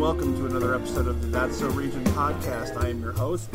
And 0.00 0.06
welcome 0.06 0.34
to 0.38 0.46
another 0.46 0.74
episode 0.74 1.08
of 1.08 1.20
the 1.20 1.26
That's 1.26 1.58
So 1.58 1.68
Region 1.68 2.02
podcast. 2.04 2.82
I 2.82 2.88
am 2.88 3.02
your 3.02 3.12
host, 3.12 3.50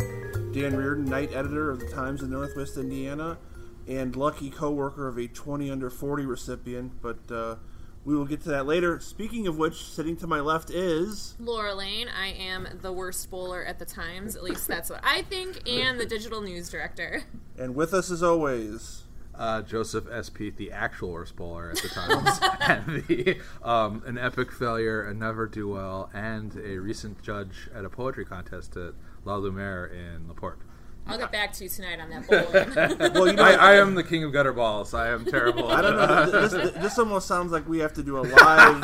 Dan 0.53 0.77
Reardon, 0.77 1.05
night 1.05 1.33
editor 1.33 1.71
of 1.71 1.79
the 1.79 1.87
Times 1.87 2.21
of 2.21 2.29
Northwest 2.29 2.77
Indiana, 2.77 3.39
and 3.87 4.15
lucky 4.15 4.51
co-worker 4.51 5.07
of 5.07 5.17
a 5.17 5.27
20 5.27 5.71
under 5.71 5.89
40 5.89 6.27
recipient. 6.27 7.01
But 7.01 7.31
uh, 7.31 7.55
we 8.03 8.15
will 8.15 8.25
get 8.25 8.41
to 8.41 8.49
that 8.49 8.67
later. 8.67 8.99
Speaking 8.99 9.47
of 9.47 9.57
which, 9.57 9.85
sitting 9.85 10.15
to 10.17 10.27
my 10.27 10.39
left 10.39 10.69
is 10.69 11.33
Laura 11.39 11.73
Lane. 11.73 12.09
I 12.15 12.27
am 12.33 12.67
the 12.79 12.93
worst 12.93 13.27
bowler 13.31 13.65
at 13.65 13.79
the 13.79 13.85
Times. 13.85 14.35
At 14.35 14.43
least 14.43 14.67
that's 14.67 14.91
what 14.91 14.99
I 15.03 15.23
think, 15.23 15.67
and 15.67 15.99
the 15.99 16.05
digital 16.05 16.41
news 16.41 16.69
director. 16.69 17.23
and 17.57 17.73
with 17.73 17.91
us 17.91 18.11
as 18.11 18.21
always. 18.21 19.04
Uh, 19.37 19.61
Joseph 19.61 20.05
S. 20.11 20.29
Pete, 20.29 20.57
the 20.57 20.71
actual 20.71 21.11
worst 21.11 21.35
bowler 21.35 21.71
at 21.71 21.77
the 21.77 21.89
time, 21.89 22.27
and 22.61 23.03
the 23.07 23.37
um, 23.63 24.03
an 24.05 24.17
epic 24.17 24.51
failure, 24.51 25.03
a 25.03 25.13
never 25.13 25.47
do 25.47 25.69
well, 25.69 26.09
and 26.13 26.55
a 26.57 26.77
recent 26.77 27.21
judge 27.21 27.69
at 27.73 27.85
a 27.85 27.89
poetry 27.89 28.25
contest 28.25 28.75
at 28.77 28.93
La 29.23 29.35
Lumiere 29.35 29.85
in 29.85 30.27
Laporte. 30.27 30.59
I'll 31.07 31.19
get 31.19 31.31
back 31.31 31.53
to 31.53 31.63
you 31.63 31.69
tonight 31.69 31.99
on 31.99 32.09
that 32.09 32.97
bowling. 32.99 33.13
Well, 33.13 33.27
you 33.27 33.33
know, 33.33 33.43
I, 33.43 33.53
I 33.53 33.73
am 33.75 33.93
the 33.93 34.03
king 34.03 34.23
of 34.23 34.33
gutter 34.33 34.53
balls. 34.53 34.93
I 34.93 35.09
am 35.09 35.23
terrible. 35.25 35.67
I 35.67 35.81
don't 35.81 35.95
know. 35.95 36.41
This, 36.41 36.51
this, 36.51 36.71
this 36.71 36.99
almost 36.99 37.27
sounds 37.27 37.51
like 37.51 37.67
we 37.69 37.79
have 37.79 37.93
to 37.93 38.03
do 38.03 38.17
a 38.17 38.21
live 38.21 38.81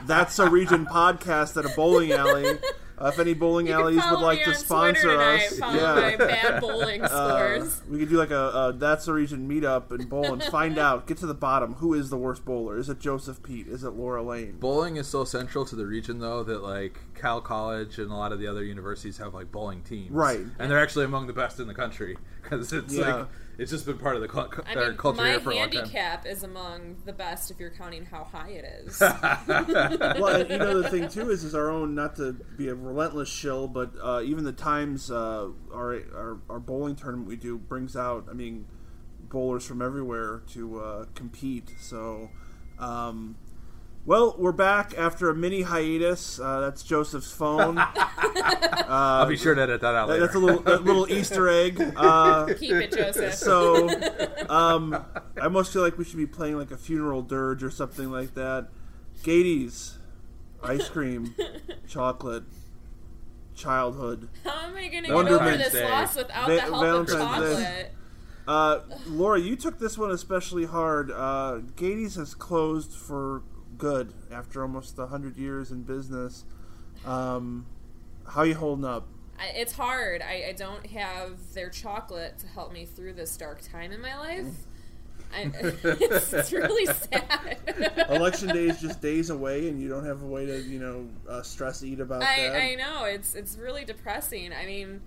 That's 0.06 0.38
a 0.38 0.48
Region 0.48 0.86
podcast 0.86 1.58
at 1.58 1.70
a 1.70 1.74
bowling 1.76 2.12
alley. 2.12 2.58
Uh, 3.02 3.08
if 3.08 3.18
any 3.18 3.34
bowling 3.34 3.66
You 3.66 3.72
alleys 3.74 4.02
would 4.10 4.20
like 4.20 4.38
me 4.38 4.44
to 4.44 4.50
on 4.50 4.56
sponsor 4.56 5.02
Twitter 5.02 5.20
us, 5.20 5.54
tonight, 5.54 5.58
follow 5.80 5.94
my 6.00 6.16
bad 6.16 6.60
bowling 6.60 7.02
Uh, 7.02 7.68
we 7.88 7.98
could 7.98 8.08
do 8.08 8.16
like 8.16 8.30
a, 8.30 8.48
a 8.68 8.72
that's 8.74 9.08
a 9.08 9.12
region 9.12 9.48
meetup 9.48 9.90
and 9.90 10.08
bowl 10.08 10.32
and 10.32 10.42
find 10.44 10.78
out, 10.78 11.06
get 11.06 11.16
to 11.18 11.26
the 11.26 11.34
bottom. 11.34 11.74
Who 11.74 11.94
is 11.94 12.10
the 12.10 12.16
worst 12.16 12.44
bowler? 12.44 12.78
Is 12.78 12.88
it 12.88 13.00
Joseph 13.00 13.42
Pete? 13.42 13.66
Is 13.66 13.82
it 13.84 13.90
Laura 13.90 14.22
Lane? 14.22 14.56
Bowling 14.60 14.96
is 14.96 15.08
so 15.08 15.24
central 15.24 15.64
to 15.66 15.74
the 15.76 15.86
region, 15.86 16.20
though, 16.20 16.42
that 16.44 16.62
like 16.62 16.98
Cal 17.14 17.40
College 17.40 17.98
and 17.98 18.10
a 18.10 18.14
lot 18.14 18.32
of 18.32 18.38
the 18.38 18.46
other 18.46 18.62
universities 18.64 19.18
have 19.18 19.34
like 19.34 19.50
bowling 19.50 19.82
teams, 19.82 20.10
Right. 20.10 20.40
And 20.58 20.70
they're 20.70 20.82
actually 20.82 21.04
among 21.04 21.26
the 21.26 21.32
best 21.32 21.58
in 21.60 21.66
the 21.66 21.74
country 21.74 22.16
because 22.42 22.72
it's 22.72 22.94
Yeah. 22.94 23.14
like 23.16 23.26
it's 23.62 23.70
just 23.70 23.86
been 23.86 23.96
part 23.96 24.16
of 24.16 24.22
the 24.22 24.28
cu- 24.28 24.62
I 24.66 24.74
mean, 24.74 24.96
culture 24.96 25.22
my 25.22 25.30
here 25.30 25.40
for 25.40 25.50
a 25.52 25.54
long 25.54 25.70
time. 25.70 25.78
handicap 25.78 26.26
is 26.26 26.42
among 26.42 26.96
the 27.04 27.12
best 27.12 27.48
if 27.52 27.60
you're 27.60 27.70
counting 27.70 28.04
how 28.04 28.24
high 28.24 28.50
it 28.50 28.64
is. 28.64 29.00
well, 29.00 30.40
and 30.40 30.50
you 30.50 30.58
know 30.58 30.82
the 30.82 30.90
thing 30.90 31.08
too 31.08 31.30
is, 31.30 31.44
is 31.44 31.54
our 31.54 31.70
own 31.70 31.94
not 31.94 32.16
to 32.16 32.32
be 32.32 32.68
a 32.68 32.74
relentless 32.74 33.28
shill, 33.28 33.68
but 33.68 33.92
uh, 34.02 34.20
even 34.24 34.42
the 34.42 34.52
times 34.52 35.12
uh, 35.12 35.48
our, 35.72 35.94
our 35.94 36.38
our 36.50 36.58
bowling 36.58 36.96
tournament 36.96 37.28
we 37.28 37.36
do 37.36 37.56
brings 37.56 37.96
out. 37.96 38.26
I 38.28 38.32
mean, 38.32 38.66
bowlers 39.20 39.64
from 39.64 39.80
everywhere 39.80 40.42
to 40.48 40.80
uh, 40.80 41.04
compete. 41.14 41.72
So, 41.78 42.30
um, 42.80 43.36
well, 44.04 44.34
we're 44.38 44.52
back 44.52 44.94
after 44.98 45.30
a 45.30 45.34
mini 45.34 45.62
hiatus. 45.62 46.40
Uh, 46.40 46.60
that's 46.60 46.82
Joseph's 46.82 47.30
phone. 47.30 47.78
I'll 47.78 49.26
be 49.26 49.36
sure 49.36 49.54
to 49.54 49.62
edit 49.62 49.80
that 49.80 49.94
out 49.94 50.08
later. 50.08 50.22
that's 50.22 50.34
a 50.34 50.38
little 50.38 50.62
a 50.68 50.76
little 50.78 51.10
Easter 51.10 51.48
egg. 51.48 51.80
Uh, 51.96 52.46
Keep 52.54 52.72
it, 52.72 52.92
Joseph. 52.92 53.34
So, 53.34 53.88
um, 54.48 54.94
I 55.40 55.44
almost 55.44 55.72
feel 55.72 55.82
like 55.82 55.98
we 55.98 56.04
should 56.04 56.16
be 56.16 56.26
playing 56.26 56.58
like 56.58 56.70
a 56.70 56.76
funeral 56.76 57.22
dirge 57.22 57.62
or 57.62 57.70
something 57.70 58.10
like 58.10 58.34
that. 58.34 58.68
Gayety's, 59.22 59.98
ice 60.64 60.88
cream, 60.88 61.34
chocolate, 61.88 62.42
childhood. 63.54 64.28
how 64.44 64.66
am 64.68 64.74
I 64.76 64.88
going 64.88 65.04
to 65.04 65.08
get 65.10 65.12
over 65.12 65.56
this 65.56 65.72
Day. 65.72 65.88
loss 65.88 66.16
without 66.16 66.48
Va- 66.48 66.54
the 66.54 66.60
help 66.60 66.82
Valentine's 66.82 67.50
of 67.52 67.56
Day. 67.58 67.62
chocolate? 67.62 67.92
Uh, 68.48 68.80
Laura, 69.06 69.38
you 69.40 69.54
took 69.54 69.78
this 69.78 69.96
one 69.96 70.10
especially 70.10 70.64
hard. 70.64 71.10
Uh, 71.12 71.58
Gayety's 71.76 72.16
has 72.16 72.34
closed 72.34 72.92
for 72.92 73.42
good 73.78 74.12
after 74.30 74.62
almost 74.62 74.96
hundred 74.96 75.36
years 75.36 75.70
in 75.70 75.82
business. 75.82 76.44
Um, 77.04 77.66
how 78.26 78.42
you 78.42 78.54
holding 78.54 78.84
up? 78.84 79.06
I, 79.38 79.46
it's 79.56 79.72
hard. 79.72 80.22
I, 80.22 80.46
I 80.48 80.52
don't 80.52 80.86
have 80.86 81.52
their 81.54 81.70
chocolate 81.70 82.38
to 82.38 82.46
help 82.46 82.72
me 82.72 82.84
through 82.84 83.14
this 83.14 83.36
dark 83.36 83.60
time 83.62 83.92
in 83.92 84.00
my 84.00 84.16
life. 84.16 84.46
I, 85.34 85.50
it's, 85.54 86.32
it's 86.32 86.52
really 86.52 86.86
sad. 86.86 87.58
Election 88.10 88.48
day 88.48 88.66
is 88.66 88.80
just 88.80 89.00
days 89.00 89.30
away, 89.30 89.68
and 89.68 89.80
you 89.80 89.88
don't 89.88 90.04
have 90.04 90.22
a 90.22 90.26
way 90.26 90.46
to, 90.46 90.60
you 90.62 90.78
know, 90.78 91.08
uh, 91.28 91.42
stress 91.42 91.82
eat 91.82 92.00
about 92.00 92.20
that. 92.20 92.52
I, 92.52 92.72
I 92.72 92.74
know 92.74 93.04
it's 93.04 93.34
it's 93.34 93.56
really 93.56 93.84
depressing. 93.84 94.52
I 94.52 94.66
mean, 94.66 95.00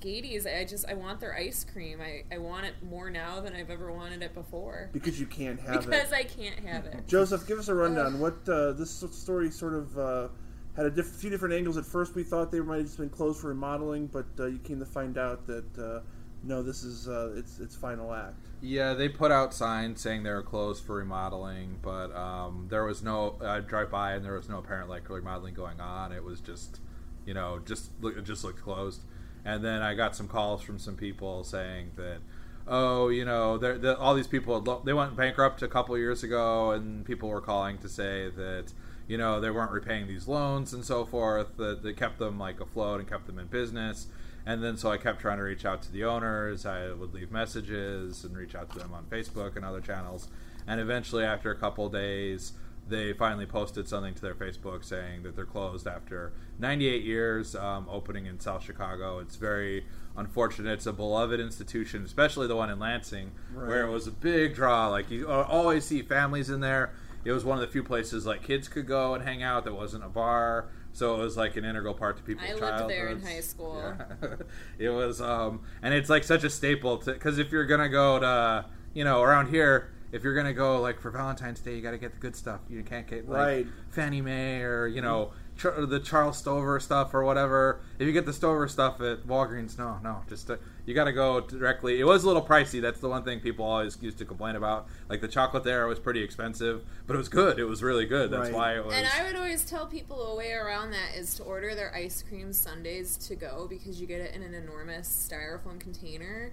Gayety's. 0.00 0.46
I 0.46 0.64
just 0.64 0.88
I 0.88 0.94
want 0.94 1.20
their 1.20 1.34
ice 1.34 1.64
cream. 1.70 2.00
I, 2.00 2.24
I 2.34 2.38
want 2.38 2.66
it 2.66 2.74
more 2.82 3.10
now 3.10 3.40
than 3.40 3.54
I've 3.54 3.70
ever 3.70 3.92
wanted 3.92 4.22
it 4.22 4.34
before 4.34 4.90
because 4.92 5.20
you 5.20 5.26
can't 5.26 5.60
have 5.60 5.76
it. 5.76 5.86
because 5.86 6.12
I 6.12 6.22
can't 6.22 6.58
have 6.60 6.86
it. 6.86 7.06
Joseph, 7.06 7.46
give 7.46 7.58
us 7.58 7.68
a 7.68 7.74
rundown. 7.74 8.18
What 8.18 8.48
uh, 8.48 8.72
this 8.72 8.90
story 8.90 9.50
sort 9.50 9.74
of 9.74 9.98
uh, 9.98 10.28
had 10.76 10.86
a 10.86 10.90
diff- 10.90 11.06
few 11.06 11.30
different 11.30 11.54
angles. 11.54 11.76
At 11.76 11.84
first, 11.84 12.14
we 12.14 12.22
thought 12.22 12.50
they 12.50 12.60
might 12.60 12.76
have 12.76 12.86
just 12.86 12.98
been 12.98 13.10
closed 13.10 13.40
for 13.40 13.48
remodeling, 13.48 14.06
but 14.06 14.26
uh, 14.38 14.46
you 14.46 14.58
came 14.58 14.78
to 14.78 14.86
find 14.86 15.18
out 15.18 15.46
that 15.46 15.78
uh, 15.78 16.00
no, 16.42 16.62
this 16.62 16.82
is 16.82 17.08
uh, 17.08 17.32
its 17.36 17.58
its 17.58 17.76
final 17.76 18.12
act. 18.14 18.46
Yeah, 18.62 18.94
they 18.94 19.08
put 19.08 19.30
out 19.30 19.52
signs 19.54 20.00
saying 20.00 20.22
they 20.22 20.30
were 20.30 20.42
closed 20.42 20.84
for 20.84 20.96
remodeling, 20.96 21.78
but 21.82 22.14
um, 22.14 22.66
there 22.70 22.84
was 22.84 23.02
no. 23.02 23.36
I 23.44 23.60
drive 23.60 23.90
by 23.90 24.12
and 24.12 24.24
there 24.24 24.34
was 24.34 24.48
no 24.48 24.58
apparent 24.58 24.88
like 24.88 25.08
remodeling 25.08 25.54
going 25.54 25.80
on. 25.80 26.12
It 26.12 26.24
was 26.24 26.40
just, 26.40 26.80
you 27.26 27.34
know, 27.34 27.60
just 27.64 27.90
look, 28.00 28.16
it 28.16 28.24
just 28.24 28.44
looked 28.44 28.62
closed. 28.62 29.02
And 29.44 29.64
then 29.64 29.82
I 29.82 29.94
got 29.94 30.14
some 30.14 30.28
calls 30.28 30.62
from 30.62 30.78
some 30.78 30.96
people 30.96 31.44
saying 31.44 31.92
that, 31.96 32.18
oh, 32.66 33.08
you 33.08 33.24
know, 33.24 33.58
they're, 33.58 33.78
they're, 33.78 33.96
all 33.96 34.14
these 34.14 34.26
people 34.26 34.60
lo- 34.60 34.82
they 34.84 34.92
went 34.92 35.16
bankrupt 35.16 35.62
a 35.62 35.68
couple 35.68 35.96
years 35.96 36.22
ago, 36.22 36.70
and 36.72 37.04
people 37.04 37.28
were 37.28 37.40
calling 37.40 37.78
to 37.78 37.88
say 37.88 38.30
that, 38.30 38.72
you 39.08 39.16
know, 39.18 39.40
they 39.40 39.50
weren't 39.50 39.72
repaying 39.72 40.06
these 40.06 40.28
loans 40.28 40.72
and 40.72 40.84
so 40.84 41.04
forth. 41.04 41.56
That, 41.56 41.82
that 41.82 41.96
kept 41.96 42.18
them 42.18 42.38
like 42.38 42.60
afloat 42.60 43.00
and 43.00 43.08
kept 43.08 43.26
them 43.26 43.38
in 43.38 43.46
business. 43.46 44.06
And 44.46 44.62
then 44.62 44.76
so 44.76 44.90
I 44.90 44.96
kept 44.96 45.20
trying 45.20 45.38
to 45.38 45.44
reach 45.44 45.64
out 45.64 45.82
to 45.82 45.92
the 45.92 46.04
owners. 46.04 46.64
I 46.64 46.92
would 46.92 47.12
leave 47.12 47.30
messages 47.30 48.24
and 48.24 48.36
reach 48.36 48.54
out 48.54 48.70
to 48.72 48.78
them 48.78 48.94
on 48.94 49.04
Facebook 49.04 49.56
and 49.56 49.64
other 49.64 49.80
channels. 49.80 50.28
And 50.66 50.80
eventually, 50.80 51.24
after 51.24 51.50
a 51.50 51.56
couple 51.56 51.88
days, 51.88 52.52
they 52.90 53.12
finally 53.12 53.46
posted 53.46 53.88
something 53.88 54.14
to 54.14 54.20
their 54.20 54.34
Facebook 54.34 54.84
saying 54.84 55.22
that 55.22 55.36
they're 55.36 55.46
closed 55.46 55.86
after 55.86 56.32
98 56.58 57.02
years, 57.02 57.54
um, 57.54 57.86
opening 57.90 58.26
in 58.26 58.38
South 58.38 58.62
Chicago. 58.62 59.18
It's 59.20 59.36
very 59.36 59.86
unfortunate. 60.16 60.72
It's 60.72 60.86
a 60.86 60.92
beloved 60.92 61.40
institution, 61.40 62.04
especially 62.04 62.46
the 62.46 62.56
one 62.56 62.70
in 62.70 62.78
Lansing, 62.78 63.32
where 63.54 63.86
it 63.86 63.90
was 63.90 64.06
a 64.06 64.12
big 64.12 64.54
draw. 64.54 64.88
Like 64.88 65.10
you 65.10 65.30
uh, 65.30 65.46
always 65.48 65.84
see 65.84 66.02
families 66.02 66.50
in 66.50 66.60
there. 66.60 66.92
It 67.24 67.32
was 67.32 67.44
one 67.44 67.58
of 67.58 67.60
the 67.62 67.68
few 67.68 67.82
places 67.84 68.26
like 68.26 68.42
kids 68.42 68.66
could 68.68 68.86
go 68.86 69.14
and 69.14 69.22
hang 69.22 69.42
out 69.42 69.64
that 69.64 69.74
wasn't 69.74 70.04
a 70.04 70.08
bar. 70.08 70.68
So 70.92 71.14
it 71.14 71.18
was 71.18 71.36
like 71.36 71.56
an 71.56 71.64
integral 71.64 71.94
part 71.94 72.16
to 72.16 72.22
people's 72.22 72.48
I 72.48 72.52
lived 72.54 72.60
childhoods. 72.60 72.88
there 72.88 73.08
in 73.08 73.22
high 73.22 73.40
school. 73.40 73.94
Yeah. 74.22 74.36
it 74.78 74.88
was, 74.88 75.20
um, 75.20 75.60
and 75.82 75.94
it's 75.94 76.10
like 76.10 76.24
such 76.24 76.44
a 76.44 76.50
staple 76.50 76.98
to 76.98 77.12
because 77.12 77.38
if 77.38 77.52
you're 77.52 77.66
gonna 77.66 77.88
go 77.88 78.18
to, 78.18 78.66
you 78.94 79.04
know, 79.04 79.22
around 79.22 79.48
here, 79.48 79.90
if 80.12 80.22
you're 80.24 80.34
gonna 80.34 80.52
go 80.52 80.80
like 80.80 81.00
for 81.00 81.10
Valentine's 81.10 81.60
Day, 81.60 81.76
you 81.76 81.82
got 81.82 81.92
to 81.92 81.98
get 81.98 82.12
the 82.12 82.18
good 82.18 82.34
stuff. 82.36 82.60
You 82.68 82.82
can't 82.82 83.06
get 83.06 83.28
like 83.28 83.38
Right. 83.38 83.66
Fannie 83.90 84.20
May 84.22 84.62
or 84.62 84.86
you 84.86 85.00
know 85.02 85.32
Char- 85.56 85.84
the 85.86 86.00
Charles 86.00 86.38
Stover 86.38 86.80
stuff 86.80 87.12
or 87.14 87.22
whatever. 87.22 87.80
If 87.98 88.06
you 88.06 88.12
get 88.12 88.24
the 88.26 88.32
Stover 88.32 88.66
stuff 88.66 89.00
at 89.02 89.26
Walgreens, 89.26 89.76
no, 89.78 89.98
no, 90.02 90.22
just 90.28 90.50
uh, 90.50 90.56
you 90.86 90.94
got 90.94 91.04
to 91.04 91.12
go 91.12 91.40
directly. 91.40 92.00
It 92.00 92.04
was 92.04 92.24
a 92.24 92.26
little 92.26 92.42
pricey. 92.42 92.80
That's 92.80 92.98
the 92.98 93.08
one 93.10 93.22
thing 93.24 93.40
people 93.40 93.64
always 93.66 93.98
used 94.00 94.18
to 94.18 94.24
complain 94.24 94.56
about. 94.56 94.88
Like 95.10 95.20
the 95.20 95.28
chocolate 95.28 95.62
there 95.64 95.86
was 95.86 95.98
pretty 95.98 96.22
expensive, 96.22 96.82
but 97.06 97.14
it 97.14 97.18
was 97.18 97.28
good. 97.28 97.58
It 97.58 97.64
was 97.66 97.82
really 97.82 98.06
good. 98.06 98.30
That's 98.30 98.48
Right. 98.48 98.54
why 98.54 98.76
it 98.76 98.84
was. 98.86 98.94
And 98.94 99.06
I 99.06 99.24
would 99.24 99.36
always 99.36 99.64
tell 99.64 99.86
people 99.86 100.32
a 100.32 100.36
way 100.36 100.52
around 100.52 100.92
that 100.92 101.14
is 101.14 101.34
to 101.34 101.42
order 101.44 101.74
their 101.74 101.94
ice 101.94 102.22
cream 102.26 102.52
sundaes 102.54 103.16
to 103.28 103.36
go 103.36 103.66
because 103.68 104.00
you 104.00 104.06
get 104.06 104.20
it 104.22 104.34
in 104.34 104.42
an 104.42 104.54
enormous 104.54 105.08
styrofoam 105.30 105.78
container 105.78 106.52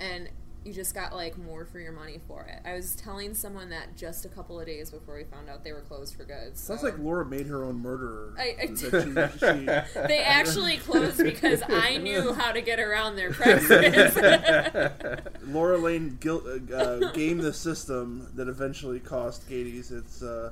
and 0.00 0.28
you 0.66 0.72
just 0.72 0.94
got 0.94 1.14
like 1.14 1.38
more 1.38 1.64
for 1.64 1.78
your 1.78 1.92
money 1.92 2.20
for 2.26 2.42
it. 2.42 2.60
I 2.68 2.74
was 2.74 2.96
telling 2.96 3.34
someone 3.34 3.70
that 3.70 3.96
just 3.96 4.24
a 4.24 4.28
couple 4.28 4.58
of 4.58 4.66
days 4.66 4.90
before 4.90 5.16
we 5.16 5.24
found 5.24 5.48
out 5.48 5.62
they 5.62 5.72
were 5.72 5.80
closed 5.82 6.16
for 6.16 6.24
good. 6.24 6.58
So. 6.58 6.74
Sounds 6.74 6.82
like 6.82 6.98
Laura 6.98 7.24
made 7.24 7.46
her 7.46 7.64
own 7.64 7.80
murderer. 7.80 8.34
I- 8.36 8.56
I 8.62 8.66
she- 8.74 9.38
she- 9.38 10.00
they 10.08 10.22
actually 10.24 10.78
closed 10.78 11.18
because 11.22 11.62
I 11.68 11.98
knew 11.98 12.32
how 12.38 12.50
to 12.52 12.60
get 12.60 12.80
around 12.80 13.16
their 13.16 13.32
prices. 13.32 14.16
Laura 15.46 15.78
Lane 15.78 16.18
gil- 16.20 16.42
uh, 16.46 16.74
uh, 16.74 17.12
gamed 17.12 17.40
the 17.42 17.52
system 17.52 18.28
that 18.34 18.48
eventually 18.48 19.00
cost 19.00 19.48
Gayety's 19.48 19.90
its. 19.92 20.22
Uh, 20.22 20.50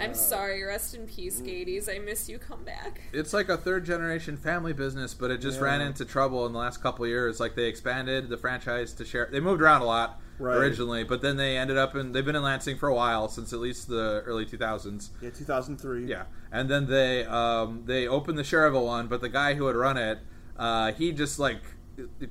I'm 0.00 0.14
sorry. 0.14 0.62
Rest 0.62 0.94
in 0.94 1.06
peace, 1.06 1.40
Gades. 1.40 1.88
I 1.88 1.98
miss 1.98 2.28
you. 2.28 2.38
Come 2.38 2.64
back. 2.64 3.02
It's 3.12 3.32
like 3.32 3.48
a 3.48 3.56
third 3.56 3.84
generation 3.84 4.36
family 4.36 4.72
business, 4.72 5.14
but 5.14 5.30
it 5.30 5.38
just 5.40 5.58
Yeah. 5.58 5.64
ran 5.66 5.80
into 5.80 6.04
trouble 6.04 6.46
in 6.46 6.52
the 6.52 6.58
last 6.58 6.82
couple 6.82 7.04
of 7.04 7.10
years. 7.10 7.38
Like 7.40 7.54
they 7.54 7.66
expanded 7.66 8.28
the 8.28 8.36
franchise 8.38 8.92
to 8.94 9.04
share. 9.04 9.28
They 9.30 9.40
moved 9.40 9.60
around 9.62 9.82
a 9.82 9.86
lot 9.86 10.20
Right. 10.38 10.56
originally, 10.56 11.04
but 11.04 11.20
then 11.20 11.36
they 11.36 11.56
ended 11.58 11.76
up 11.76 11.94
in. 11.94 12.12
They've 12.12 12.24
been 12.24 12.36
in 12.36 12.42
Lansing 12.42 12.78
for 12.78 12.88
a 12.88 12.94
while 12.94 13.28
since 13.28 13.52
at 13.52 13.58
least 13.58 13.88
the 13.88 14.22
early 14.24 14.46
2000s. 14.46 15.10
yeah, 15.20 15.30
2003. 15.30 16.06
Yeah, 16.06 16.24
and 16.50 16.70
then 16.70 16.86
they 16.86 17.24
um, 17.26 17.82
they 17.84 18.08
opened 18.08 18.38
the 18.38 18.42
Schererville 18.42 18.86
one, 18.86 19.06
but 19.06 19.20
the 19.20 19.28
guy 19.28 19.54
who 19.54 19.66
had 19.66 19.76
run 19.76 19.98
it, 19.98 20.18
uh, 20.58 20.92
he 20.92 21.12
just 21.12 21.38
like 21.38 21.60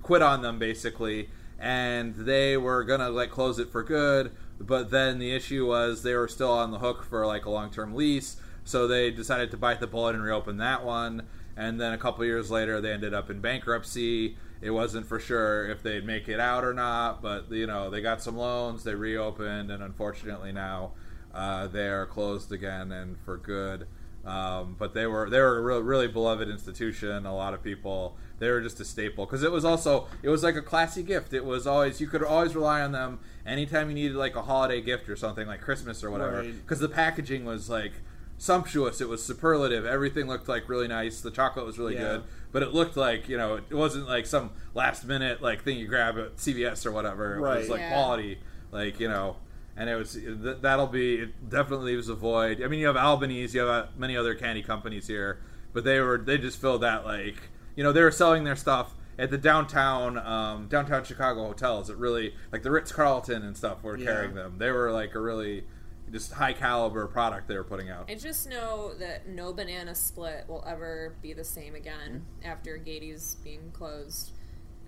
quit 0.02 0.24
on 0.24 0.42
them 0.42 0.58
basically, 0.58 1.30
and 1.60 2.16
they 2.16 2.58
were 2.58 2.84
gonna 2.84 3.10
like 3.12 3.30
close 3.30 3.60
it 3.60 3.70
for 3.72 3.84
good. 3.84 4.32
But 4.60 4.92
then 4.92 5.20
the 5.20 5.32
issue 5.32 5.68
was 5.68 6.04
they 6.04 6.16
were 6.16 6.28
still 6.28 6.52
on 6.52 6.72
the 6.72 6.80
hook 6.80 7.04
for 7.04 7.26
like 7.26 7.46
a 7.46 7.50
long 7.50 7.72
term 7.72 7.96
lease. 7.96 8.38
So 8.64 8.88
they 8.88 9.10
decided 9.10 9.52
to 9.52 9.58
bite 9.58 9.80
the 9.80 9.88
bullet 9.88 10.16
and 10.16 10.24
reopen 10.24 10.58
that 10.58 10.86
one. 10.86 11.28
And 11.56 11.80
then 11.80 11.94
a 11.94 11.98
couple 11.98 12.24
years 12.26 12.52
later, 12.52 12.80
they 12.80 12.92
ended 12.92 13.14
up 13.14 13.30
in 13.30 13.42
bankruptcy. 13.42 14.38
It 14.62 14.72
wasn't 14.72 15.08
for 15.08 15.20
sure 15.20 15.68
if 15.70 15.82
they'd 15.82 16.06
make 16.06 16.28
it 16.28 16.40
out 16.40 16.64
or 16.64 16.74
not, 16.74 17.22
but 17.22 17.52
you 17.52 17.66
know 17.66 17.90
they 17.90 18.02
got 18.02 18.22
some 18.22 18.38
loans, 18.38 18.84
they 18.84 18.94
reopened, 18.94 19.72
and 19.72 19.82
unfortunately 19.82 20.52
now 20.52 20.92
uh, 21.34 21.68
they 21.68 21.88
are 21.88 22.06
closed 22.06 22.52
again 22.52 22.92
and 22.92 23.18
for 23.20 23.38
good. 23.38 23.88
Um, 24.26 24.76
but 24.78 24.94
they 24.94 25.08
were 25.08 25.30
they 25.30 25.40
were 25.40 25.58
a 25.58 25.62
real, 25.62 25.80
really 25.82 26.08
beloved 26.08 26.50
institution. 26.50 27.26
A 27.26 27.36
lot 27.36 27.54
of 27.54 27.64
people 27.64 28.18
they 28.40 28.50
were 28.50 28.62
just 28.62 28.80
a 28.80 28.86
staple 28.86 29.26
because 29.26 29.44
it 29.44 29.52
was 29.52 29.64
also 29.66 30.08
it 30.24 30.30
was 30.30 30.44
like 30.44 30.56
a 30.56 30.62
classy 30.62 31.04
gift. 31.04 31.34
It 31.34 31.46
was 31.46 31.68
always 31.68 32.00
you 32.02 32.08
could 32.08 32.24
always 32.24 32.56
rely 32.56 32.82
on 32.82 32.92
them 32.92 33.20
anytime 33.46 33.90
you 33.90 33.96
needed 33.96 34.16
like 34.16 34.36
a 34.36 34.42
holiday 34.44 34.82
gift 34.82 35.10
or 35.10 35.16
something 35.16 35.48
like 35.48 35.62
Christmas 35.62 36.04
or 36.04 36.12
whatever 36.12 36.38
Right. 36.38 36.54
because 36.62 36.80
the 36.80 36.90
packaging 36.90 37.46
was 37.46 37.70
like 37.70 37.94
sumptuous. 38.38 39.02
It 39.02 39.10
was 39.10 39.24
superlative. 39.24 39.86
Everything 39.86 40.28
looked 40.28 40.48
like 40.48 40.70
really 40.70 40.88
nice. 40.88 41.22
The 41.22 41.32
chocolate 41.32 41.66
was 41.66 41.78
really 41.78 41.96
Yeah. 41.96 42.02
good, 42.02 42.24
but 42.52 42.64
it 42.64 42.74
looked 42.74 42.96
like 42.98 43.28
you 43.28 43.38
know 43.38 43.56
it 43.56 43.74
wasn't 43.76 44.08
like 44.08 44.26
some 44.26 44.52
last 44.74 45.06
minute 45.06 45.42
like 45.42 45.64
thing 45.64 45.78
you 45.78 45.88
grab 45.88 46.18
at 46.18 46.38
CVS 46.38 46.86
or 46.86 46.92
whatever. 46.92 47.36
It 47.36 47.42
was 47.42 47.70
like 47.70 47.82
Yeah. 47.82 47.92
quality, 47.94 48.40
like 48.72 49.00
you 49.00 49.10
know. 49.10 49.38
And 49.76 49.90
it 49.90 49.96
was 49.96 50.14
th- 50.14 50.58
that'll 50.62 50.88
be 50.88 51.16
it 51.16 51.50
definitely 51.50 51.94
leaves 51.96 52.10
a 52.10 52.16
void. 52.16 52.62
I 52.62 52.68
mean, 52.68 52.80
you 52.82 52.88
have 52.88 52.98
Albanese, 52.98 53.58
you 53.58 53.64
have 53.66 53.70
uh, 53.70 53.88
many 53.98 54.18
other 54.18 54.36
candy 54.36 54.62
companies 54.62 55.08
here, 55.08 55.40
but 55.74 55.84
they 55.86 56.00
were 56.02 56.18
they 56.18 56.38
just 56.38 56.60
filled 56.60 56.82
that 56.82 57.06
like 57.06 57.38
you 57.80 57.84
know 57.86 57.94
they 57.94 58.02
were 58.02 58.12
selling 58.12 58.44
their 58.44 58.58
stuff 58.58 58.94
at 59.18 59.32
the 59.32 59.38
downtown 59.38 60.18
um, 60.18 60.68
downtown 60.68 61.02
Chicago 61.06 61.46
hotels. 61.46 61.90
It 61.90 61.96
really 61.96 62.34
like 62.52 62.62
the 62.62 62.72
Ritz 62.72 62.92
Carlton 62.92 63.42
and 63.42 63.56
stuff 63.56 63.84
were 63.84 63.98
Yeah. 63.98 64.06
carrying 64.06 64.34
them. 64.36 64.56
They 64.58 64.70
were 64.70 64.92
like 64.92 65.16
a 65.16 65.20
really 65.22 65.64
just 66.12 66.34
high 66.34 66.52
caliber 66.52 67.08
product 67.08 67.48
they 67.48 67.56
were 67.56 67.64
putting 67.64 67.90
out. 67.90 68.10
I 68.10 68.16
just 68.16 68.50
know 68.50 68.94
that 68.96 69.30
no 69.30 69.54
banana 69.54 69.96
split 69.96 70.44
will 70.50 70.62
ever 70.68 71.16
be 71.22 71.32
the 71.32 71.46
same 71.46 71.74
again 71.74 72.26
after 72.44 72.76
Gayety's 72.76 73.38
being 73.46 73.72
closed. 73.72 74.32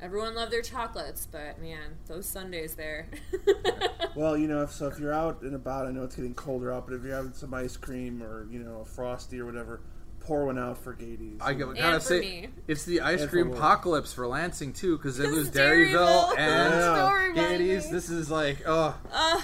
Everyone 0.01 0.35
loved 0.35 0.51
their 0.51 0.61
chocolates, 0.63 1.25
but 1.31 1.61
man, 1.61 1.95
those 2.07 2.25
sundaes 2.25 2.75
there. 2.75 3.07
Well, 4.13 4.37
you 4.37 4.49
know, 4.49 4.63
if, 4.63 4.73
so 4.73 4.87
if 4.87 4.99
you're 4.99 5.13
out 5.13 5.41
and 5.43 5.55
about, 5.55 5.87
I 5.87 5.91
know 5.91 6.03
it's 6.03 6.17
getting 6.17 6.33
colder 6.33 6.73
out, 6.73 6.85
but 6.85 6.95
if 6.95 7.01
you're 7.03 7.15
having 7.15 7.31
some 7.31 7.53
ice 7.53 7.77
cream 7.77 8.21
or 8.21 8.45
you 8.51 8.59
know 8.59 8.81
a 8.81 8.85
frosty 8.85 9.39
or 9.39 9.45
whatever, 9.45 9.79
pour 10.21 10.45
one 10.45 10.57
out 10.57 10.77
for 10.77 10.93
Gayety's. 10.93 11.39
I 11.41 11.53
gotta 11.53 11.71
And 11.81 12.01
for 12.01 12.07
say, 12.07 12.19
me. 12.21 12.47
it's 12.67 12.85
the 12.85 13.01
ice 13.01 13.21
And 13.21 13.29
cream 13.29 13.49
Will. 13.49 13.57
apocalypse 13.57 14.13
for 14.13 14.27
Lansing 14.27 14.73
too, 14.73 14.97
because 14.97 15.19
it 15.19 15.29
was 15.31 15.49
Dairyville. 15.51 16.29
Dairyville 16.31 16.37
and 16.37 16.73
Yeah. 16.73 17.07
Story 17.07 17.33
Gayety's. 17.33 17.89
This 17.89 18.09
is 18.09 18.29
like, 18.31 18.59
oh, 18.65 18.95
Ugh, 19.11 19.41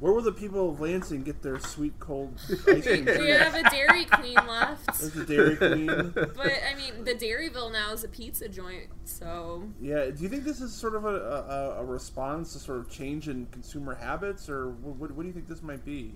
Where 0.00 0.12
will 0.12 0.22
the 0.22 0.32
people 0.32 0.70
of 0.70 0.80
Lansing 0.80 1.22
get 1.22 1.42
their 1.42 1.58
sweet 1.60 1.98
cold 1.98 2.34
ice 2.68 2.84
cream? 2.84 3.04
we 3.06 3.30
have 3.30 3.54
a 3.54 3.68
Dairy 3.70 4.04
Queen 4.04 4.34
left. 4.34 4.86
There's 5.00 5.16
a 5.16 5.24
Dairy 5.24 5.56
Queen. 5.56 5.86
But 6.14 6.52
I 6.70 6.74
mean, 6.76 7.04
the 7.04 7.14
Dairyville 7.14 7.72
now 7.72 7.92
is 7.92 8.04
a 8.04 8.08
pizza 8.08 8.48
joint, 8.48 8.88
so 9.04 9.64
Yeah, 9.80 10.10
do 10.10 10.22
you 10.22 10.28
think 10.28 10.44
this 10.44 10.60
is 10.60 10.72
sort 10.72 10.94
of 10.94 11.04
a, 11.04 11.08
a, 11.08 11.80
a 11.80 11.84
response 11.84 12.52
to 12.52 12.58
sort 12.58 12.78
of 12.78 12.90
change 12.90 13.28
in 13.28 13.46
consumer 13.46 13.94
habits, 13.94 14.48
or 14.48 14.70
what, 14.70 14.96
what, 14.96 15.10
what 15.12 15.22
do 15.22 15.28
you 15.28 15.32
think 15.34 15.48
this 15.48 15.62
might 15.62 15.84
be? 15.84 16.14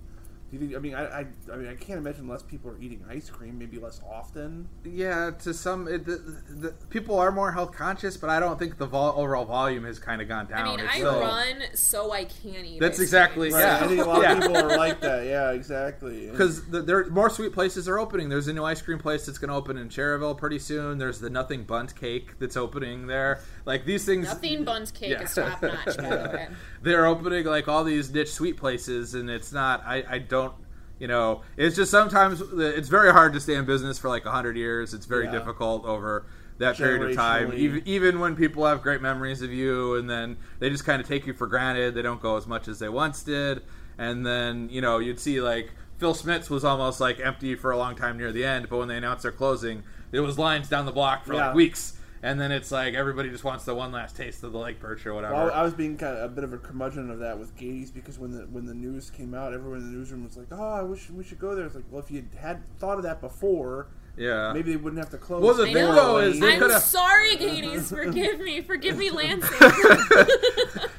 Do 0.51 0.57
you 0.57 0.59
think? 0.59 0.75
I 0.75 0.79
mean, 0.79 0.95
I, 0.95 1.05
I, 1.21 1.25
I 1.51 1.55
mean, 1.57 1.67
I 1.67 1.75
can't 1.75 1.99
imagine 1.99 2.27
less 2.27 2.41
people 2.41 2.71
are 2.71 2.77
eating 2.81 3.03
ice 3.09 3.29
cream, 3.29 3.59
maybe 3.59 3.77
less 3.77 4.01
often. 4.09 4.67
yeah. 4.83 5.31
To 5.43 5.53
some, 5.53 5.87
it, 5.87 6.05
the, 6.05 6.17
the, 6.49 6.71
people 6.89 7.19
are 7.19 7.31
more 7.31 7.51
health 7.51 7.71
conscious, 7.71 8.17
but 8.17 8.29
I 8.31 8.39
don't 8.39 8.57
think 8.57 8.77
the 8.77 8.87
vol- 8.87 9.13
overall 9.15 9.45
volume 9.45 9.83
has 9.85 9.99
kind 9.99 10.21
of 10.21 10.27
gone 10.27 10.47
down. 10.47 10.67
I 10.67 10.69
mean, 10.71 10.79
It's 10.79 10.93
I 10.93 10.97
still- 10.97 11.19
run 11.19 11.55
so 11.75 12.11
I 12.11 12.23
can 12.25 12.65
eat. 12.65 12.79
That's 12.79 12.97
ice 12.99 13.03
exactly- 13.03 13.49
cream. 13.51 13.61
Right. 13.61 13.79
Yeah. 13.79 13.85
I 13.85 13.87
think 13.87 14.01
a 14.01 14.05
lot 14.05 14.21
Yeah. 14.23 14.33
of 14.33 14.41
people 14.41 14.57
are 14.57 14.77
like 14.77 15.01
that. 15.01 15.25
Yeah, 15.25 15.51
exactly. 15.51 16.29
Because 16.39 16.65
the, 16.69 16.81
there 16.81 17.05
more 17.09 17.29
sweet 17.29 17.53
places 17.53 17.87
are 17.87 17.99
opening. 17.99 18.29
There's 18.29 18.47
a 18.47 18.53
new 18.53 18.63
ice 18.63 18.81
cream 18.81 18.97
place 18.97 19.25
that's 19.25 19.37
going 19.37 19.49
to 19.49 19.55
open 19.55 19.77
in 19.77 19.89
Schererville 19.89 20.37
pretty 20.37 20.59
soon. 20.59 20.97
There's 20.97 21.19
the 21.19 21.29
Nothing 21.29 21.63
Bundt 21.63 21.95
Cake 21.95 22.39
that's 22.39 22.57
opening 22.57 23.07
there. 23.07 23.41
Like 23.69 23.85
these 23.85 24.03
things, 24.03 24.25
Nothing 24.25 24.63
buns 24.63 24.91
cake 24.91 25.11
Yeah. 25.11 25.21
is 25.21 25.35
top 25.35 25.61
notch, 25.61 25.85
by 25.85 25.91
the 25.93 26.29
way. 26.33 26.47
they're 26.81 27.05
opening 27.05 27.45
like 27.45 27.67
all 27.67 27.83
these 27.83 28.11
niche 28.11 28.31
sweet 28.31 28.57
places, 28.57 29.13
and 29.13 29.29
it's 29.29 29.53
not. 29.53 29.83
I, 29.85 30.03
I 30.09 30.17
don't. 30.17 30.53
You 30.97 31.07
know, 31.07 31.43
it's 31.55 31.75
just 31.75 31.91
sometimes 31.91 32.41
it's 32.57 32.89
very 32.89 33.11
hard 33.13 33.31
to 33.33 33.39
stay 33.39 33.53
in 33.53 33.65
business 33.65 33.99
for 33.99 34.09
like 34.09 34.23
hundred 34.25 34.57
years. 34.57 34.95
It's 34.95 35.05
very 35.05 35.25
Yeah. 35.25 35.33
difficult 35.33 35.85
over 35.85 36.25
that 36.57 36.77
period 36.77 37.11
of 37.11 37.15
time. 37.15 37.53
Even 37.53 37.83
even 37.85 38.19
when 38.19 38.35
people 38.35 38.65
have 38.65 38.81
great 38.81 39.03
memories 39.03 39.43
of 39.43 39.53
you, 39.53 39.93
and 39.97 40.09
then 40.09 40.37
they 40.57 40.71
just 40.71 40.83
kind 40.83 40.99
of 40.99 41.07
take 41.07 41.27
you 41.27 41.33
for 41.33 41.45
granted. 41.45 41.93
They 41.93 42.01
don't 42.01 42.21
go 42.21 42.37
as 42.37 42.47
much 42.47 42.67
as 42.67 42.79
they 42.79 42.89
once 42.89 43.21
did, 43.21 43.61
and 43.99 44.25
then 44.25 44.67
you 44.71 44.81
know 44.81 44.97
you'd 44.97 45.19
see 45.19 45.39
like 45.41 45.73
Phil 45.99 46.15
Smith's 46.15 46.49
was 46.49 46.65
almost 46.65 46.99
like 46.99 47.19
empty 47.19 47.53
for 47.53 47.69
a 47.69 47.77
long 47.77 47.95
time 47.95 48.17
near 48.17 48.31
the 48.31 48.43
end, 48.45 48.67
but 48.67 48.77
when 48.77 48.87
they 48.87 48.97
announced 48.97 49.21
their 49.21 49.31
closing, 49.31 49.83
it 50.11 50.21
was 50.21 50.39
lines 50.39 50.67
down 50.69 50.87
the 50.87 50.91
block 50.91 51.23
for 51.23 51.35
Yeah. 51.35 51.47
like 51.49 51.55
weeks. 51.55 51.93
And 52.21 52.39
then 52.39 52.51
it's 52.51 52.71
like 52.71 52.93
everybody 52.93 53.29
just 53.29 53.43
wants 53.43 53.65
the 53.65 53.73
one 53.73 53.91
last 53.91 54.15
taste 54.15 54.43
of 54.43 54.51
the 54.51 54.59
lake 54.59 54.79
perch 54.79 55.05
or 55.05 55.13
whatever. 55.13 55.33
Well, 55.33 55.51
I 55.51 55.63
was 55.63 55.73
being 55.73 55.97
kind 55.97 56.17
of 56.17 56.31
a 56.31 56.33
bit 56.33 56.43
of 56.43 56.53
a 56.53 56.57
curmudgeon 56.57 57.09
of 57.09 57.19
that 57.19 57.39
with 57.39 57.55
Gayety's 57.55 57.91
because 57.91 58.19
when 58.19 58.31
the 58.31 58.41
when 58.47 58.65
the 58.65 58.73
news 58.73 59.09
came 59.09 59.33
out, 59.33 59.53
everyone 59.53 59.79
in 59.79 59.91
the 59.91 59.97
newsroom 59.97 60.23
was 60.25 60.35
like, 60.35 60.47
"Oh, 60.51 60.73
I 60.73 60.81
wish 60.81 61.09
we 61.09 61.23
should 61.23 61.39
go 61.39 61.55
there." 61.55 61.65
It's 61.65 61.75
like, 61.75 61.85
well, 61.89 62.01
if 62.01 62.11
you 62.11 62.25
had 62.37 62.61
thought 62.77 62.97
of 62.97 63.03
that 63.03 63.21
before, 63.21 63.87
yeah. 64.19 64.51
maybe 64.53 64.71
they 64.71 64.77
wouldn't 64.77 64.99
have 65.01 65.09
to 65.11 65.17
close. 65.17 65.41
Well, 65.41 65.55
the 65.55 65.63
I 65.63 65.73
thing 65.73 65.85
know. 65.85 65.95
though 65.95 66.17
is 66.19 66.39
they 66.39 66.53
I'm 66.53 66.59
could 66.59 66.71
have. 66.71 66.81
sorry, 66.83 67.35
Gayety's. 67.37 67.89
Forgive 67.89 68.39
me. 68.41 68.61
Forgive 68.61 68.97
me, 68.97 69.09
Lansing. 69.09 69.49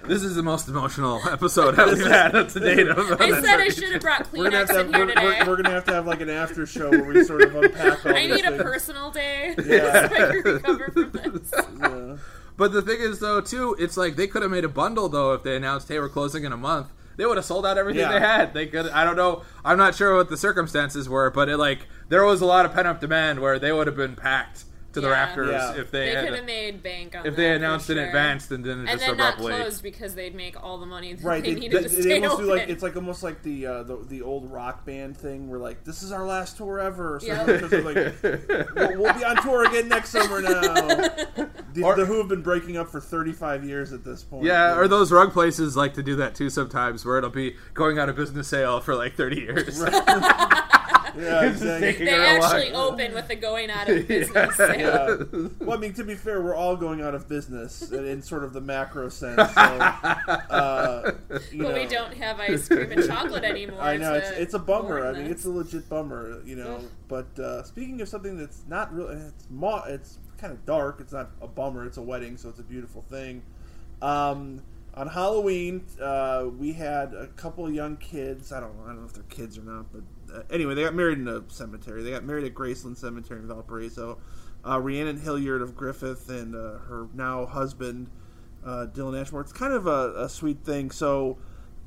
This 0.04 0.24
is 0.24 0.34
the 0.34 0.42
most 0.42 0.66
emotional 0.66 1.20
episode 1.30 1.76
that 1.76 1.86
we've 1.86 2.04
had 2.04 2.32
to 2.48 2.58
date. 2.58 2.88
Of 2.88 2.98
I 3.20 3.30
said 3.40 3.60
I 3.60 3.68
should 3.68 3.92
have 3.92 4.00
brought 4.00 4.32
we're 4.32 4.50
gonna 4.50 4.56
have 4.56 4.68
Kleenex 4.68 4.72
to 4.72 4.74
have, 4.74 4.86
in 4.88 4.92
here 4.94 5.06
we're, 5.06 5.14
today. 5.14 5.38
we're, 5.42 5.46
we're 5.46 5.56
gonna 5.56 5.70
have 5.70 5.84
to 5.84 5.92
have 5.92 6.06
like 6.06 6.20
an 6.20 6.30
after 6.30 6.66
show 6.66 6.90
where 6.90 7.04
we 7.04 7.22
sort 7.22 7.42
of 7.42 7.54
unpack 7.54 8.04
all 8.04 8.12
I 8.16 8.26
these 8.26 8.34
need 8.36 8.44
a 8.44 8.50
things. 8.50 8.62
personal 8.62 9.10
day 9.12 9.54
Yeah. 9.64 10.08
so 10.08 10.14
I 10.14 10.18
can 10.18 10.42
recover 10.42 10.90
from 10.90 11.10
this. 11.12 11.52
Yeah. 11.78 12.16
But 12.56 12.72
the 12.72 12.82
thing 12.82 12.98
is, 13.00 13.20
though, 13.20 13.40
too, 13.40 13.76
it's 13.78 13.96
like 13.96 14.16
they 14.16 14.26
could 14.26 14.42
have 14.42 14.50
made 14.50 14.64
a 14.64 14.68
bundle 14.68 15.08
though 15.08 15.32
if 15.34 15.44
they 15.44 15.54
announced, 15.54 15.86
"Hey, 15.86 16.00
we're 16.00 16.08
closing 16.08 16.42
in 16.42 16.50
a 16.52 16.56
month." 16.56 16.88
They 17.20 17.26
would 17.26 17.36
have 17.36 17.44
sold 17.44 17.66
out 17.66 17.76
everything 17.76 18.00
Yeah. 18.00 18.12
they 18.12 18.18
had. 18.20 18.54
They 18.54 18.66
could. 18.66 18.88
I 18.88 19.04
don't 19.04 19.14
know. 19.14 19.42
I'm 19.62 19.76
not 19.76 19.94
sure 19.94 20.16
what 20.16 20.30
the 20.30 20.38
circumstances 20.38 21.06
were, 21.06 21.28
but 21.30 21.50
it 21.50 21.58
like 21.58 21.80
there 22.08 22.24
was 22.24 22.40
a 22.40 22.46
lot 22.46 22.64
of 22.64 22.72
pent 22.72 22.88
up 22.88 22.98
demand 22.98 23.40
where 23.40 23.58
they 23.58 23.72
would 23.72 23.86
have 23.86 23.96
been 23.96 24.16
packed 24.16 24.64
to 24.92 25.00
the 25.00 25.06
Yeah. 25.08 25.12
rafters 25.12 25.50
Yeah. 25.50 25.74
if 25.80 25.90
they, 25.90 26.06
They 26.06 26.14
had 26.14 26.24
could 26.26 26.34
have 26.36 26.44
made 26.44 26.82
bank 26.82 27.14
on 27.14 27.20
if 27.26 27.34
that 27.34 27.36
they 27.36 27.48
for 27.50 27.54
announced 27.56 27.90
in 27.90 27.98
advance 27.98 28.50
and 28.50 28.64
then 28.64 28.78
and 28.80 28.88
just 28.88 29.00
then 29.06 29.16
not 29.16 29.34
abruptly. 29.34 29.52
closed 29.60 29.82
because 29.82 30.14
they'd 30.14 30.34
make 30.34 30.60
all 30.62 30.78
the 30.78 30.86
money 30.86 31.12
that 31.14 31.24
Right, 31.24 31.42
they 31.44 31.54
they, 31.54 31.60
needed 31.60 31.84
they, 31.84 31.88
to 31.88 31.94
they 31.96 32.00
stay 32.02 32.14
almost 32.16 32.32
open. 32.34 32.44
do 32.46 32.50
like 32.52 32.68
it's 32.68 32.82
like 32.82 32.96
almost 32.96 33.22
like 33.22 33.42
the, 33.42 33.66
uh, 33.66 33.82
the 33.84 33.96
the 34.08 34.22
old 34.22 34.50
rock 34.50 34.84
band 34.84 35.16
thing 35.16 35.48
where 35.48 35.60
like 35.60 35.84
this 35.84 36.02
is 36.02 36.10
our 36.12 36.26
last 36.26 36.56
tour 36.56 36.80
ever. 36.80 37.18
So 37.20 37.26
Yep. 37.28 37.46
because 37.46 37.70
they're 37.70 37.82
like, 37.82 38.22
we'll, 38.74 39.00
we'll 39.02 39.14
be 39.14 39.24
on 39.24 39.36
tour 39.42 39.64
again 39.66 39.88
next 39.88 40.10
summer 40.10 40.40
now. 40.42 41.08
The, 41.72 41.84
Or- 41.84 41.94
the 41.94 42.04
Who 42.04 42.18
have 42.18 42.26
been 42.26 42.42
breaking 42.42 42.76
up 42.76 42.88
for 42.90 43.00
35 43.00 43.62
years 43.64 43.92
at 43.92 44.02
this 44.04 44.24
point. 44.24 44.42
Yeah, 44.44 44.76
or 44.76 44.88
those 44.88 45.12
rug 45.12 45.32
places 45.32 45.76
like 45.76 45.94
to 45.94 46.02
do 46.02 46.16
that 46.16 46.34
too 46.34 46.50
sometimes, 46.50 47.04
where 47.04 47.16
it'll 47.16 47.30
be 47.30 47.54
going 47.74 47.96
out 47.96 48.08
of 48.08 48.16
business 48.16 48.48
sale 48.48 48.80
for 48.80 48.96
like 48.96 49.14
30 49.14 49.36
years. 49.36 49.80
yeah, 51.16 51.42
It's 51.44 51.60
just 51.60 51.62
exactly. 51.62 51.80
taking 51.80 52.04
they 52.06 52.12
her 52.12 52.22
a 52.22 52.44
actually 52.44 52.72
open 52.72 53.14
with 53.14 53.28
the 53.28 53.36
going 53.36 53.70
out 53.70 53.88
of 53.88 54.06
business 54.08 54.56
sale. 54.56 55.26
Yeah. 55.32 55.48
Well, 55.60 55.76
I 55.76 55.80
mean, 55.80 55.92
to 55.94 56.04
be 56.04 56.14
fair, 56.14 56.40
we're 56.42 56.54
all 56.54 56.76
going 56.76 57.00
out 57.00 57.14
of 57.14 57.28
business 57.28 57.90
in, 57.90 58.06
in 58.06 58.22
sort 58.22 58.44
of 58.44 58.52
the 58.52 58.60
macro 58.60 59.08
sense. 59.08 59.36
So, 59.52 59.60
uh, 59.60 61.12
you 61.52 61.62
But 61.62 61.68
know, 61.68 61.74
we 61.74 61.86
don't 61.86 62.14
have 62.14 62.40
ice 62.40 62.68
cream 62.68 62.92
and 62.92 63.06
chocolate 63.06 63.44
anymore. 63.44 63.80
I 63.80 63.96
know 63.96 64.14
it's, 64.14 64.30
it's 64.30 64.54
a 64.54 64.58
bummer. 64.58 65.06
I 65.06 65.12
mean, 65.12 65.26
it's 65.26 65.44
a 65.44 65.50
legit 65.50 65.88
bummer, 65.88 66.40
you 66.44 66.56
know. 66.56 66.80
But 67.08 67.38
uh, 67.38 67.62
speaking 67.64 68.00
of 68.00 68.08
something 68.08 68.36
that's 68.36 68.62
not 68.68 68.92
really, 68.92 69.16
it's 69.16 69.46
mo- 69.50 69.84
it's 69.86 70.18
kind 70.38 70.52
of 70.52 70.64
dark. 70.64 71.00
It's 71.00 71.12
not 71.12 71.30
a 71.42 71.46
bummer. 71.48 71.84
It's 71.86 71.96
a 71.98 72.02
wedding, 72.02 72.36
so 72.36 72.48
it's 72.48 72.60
a 72.60 72.64
beautiful 72.64 73.02
thing. 73.10 73.42
Um, 74.02 74.62
on 74.94 75.06
Halloween, 75.08 75.84
uh, 76.00 76.46
we 76.58 76.72
had 76.72 77.14
a 77.14 77.28
couple 77.28 77.66
of 77.66 77.74
young 77.74 77.96
kids. 77.96 78.52
I 78.52 78.60
don't, 78.60 78.74
I 78.84 78.88
don't 78.88 79.00
know 79.00 79.06
if 79.06 79.12
they're 79.12 79.22
kids 79.24 79.56
or 79.56 79.62
not, 79.62 79.86
but 79.92 80.02
uh, 80.34 80.42
anyway, 80.50 80.74
they 80.74 80.82
got 80.82 80.94
married 80.94 81.18
in 81.18 81.28
a 81.28 81.42
cemetery. 81.48 82.02
They 82.02 82.10
got 82.10 82.24
married 82.24 82.44
at 82.44 82.54
Graceland 82.54 82.96
Cemetery 82.96 83.40
in 83.40 83.48
Valparaiso. 83.48 84.18
Uh, 84.66 84.78
Rhiannon 84.78 85.20
Hilliard 85.20 85.62
of 85.62 85.74
Griffith 85.74 86.28
and 86.28 86.54
uh, 86.54 86.78
her 86.78 87.08
now 87.14 87.46
husband 87.46 88.10
uh, 88.64 88.86
Dylan 88.92 89.18
Ashmore. 89.20 89.40
It's 89.40 89.52
kind 89.52 89.72
of 89.72 89.86
a, 89.86 90.24
a 90.24 90.28
sweet 90.28 90.64
thing. 90.64 90.90
So 90.90 91.38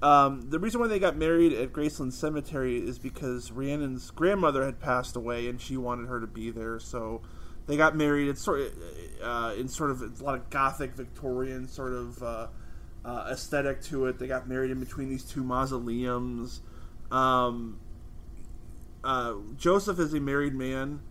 um, 0.02 0.50
the 0.50 0.60
reason 0.60 0.82
why 0.82 0.88
they 0.88 1.00
got 1.00 1.16
married 1.16 1.54
at 1.54 1.72
Graceland 1.72 2.14
Cemetery 2.14 2.78
is 2.78 2.98
because 2.98 3.52
Rhiannon's 3.52 4.10
grandmother 4.12 4.66
had 4.66 4.80
passed 4.80 5.16
away, 5.16 5.48
and 5.48 5.62
she 5.62 5.78
wanted 5.78 6.08
her 6.08 6.20
to 6.20 6.28
be 6.28 6.52
there. 6.52 6.80
So 6.80 7.22
they 7.68 7.78
got 7.78 7.96
married. 7.96 8.28
It's 8.28 8.44
sort 8.44 8.62
of 8.62 8.74
uh, 9.22 9.54
in 9.58 9.68
sort 9.68 9.92
of 9.92 10.02
a 10.02 10.24
lot 10.24 10.36
of 10.36 10.50
Gothic 10.50 10.96
Victorian 10.96 11.68
sort 11.68 11.94
of 11.94 12.24
uh, 13.06 13.08
uh, 13.08 13.28
aesthetic 13.32 13.82
to 13.84 14.06
it. 14.08 14.20
They 14.20 14.28
got 14.28 14.48
married 14.48 14.72
in 14.72 14.80
between 14.80 15.10
these 15.10 15.24
two 15.24 15.44
mausoleums. 15.44 16.62
Um, 17.12 17.80
uh, 19.04 19.36
Joseph 19.58 20.00
is 20.00 20.14
a 20.14 20.20
married 20.20 20.56
man. 20.56 21.02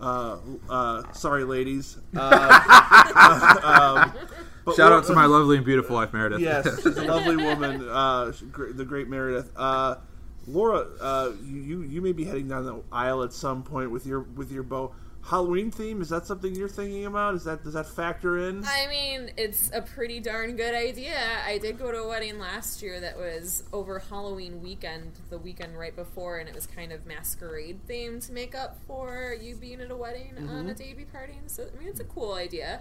Uh, 0.00 0.38
uh, 0.68 1.12
sorry, 1.12 1.44
ladies. 1.44 1.98
Uh, 2.16 4.10
um, 4.14 4.28
but 4.64 4.76
Shout 4.76 4.92
out 4.92 5.04
to 5.04 5.14
my 5.14 5.24
lovely 5.24 5.56
and 5.56 5.64
beautiful 5.64 5.96
wife 5.96 6.12
Meredith. 6.12 6.40
Yes, 6.40 6.66
she's 6.82 6.96
a 6.96 7.04
lovely 7.04 7.36
woman. 7.36 7.88
Uh, 7.88 8.32
the 8.74 8.84
great 8.84 9.08
Meredith. 9.08 9.50
Uh, 9.56 9.96
Laura, 10.46 10.86
uh, 11.00 11.32
you, 11.42 11.60
you 11.60 11.82
you 11.82 12.00
may 12.02 12.12
be 12.12 12.24
heading 12.24 12.48
down 12.48 12.64
the 12.64 12.82
aisle 12.92 13.22
at 13.22 13.32
some 13.32 13.62
point 13.62 13.90
with 13.90 14.06
your 14.06 14.20
with 14.20 14.52
your 14.52 14.62
beau. 14.62 14.94
Halloween 15.28 15.70
theme 15.70 16.00
is 16.00 16.08
that 16.08 16.24
something 16.26 16.54
you're 16.54 16.70
thinking 16.70 17.04
about? 17.04 17.34
Is 17.34 17.44
that 17.44 17.62
does 17.62 17.74
that 17.74 17.86
factor 17.86 18.48
in? 18.48 18.64
I 18.64 18.86
mean, 18.88 19.30
it's 19.36 19.70
a 19.74 19.82
pretty 19.82 20.20
darn 20.20 20.56
good 20.56 20.74
idea. 20.74 21.18
I 21.44 21.58
did 21.58 21.78
go 21.78 21.92
to 21.92 21.98
a 21.98 22.08
wedding 22.08 22.38
last 22.38 22.80
year 22.80 22.98
that 23.00 23.18
was 23.18 23.62
over 23.70 23.98
Halloween 23.98 24.62
weekend, 24.62 25.12
the 25.28 25.36
weekend 25.36 25.78
right 25.78 25.94
before, 25.94 26.38
and 26.38 26.48
it 26.48 26.54
was 26.54 26.66
kind 26.66 26.92
of 26.92 27.04
masquerade 27.04 27.80
themed 27.86 28.26
to 28.26 28.32
make 28.32 28.54
up 28.54 28.78
for 28.86 29.36
you 29.38 29.54
being 29.54 29.82
at 29.82 29.90
a 29.90 29.96
wedding 29.96 30.32
on 30.38 30.44
mm-hmm. 30.44 30.68
a 30.70 30.74
day 30.74 30.94
be 30.94 31.04
partying. 31.04 31.46
So, 31.46 31.64
I 31.64 31.78
mean, 31.78 31.88
it's 31.88 32.00
a 32.00 32.04
cool 32.04 32.32
idea. 32.32 32.80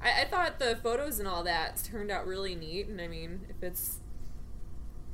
I, 0.00 0.22
I 0.22 0.24
thought 0.26 0.60
the 0.60 0.76
photos 0.76 1.18
and 1.18 1.26
all 1.26 1.42
that 1.42 1.82
turned 1.82 2.12
out 2.12 2.28
really 2.28 2.54
neat, 2.54 2.86
and 2.86 3.00
I 3.00 3.08
mean, 3.08 3.40
if 3.48 3.60
it's 3.60 3.98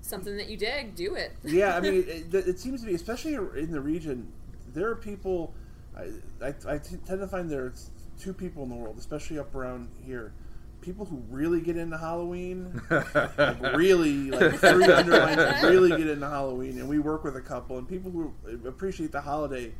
something 0.03 0.37
that 0.37 0.50
you 0.50 0.59
dig, 0.59 0.95
do 0.95 1.14
it. 1.14 1.33
yeah, 1.43 1.76
I 1.76 1.81
mean, 1.81 1.95
it, 2.07 2.35
it 2.35 2.61
seems 2.61 2.83
to 2.83 2.87
be, 2.87 2.95
especially 2.95 3.37
in 3.59 3.73
the 3.73 3.81
region, 3.81 4.31
there 4.75 4.91
are 4.91 4.97
people. 4.97 5.55
I, 5.97 6.47
I, 6.47 6.55
I 6.75 6.79
t- 6.79 6.97
tend 7.07 7.21
to 7.21 7.27
find 7.29 7.51
there's 7.51 7.91
two 8.19 8.33
people 8.33 8.63
in 8.65 8.69
the 8.71 8.75
world, 8.77 8.97
especially 8.99 9.39
up 9.39 9.55
around 9.55 9.89
here. 10.05 10.33
People 10.81 11.07
who 11.07 11.23
really 11.31 11.61
get 11.63 11.77
into 11.77 11.97
Halloween, 11.97 12.81
like 12.91 13.63
really, 13.75 14.31
like 14.31 14.55
three 14.57 14.85
underlines, 14.85 15.63
really 15.63 15.91
get 15.91 16.07
into 16.09 16.29
Halloween, 16.29 16.79
and 16.79 16.89
we 16.89 16.99
work 16.99 17.25
with 17.25 17.37
a 17.37 17.41
couple, 17.41 17.79
and 17.79 17.89
people 17.89 18.11
who 18.11 18.35
appreciate 18.69 19.11
the 19.13 19.21
holiday, 19.21 19.73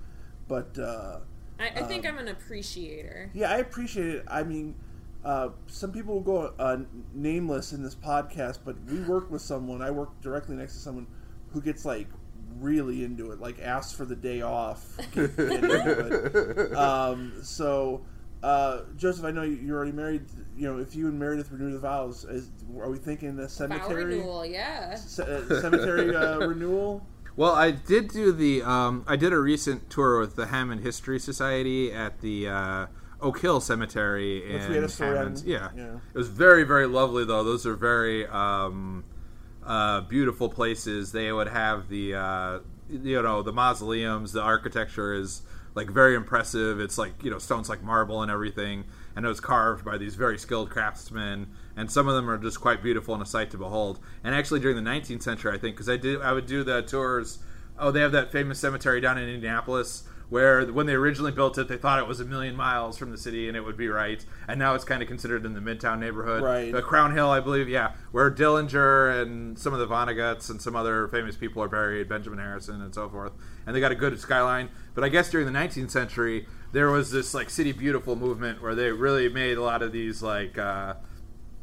but 0.49 0.79
uh, 0.79 1.19
I, 1.61 1.69
I 1.77 1.83
think 1.83 2.07
Um, 2.07 2.15
I'm 2.15 2.19
an 2.21 2.29
appreciator. 2.29 3.31
yeah, 3.35 3.51
I 3.51 3.59
appreciate 3.59 4.07
it. 4.09 4.25
I 4.29 4.45
mean, 4.45 4.75
uh, 5.25 5.51
some 5.67 5.93
people 5.93 6.15
will 6.15 6.21
go 6.23 6.55
uh, 6.59 6.79
nameless 7.13 7.73
in 7.75 7.83
this 7.83 7.95
podcast, 7.95 8.61
but 8.65 8.77
we 8.85 9.01
work 9.01 9.31
with 9.31 9.43
someone. 9.43 9.83
I 9.83 9.91
work 9.91 10.19
directly 10.23 10.57
next 10.57 10.73
to 10.75 10.79
someone 10.81 11.07
who 11.53 11.61
gets 11.61 11.85
like 11.85 12.09
really 12.59 13.05
into 13.05 13.31
it, 13.33 13.41
like 13.41 13.61
asks 13.61 13.93
for 13.93 14.05
the 14.05 14.17
day 14.17 14.43
off. 14.43 14.97
Get, 15.13 15.37
get 15.37 15.51
into 15.65 16.51
it. 16.71 16.75
Um, 16.77 17.33
so, 17.43 18.05
uh, 18.43 18.83
Joseph, 18.97 19.25
I 19.25 19.31
know 19.31 19.43
you- 19.43 19.57
you're 19.65 19.77
already 19.77 19.93
married. 19.93 20.23
You 20.57 20.73
know, 20.73 20.79
if 20.79 20.95
you 20.95 21.09
and 21.09 21.19
Meredith 21.19 21.51
renew 21.51 21.73
the 21.73 21.79
vows, 21.79 22.25
is, 22.25 22.51
are 22.79 22.91
we 22.91 22.99
thinking 22.99 23.31
a 23.31 23.43
Vow 23.43 23.47
cemetery 23.49 24.05
renewal, 24.05 24.45
yeah. 24.47 24.95
ce- 24.95 25.21
uh, 25.21 25.61
cemetery 25.61 26.15
uh, 26.15 26.39
renewal? 26.47 27.07
Well, 27.37 27.55
I 27.55 27.73
did 27.73 28.09
do 28.13 28.31
the. 28.33 28.63
Um, 28.63 29.05
I 29.09 29.17
did 29.17 29.33
a 29.33 29.39
recent 29.41 29.91
tour 29.91 30.21
with 30.21 30.37
the 30.37 30.47
Hammond 30.47 30.83
History 30.83 31.19
Society 31.19 31.93
at 31.93 32.21
the 32.21 32.47
uh, 32.49 32.87
Oak 33.21 33.41
Hill 33.41 33.59
Cemetery 33.61 34.41
Which 34.53 34.63
in 34.63 34.69
we 34.69 34.75
had 34.77 34.85
a 34.85 34.89
story 34.89 35.17
Hammond. 35.17 35.43
Yeah. 35.45 35.71
Yeah. 35.77 35.95
it 36.13 36.17
was 36.19 36.29
very, 36.29 36.63
very 36.63 36.87
lovely. 36.87 37.25
Though 37.25 37.43
those 37.43 37.67
are 37.67 37.75
very 37.75 38.25
um, 38.29 39.03
uh, 39.67 40.03
beautiful 40.03 40.49
places. 40.49 41.13
They 41.13 41.33
would 41.33 41.49
have 41.49 41.89
the 41.89 42.15
uh, 42.15 42.59
you 42.91 43.23
know 43.23 43.43
the 43.43 43.53
mausoleums. 43.53 44.33
The 44.33 44.43
architecture 44.43 45.15
is 45.15 45.43
like 45.75 45.91
very 45.91 46.15
impressive. 46.15 46.81
It's 46.81 46.99
like 46.99 47.23
you 47.23 47.31
know 47.31 47.39
stones 47.39 47.69
like 47.69 47.83
marble 47.83 48.23
and 48.23 48.31
everything, 48.31 48.85
and 49.17 49.25
it 49.25 49.29
was 49.29 49.41
carved 49.41 49.85
by 49.85 49.99
these 49.99 50.15
very 50.15 50.39
skilled 50.39 50.71
craftsmen. 50.71 51.49
And 51.77 51.91
some 51.91 52.07
of 52.07 52.15
them 52.15 52.31
are 52.31 52.39
just 52.39 52.61
quite 52.61 52.83
beautiful 52.83 53.15
and 53.15 53.23
a 53.23 53.27
sight 53.27 53.51
to 53.51 53.59
behold. 53.59 53.99
And 54.23 54.35
actually, 54.35 54.61
during 54.61 54.77
the 54.77 54.89
19th 54.89 55.23
century, 55.23 55.53
I 55.53 55.59
think, 55.59 55.75
because 55.75 55.89
I 55.89 55.97
did, 55.97 56.21
I 56.23 56.33
would 56.33 56.47
do 56.47 56.63
the 56.63 56.83
tours. 56.83 57.41
Oh, 57.77 57.91
they 57.91 58.01
have 58.01 58.13
that 58.13 58.31
famous 58.31 58.61
cemetery 58.61 59.01
down 59.01 59.19
in 59.19 59.29
Indianapolis 59.29 60.05
where 60.35 60.67
when 60.67 60.87
they 60.87 60.95
originally 60.95 61.31
built 61.31 61.57
it, 61.59 61.69
they 61.69 61.77
thought 61.77 62.01
it 62.01 62.09
was 62.09 62.19
a 62.19 62.25
million 62.25 62.57
miles 62.57 62.99
from 62.99 63.13
the 63.13 63.17
city 63.17 63.47
and 63.47 63.57
it 63.57 63.61
would 63.61 63.77
be 63.77 63.87
right. 63.87 64.27
And 64.49 64.59
now 64.59 64.75
it's 64.75 64.83
kind 64.83 65.01
of 65.01 65.07
considered 65.07 65.47
in 65.47 65.55
the 65.55 65.61
Midtown 65.61 66.01
neighborhood. 66.01 66.43
Right. 66.43 66.73
The 66.73 66.83
Crown 66.83 67.15
Hill, 67.15 67.31
I 67.31 67.39
believe, 67.39 67.69
yeah, 67.69 67.93
where 68.11 68.33
Dillinger 68.33 69.23
and 69.23 69.57
some 69.57 69.73
of 69.73 69.79
the 69.79 69.87
Vonnegut's 69.87 70.51
and 70.51 70.61
some 70.61 70.75
other 70.75 71.07
famous 71.07 71.37
people 71.37 71.63
are 71.63 71.69
buried, 71.69 72.09
Benjamin 72.09 72.41
Harrison 72.41 72.83
and 72.83 72.93
so 72.93 73.09
forth. 73.09 73.33
And 73.65 73.77
they 73.77 73.79
got 73.79 73.93
a 73.93 73.95
good 73.95 74.19
skyline. 74.19 74.71
But 74.93 75.05
I 75.05 75.09
guess 75.09 75.31
during 75.31 75.47
the 75.47 75.57
19th 75.57 75.93
century, 75.93 76.49
there 76.73 76.91
was 76.91 77.13
this 77.13 77.33
like 77.33 77.49
city 77.49 77.71
beautiful 77.71 78.17
movement 78.17 78.61
where 78.61 78.75
they 78.75 78.91
really 78.91 79.29
made 79.29 79.57
a 79.57 79.63
lot 79.63 79.83
of 79.83 79.93
these 79.93 80.21
like 80.21 80.59
uh, 80.59 80.95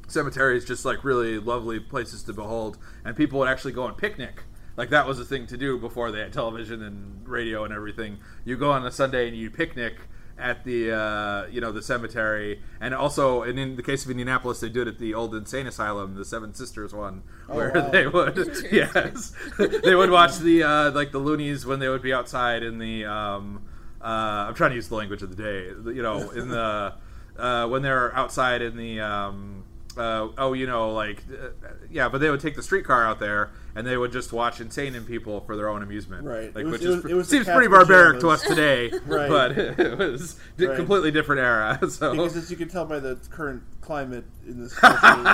cemeteries 0.08 0.64
just 0.64 0.86
like 0.86 1.04
really 1.04 1.40
lovely 1.40 1.82
places 1.82 2.24
to 2.24 2.32
behold, 2.32 2.78
and 3.04 3.18
people 3.18 3.38
would 3.40 3.50
actually 3.50 3.74
go 3.74 3.86
and 3.86 3.98
picnic. 3.98 4.44
Like 4.78 4.90
that 4.90 5.08
was 5.08 5.20
a 5.20 5.26
thing 5.26 5.48
to 5.48 5.58
do 5.58 5.78
before 5.78 6.12
they 6.12 6.20
had 6.20 6.34
television 6.34 6.82
and 6.82 7.28
radio 7.28 7.64
and 7.64 7.74
everything. 7.74 8.20
You 8.46 8.58
go 8.58 8.72
on 8.72 8.86
a 8.86 8.92
Sunday 8.92 9.28
and 9.28 9.38
you 9.38 9.50
picnic 9.50 9.98
at 10.38 10.64
the 10.64 10.92
uh, 10.92 11.48
you 11.48 11.62
know 11.62 11.72
the 11.72 11.82
cemetery, 11.82 12.62
and 12.80 12.94
also 12.94 13.44
and 13.44 13.60
in 13.60 13.76
the 13.76 13.84
case 13.84 14.04
of 14.04 14.12
Indianapolis, 14.12 14.60
they 14.60 14.70
do 14.70 14.82
it 14.82 14.88
at 14.88 15.00
the 15.00 15.14
old 15.14 15.36
insane 15.36 15.68
asylum, 15.68 16.16
the 16.16 16.26
Seven 16.26 16.54
Sisters 16.54 16.94
one, 16.94 17.24
where 17.48 17.72
wow. 17.74 17.90
they 17.92 18.08
would 18.08 18.38
yes 18.72 19.34
they 19.84 19.96
would 19.96 20.10
watch 20.10 20.38
the 20.40 20.64
uh, 20.64 20.92
like 20.92 21.12
the 21.12 21.20
loonies 21.20 21.66
when 21.66 21.80
they 21.80 21.90
would 21.90 22.02
be 22.02 22.14
outside 22.14 22.64
in 22.64 22.80
the 22.80 23.06
um, 23.06 23.64
uh, 24.02 24.48
I'm 24.48 24.56
trying 24.56 24.72
to 24.72 24.76
use 24.76 24.88
the 24.88 24.96
language 24.96 25.22
of 25.22 25.36
the 25.36 25.42
day, 25.42 25.68
you 25.94 26.02
know, 26.02 26.32
in 26.32 26.50
the 26.50 26.96
uh, 27.38 27.68
when 27.68 27.82
they're 27.82 28.16
outside 28.16 28.62
in 28.62 28.76
the 28.76 29.00
um, 29.00 29.64
uh, 29.98 30.30
oh, 30.38 30.54
you 30.54 30.68
know, 30.68 30.92
like 30.94 31.24
uh, 31.32 31.50
yeah, 31.90 32.08
but 32.10 32.20
they 32.22 32.30
would 32.30 32.40
take 32.40 32.56
the 32.56 32.64
streetcar 32.64 33.06
out 33.06 33.20
there 33.20 33.50
and 33.76 33.86
they 33.88 33.96
would 33.98 34.12
just 34.12 34.34
watch 34.34 34.60
insane 34.62 34.96
in 34.96 35.06
people 35.06 35.40
for 35.42 35.56
their 35.56 35.70
own 35.70 35.82
amusement, 35.84 36.26
Right. 36.26 36.54
Like, 36.56 36.64
It 36.64 36.66
was- 36.66 36.72
which 36.74 36.82
it 36.82 36.90
is, 36.90 36.96
was- 37.04 37.12
it 37.12 37.14
was 37.16 37.28
seems 37.30 37.46
pretty 37.48 37.68
barbaric 37.68 38.20
to 38.22 38.30
us 38.30 38.42
today, 38.44 38.92
Right. 39.06 39.30
but 39.30 39.58
it 39.58 39.98
was 39.98 40.36
a 40.60 40.68
Right. 40.68 40.76
completely 40.76 41.12
different 41.12 41.42
era. 41.42 41.80
So 41.90 42.12
Because 42.12 42.36
as 42.38 42.52
you 42.52 42.58
can 42.58 42.68
tell 42.70 42.86
by 42.86 43.00
the 43.00 43.18
current 43.30 43.64
climate 43.82 44.26
in 44.48 44.62
this 44.62 44.74
country, 44.74 45.32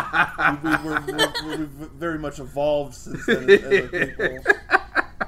we, 0.64 0.70
we, 0.70 0.78
we're, 0.86 1.06
we're, 1.46 1.58
we've 1.58 1.70
very 1.70 2.20
much 2.20 2.40
evolved 2.40 2.94
since 2.96 3.26
then 3.26 3.50
as, 3.50 3.62
as 3.64 3.90
people. 3.90 4.54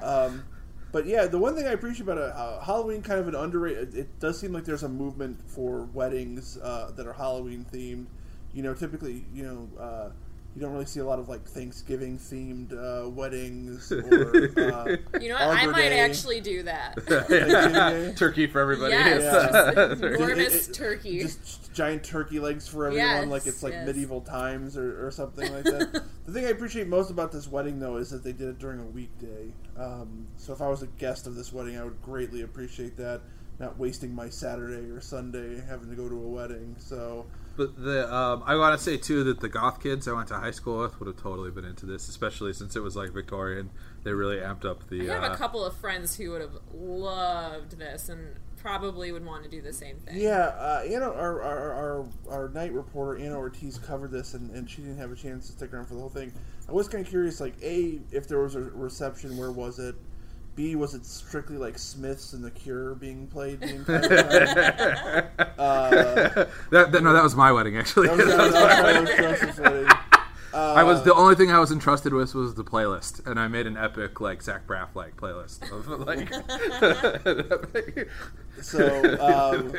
Um, 0.02 0.44
but 0.92 1.06
yeah, 1.06 1.28
the 1.28 1.38
one 1.38 1.56
thing 1.56 1.68
I 1.68 1.72
appreciate 1.72 2.08
about 2.10 2.18
uh, 2.18 2.60
Halloween, 2.62 3.02
kind 3.04 3.20
of 3.20 3.28
an 3.28 3.36
underrated. 3.36 3.94
It 3.96 4.20
does 4.20 4.40
seem 4.40 4.54
like 4.54 4.66
there's 4.66 4.82
a 4.84 4.90
movement 4.90 5.40
for 5.48 5.84
weddings 5.94 6.58
uh, 6.58 6.92
that 6.96 7.06
are 7.06 7.14
Halloween 7.14 7.66
themed. 7.72 8.08
You 8.54 8.64
know, 8.64 8.74
typically, 8.74 9.26
you 9.34 9.44
know, 9.44 9.82
uh, 9.82 10.10
you 10.56 10.62
don't 10.62 10.74
really 10.74 10.86
see 10.88 11.00
a 11.00 11.06
lot 11.06 11.20
of 11.20 11.30
like 11.30 11.46
Thanksgiving 11.48 12.18
themed 12.18 12.74
uh, 12.74 13.08
weddings 13.10 13.92
or 13.92 14.00
uh, 14.60 14.98
You 15.22 15.30
know 15.30 15.36
what? 15.36 15.58
I 15.58 15.68
might 15.68 15.90
Day. 15.90 16.00
actually 16.00 16.42
do 16.42 16.64
that. 16.64 18.14
Turkey 18.18 18.48
for 18.48 18.60
everybody. 18.60 18.94
Yes, 18.94 19.22
Yeah. 19.22 19.74
just 19.90 20.02
enormous 20.04 20.68
It- 20.68 20.70
it- 20.72 20.74
turkey. 20.74 21.20
Just 21.20 21.72
giant 21.74 22.04
turkey 22.04 22.40
legs 22.40 22.68
for 22.68 22.88
everyone, 22.88 23.06
Yes, 23.08 23.28
like 23.28 23.46
it's 23.46 23.62
like 23.62 23.74
yes. 23.74 23.86
medieval 23.86 24.22
times 24.22 24.76
or, 24.76 25.06
or 25.06 25.12
something 25.12 25.54
like 25.54 25.64
that. 25.66 26.04
the 26.26 26.32
thing 26.34 26.46
I 26.46 26.50
appreciate 26.50 26.88
most 26.88 27.12
about 27.12 27.32
this 27.32 27.48
wedding, 27.48 27.80
though, 27.80 27.98
is 27.98 28.10
that 28.10 28.24
they 28.24 28.34
did 28.34 28.50
it 28.50 28.58
during 28.60 28.80
a 28.80 28.86
weekday. 28.86 29.54
Um, 29.78 30.26
so 30.38 30.52
if 30.52 30.62
I 30.62 30.68
was 30.68 30.82
a 30.82 30.88
guest 30.88 31.28
of 31.28 31.36
this 31.36 31.54
wedding, 31.54 31.78
I 31.78 31.84
would 31.84 32.02
greatly 32.02 32.42
appreciate 32.42 32.98
that. 32.98 33.22
Not 33.60 33.78
wasting 33.78 34.16
my 34.16 34.30
Saturday 34.30 34.90
or 34.90 35.02
Sunday 35.02 35.62
having 35.68 35.90
to 35.90 35.96
go 35.96 36.08
to 36.08 36.16
a 36.16 36.28
wedding. 36.28 36.76
So 36.80 37.26
But 37.58 37.82
the 37.82 38.14
um, 38.14 38.44
I 38.46 38.56
want 38.56 38.78
to 38.78 38.84
say 38.84 38.98
too 38.98 39.24
that 39.26 39.42
the 39.42 39.50
goth 39.50 39.82
kids 39.84 40.08
I 40.08 40.14
went 40.14 40.30
to 40.30 40.36
high 40.36 40.52
school 40.52 40.80
with 40.80 41.00
would 41.00 41.08
have 41.08 41.22
totally 41.22 41.52
been 41.52 41.66
into 41.66 41.86
this, 41.86 42.08
especially 42.08 42.54
since 42.54 42.76
it 42.76 42.80
was 42.82 42.96
like 42.96 43.12
Victorian. 43.12 43.70
They 44.04 44.14
really 44.14 44.38
amped 44.38 44.64
up 44.64 44.88
the. 44.90 45.12
I 45.12 45.16
have 45.16 45.24
uh, 45.24 45.34
a 45.34 45.38
couple 45.38 45.66
of 45.66 45.76
friends 45.76 46.16
who 46.16 46.32
would 46.32 46.42
have 46.42 46.58
loved 46.74 47.78
this 47.78 48.08
and 48.08 48.38
probably 48.60 49.12
would 49.12 49.26
want 49.26 49.44
to 49.44 49.50
do 49.50 49.62
the 49.62 49.74
same 49.74 49.98
thing. 49.98 50.20
yeah, 50.20 50.48
uh, 50.60 50.84
Anna, 50.86 51.06
our, 51.06 51.42
our, 51.42 51.74
our, 51.74 52.06
our 52.30 52.50
night 52.50 52.74
reporter 52.74 53.18
Anna 53.18 53.38
Ortiz 53.38 53.78
covered 53.78 54.12
this, 54.12 54.34
and, 54.34 54.52
and 54.52 54.70
she 54.70 54.82
didn't 54.82 54.98
have 54.98 55.12
a 55.12 55.16
chance 55.16 55.48
to 55.48 55.54
stick 55.54 55.74
around 55.74 55.86
for 55.88 55.94
the 55.96 56.00
whole 56.00 56.10
thing. 56.10 56.34
I 56.68 56.72
was 56.74 56.88
kind 56.88 57.04
of 57.04 57.10
curious, 57.10 57.40
like 57.40 57.56
a 57.64 58.00
if 58.12 58.28
there 58.28 58.40
was 58.40 58.56
a 58.56 58.62
reception, 58.62 59.38
where 59.38 59.52
was 59.52 59.80
it? 59.80 59.96
B 60.60 60.76
was 60.76 60.94
it 60.94 61.06
strictly 61.06 61.56
like 61.56 61.80
Smiths 61.80 62.34
and 62.34 62.44
The 62.44 62.52
Cure 62.52 62.94
being 62.94 63.28
played 63.28 63.62
the 63.62 63.76
entire 63.76 65.32
time? 65.38 65.56
Uh, 65.58 66.46
that, 66.72 66.92
that- 66.92 67.02
no, 67.02 67.14
that 67.14 67.24
was 67.24 67.34
my 67.34 67.50
wedding 67.50 67.78
actually. 67.78 68.08
That 68.08 68.18
was, 68.18 68.26
that 68.28 69.00
was, 69.00 69.10
that 69.10 69.48
was 69.48 69.60
wedding. 69.60 69.88
Uh, 70.54 70.74
I 70.74 70.84
was 70.84 71.04
the 71.04 71.14
only 71.14 71.36
thing 71.36 71.50
I 71.50 71.60
was 71.60 71.72
entrusted 71.72 72.12
with 72.12 72.36
was 72.36 72.56
the 72.56 72.66
playlist, 72.66 73.26
and 73.26 73.40
I 73.40 73.48
made 73.48 73.68
an 73.68 73.78
epic 73.78 74.20
like 74.20 74.42
Zach 74.42 74.68
Braff 74.68 74.96
like 74.96 75.16
playlist 75.16 75.72
of 75.72 75.88
like. 76.08 76.28
so, 78.62 79.18
um, 79.22 79.74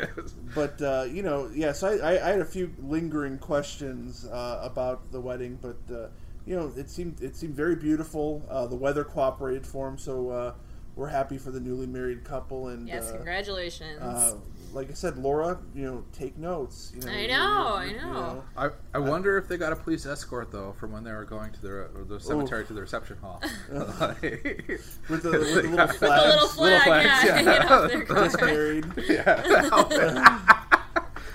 but 0.54 0.80
uh, 0.80 1.04
you 1.10 1.22
know, 1.22 1.50
yeah. 1.52 1.72
So 1.72 1.88
I, 1.88 2.14
I, 2.14 2.26
I 2.28 2.30
had 2.30 2.40
a 2.40 2.44
few 2.46 2.72
lingering 2.78 3.36
questions 3.36 4.24
uh, 4.26 4.60
about 4.62 5.12
the 5.12 5.20
wedding, 5.20 5.58
but 5.60 5.76
uh, 5.94 6.06
you 6.46 6.56
know, 6.56 6.72
it 6.74 6.88
seemed 6.88 7.20
it 7.20 7.36
seemed 7.36 7.54
very 7.54 7.76
beautiful. 7.76 8.42
Uh, 8.48 8.66
the 8.66 8.76
weather 8.76 9.04
cooperated 9.04 9.66
for 9.66 9.86
them, 9.86 9.98
so 9.98 10.30
uh, 10.30 10.54
we're 10.96 11.08
happy 11.08 11.38
for 11.38 11.50
the 11.50 11.60
newly 11.60 11.86
married 11.86 12.24
couple. 12.24 12.68
And 12.68 12.86
Yes, 12.88 13.10
uh, 13.10 13.14
congratulations. 13.16 14.00
uh, 14.02 14.36
like 14.72 14.88
I 14.90 14.94
said, 14.94 15.16
Laura, 15.18 15.58
you 15.74 15.84
know, 15.84 16.04
take 16.12 16.36
notes. 16.38 16.92
You 16.94 17.00
know, 17.06 17.12
I 17.12 17.16
you- 17.22 17.28
know, 17.28 17.34
you- 17.34 17.38
I 17.38 17.84
you 17.86 17.96
know. 17.96 18.44
I, 18.56 18.68
I 18.94 18.98
wonder 18.98 19.36
if 19.36 19.48
they 19.48 19.56
got 19.56 19.72
a 19.72 19.76
police 19.76 20.06
escort 20.06 20.52
though 20.52 20.72
from 20.78 20.92
when 20.92 21.02
they 21.02 21.12
were 21.12 21.24
going 21.24 21.50
to 21.52 21.60
their 21.62 21.90
or 21.94 22.04
the 22.06 22.20
cemetery 22.20 22.62
Oof. 22.62 22.68
to 22.68 22.74
the 22.74 22.80
reception 22.80 23.16
hall. 23.20 23.42
with 23.70 23.88
the, 23.88 24.88
with 25.08 25.22
the 25.22 25.30
little 25.30 25.76
got- 25.76 25.88
With 25.88 25.96
flags. 25.98 26.24
little 26.34 26.48
flag, 26.48 26.82
flags, 26.84 27.24
yeah, 27.24 27.40
yeah. 27.40 27.88
hanging 27.88 28.10
off 28.12 28.30
just 28.30 28.40
married. 28.40 28.86
yeah. 29.08 30.64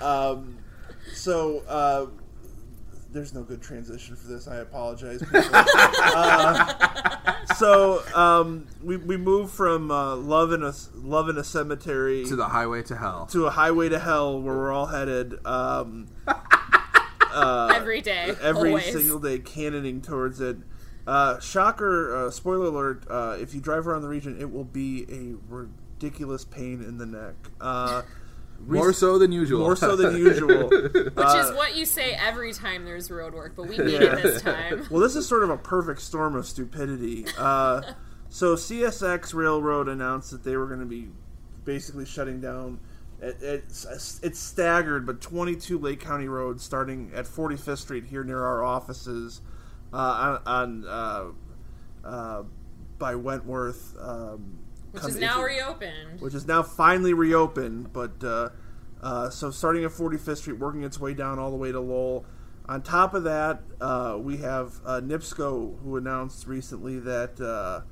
Um, 0.00 0.58
so 1.12 1.62
uh, 1.68 2.06
there's 3.16 3.34
no 3.34 3.42
good 3.42 3.62
transition 3.62 4.14
for 4.14 4.28
this. 4.28 4.46
I 4.46 4.56
apologize. 4.56 5.22
uh, 5.32 7.44
so 7.54 8.02
um, 8.14 8.66
we 8.84 8.98
we 8.98 9.16
move 9.16 9.50
from 9.50 9.90
uh, 9.90 10.14
love 10.16 10.52
in 10.52 10.62
a 10.62 10.72
love 10.94 11.28
in 11.30 11.38
a 11.38 11.44
cemetery 11.44 12.24
to 12.26 12.36
the 12.36 12.48
highway 12.48 12.82
to 12.84 12.96
hell. 12.96 13.26
to 13.32 13.46
a 13.46 13.50
highway 13.50 13.88
to 13.88 13.98
hell 13.98 14.40
where 14.40 14.54
we're 14.54 14.72
all 14.72 14.86
headed. 14.86 15.34
Um, 15.46 16.08
uh, 16.28 17.72
Every 17.74 18.02
day, 18.02 18.34
every 18.42 18.70
always. 18.70 18.92
single 18.92 19.18
day 19.18 19.38
cannoning 19.38 20.02
towards 20.02 20.40
it. 20.40 20.58
Uh, 21.06 21.40
shocker! 21.40 22.26
Uh, 22.26 22.30
spoiler 22.30 22.66
alert! 22.66 23.04
Uh, 23.08 23.36
if 23.40 23.54
you 23.54 23.60
drive 23.60 23.88
around 23.88 24.02
the 24.02 24.08
region, 24.08 24.38
it 24.38 24.52
will 24.52 24.64
be 24.64 25.06
a 25.10 25.36
ridiculous 25.52 26.44
pain 26.44 26.82
in 26.82 26.98
the 26.98 27.06
neck. 27.06 27.34
More 28.66 28.92
so 28.92 29.18
than 29.18 29.32
usual. 29.32 29.60
more 29.60 29.76
so 29.76 29.96
than 29.96 30.16
usual. 30.18 30.68
Which 30.68 31.12
Uh, 31.16 31.42
is 31.50 31.56
what 31.56 31.76
you 31.76 31.84
say 31.86 32.12
every 32.14 32.52
time 32.52 32.84
there's 32.84 33.10
road 33.10 33.34
work, 33.34 33.54
but 33.56 33.68
we 33.68 33.78
mean 33.78 33.88
Yeah. 33.88 34.16
it 34.16 34.22
this 34.22 34.42
time. 34.42 34.86
well, 34.90 35.00
this 35.00 35.14
is 35.16 35.26
sort 35.26 35.42
of 35.44 35.50
a 35.50 35.56
perfect 35.58 36.00
storm 36.00 36.34
of 36.34 36.46
stupidity. 36.46 37.26
Uh, 37.38 37.82
so 38.28 38.54
CSX 38.56 39.34
Railroad 39.34 39.88
announced 39.88 40.30
that 40.32 40.42
they 40.44 40.56
were 40.56 40.66
going 40.66 40.80
to 40.80 40.86
be 40.86 41.08
basically 41.64 42.04
shutting 42.06 42.40
down. 42.40 42.80
It, 43.20 43.36
it's, 43.40 44.20
it's 44.22 44.38
staggered, 44.38 45.06
but 45.06 45.20
22 45.20 45.78
Lake 45.78 46.00
County 46.00 46.28
roads 46.28 46.62
starting 46.62 47.12
at 47.14 47.24
45th 47.24 47.78
Street 47.78 48.04
here 48.04 48.24
near 48.24 48.42
our 48.44 48.62
offices 48.62 49.40
uh, 49.92 50.40
on, 50.46 50.84
on 50.84 50.84
uh, 50.86 51.24
uh, 52.06 52.42
by 52.98 53.14
Wentworth. 53.14 53.94
Um, 54.00 54.58
Which 55.02 55.14
is 55.14 55.20
now 55.20 55.38
you- 55.40 55.46
reopened. 55.46 56.20
which 56.20 56.34
is 56.34 56.46
now 56.46 56.62
finally 56.62 57.14
reopened. 57.14 57.92
But 57.92 58.22
uh, 58.22 58.50
uh, 59.02 59.30
so 59.30 59.50
starting 59.50 59.84
at 59.84 59.90
45th 59.90 60.38
Street, 60.38 60.58
working 60.58 60.82
its 60.82 60.98
way 60.98 61.14
down 61.14 61.38
all 61.38 61.50
the 61.50 61.56
way 61.56 61.72
to 61.72 61.80
Lowell. 61.80 62.24
On 62.68 62.82
top 62.82 63.14
of 63.14 63.22
that, 63.24 63.60
uh, 63.80 64.18
we 64.20 64.38
have 64.38 64.80
uh, 64.84 65.00
NIPSCO, 65.00 65.80
who 65.82 65.96
announced 65.96 66.48
recently 66.48 66.98
that 66.98 67.40
uh, 67.40 67.82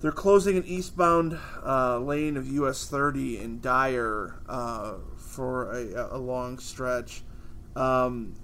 they're 0.00 0.10
closing 0.10 0.56
an 0.56 0.64
eastbound 0.64 1.38
uh, 1.64 1.98
lane 1.98 2.36
of 2.36 2.48
US 2.48 2.88
30 2.88 3.38
in 3.38 3.60
Dyer 3.60 4.40
uh, 4.48 4.94
for 5.16 5.70
a, 5.72 6.16
a 6.16 6.18
long 6.18 6.58
stretch. 6.58 7.22
Um, 7.76 8.34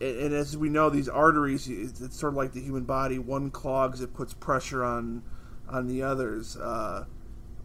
and, 0.00 0.34
as 0.34 0.56
we 0.56 0.68
know, 0.68 0.90
these 0.90 1.08
arteries, 1.08 1.68
it's 1.68 2.18
sort 2.18 2.32
of 2.32 2.36
like 2.36 2.52
the 2.52 2.60
human 2.60 2.84
body. 2.84 3.18
One 3.18 3.50
clogs, 3.50 4.00
it 4.00 4.12
puts 4.14 4.34
pressure 4.34 4.84
on 4.84 5.22
on 5.68 5.86
the 5.86 6.02
others. 6.02 6.56
Uh, 6.56 7.06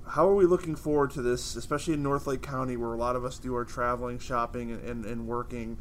how 0.08 0.28
are 0.28 0.36
we 0.36 0.46
looking 0.46 0.76
forward 0.76 1.12
to 1.12 1.22
this, 1.22 1.56
especially 1.56 1.94
in 1.94 2.04
North 2.04 2.28
Lake 2.28 2.42
County, 2.42 2.76
where 2.76 2.94
a 2.94 2.98
lot 2.98 3.16
of 3.16 3.24
us 3.24 3.40
do 3.40 3.56
our 3.56 3.64
traveling, 3.64 4.20
shopping, 4.20 4.72
and, 4.72 4.84
and, 4.84 5.06
and 5.06 5.28
working? 5.28 5.78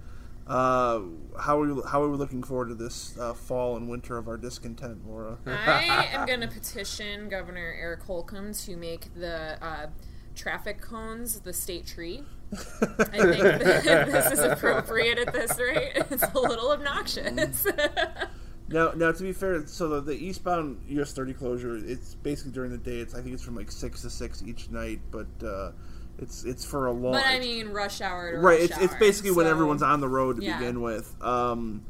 Uh, 0.46 1.02
how 1.38 1.60
are 1.60 1.74
we 1.74 1.82
how 1.88 2.02
are 2.02 2.08
we 2.08 2.16
looking 2.16 2.42
forward 2.42 2.68
to 2.68 2.74
this 2.74 3.16
uh, 3.18 3.32
fall 3.32 3.76
and 3.76 3.88
winter 3.88 4.18
of 4.18 4.26
our 4.26 4.36
discontent, 4.36 5.06
Laura? 5.06 5.38
I 5.46 6.08
am 6.12 6.26
going 6.26 6.40
to 6.40 6.48
petition 6.48 7.28
Governor 7.28 7.74
Eric 7.78 8.02
Holcomb 8.02 8.52
to 8.54 8.76
make 8.76 9.14
the 9.14 9.64
uh, 9.64 9.86
traffic 10.34 10.80
cones 10.80 11.40
the 11.40 11.52
state 11.52 11.86
tree. 11.86 12.24
I 12.52 12.56
think 12.56 13.42
this 13.42 14.32
is 14.32 14.40
appropriate 14.40 15.18
at 15.18 15.32
this 15.32 15.56
rate. 15.58 15.92
It's 16.10 16.22
a 16.22 16.38
little 16.38 16.72
obnoxious. 16.72 17.66
Now, 18.70 18.92
now 18.92 19.10
to 19.10 19.22
be 19.22 19.32
fair, 19.32 19.66
so 19.66 19.88
the, 19.88 20.00
the 20.00 20.12
eastbound 20.14 20.80
US 20.88 21.12
30 21.12 21.34
closure, 21.34 21.76
it's 21.76 22.14
basically 22.14 22.52
during 22.52 22.70
the 22.70 22.78
day. 22.78 22.98
It's 22.98 23.14
I 23.14 23.20
think 23.20 23.34
it's 23.34 23.42
from 23.42 23.56
like 23.56 23.70
six 23.70 24.02
to 24.02 24.10
six 24.10 24.42
each 24.46 24.70
night, 24.70 25.00
but 25.10 25.26
uh, 25.44 25.72
it's 26.18 26.44
it's 26.44 26.64
for 26.64 26.86
a 26.86 26.92
long. 26.92 27.12
but 27.14 27.26
I 27.26 27.40
mean, 27.40 27.68
rush 27.68 28.00
hour 28.00 28.32
to 28.32 28.38
right, 28.38 28.60
rush 28.60 28.70
it's 28.70 28.78
it's 28.78 28.92
hour, 28.92 28.98
basically 29.00 29.32
when 29.32 29.46
everyone's 29.46 29.82
on 29.82 30.00
the 30.00 30.08
road 30.08 30.36
to 30.36 30.42
Yeah. 30.42 30.58
begin 30.58 30.80
with. 30.82 31.20
Um, 31.22 31.84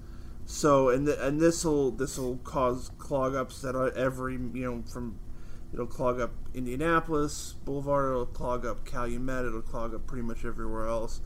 so 0.47 0.89
and 0.89 1.07
the, 1.07 1.27
and 1.27 1.39
this 1.41 1.65
will 1.65 1.91
this 1.91 2.19
will 2.19 2.37
cause 2.39 2.91
clog 2.99 3.35
ups 3.35 3.63
at 3.65 3.75
every 3.97 4.35
you 4.35 4.65
know 4.65 4.83
from 4.91 5.19
it'll 5.73 5.87
clog 5.87 6.19
up 6.21 6.33
Indianapolis 6.55 7.55
Boulevard, 7.65 8.11
it'll 8.13 8.27
clog 8.27 8.65
up 8.65 8.85
Calumet, 8.87 9.45
it'll 9.45 9.61
clog 9.63 9.95
up 9.95 10.07
pretty 10.07 10.23
much 10.23 10.45
everywhere 10.45 10.87
else. 10.87 11.21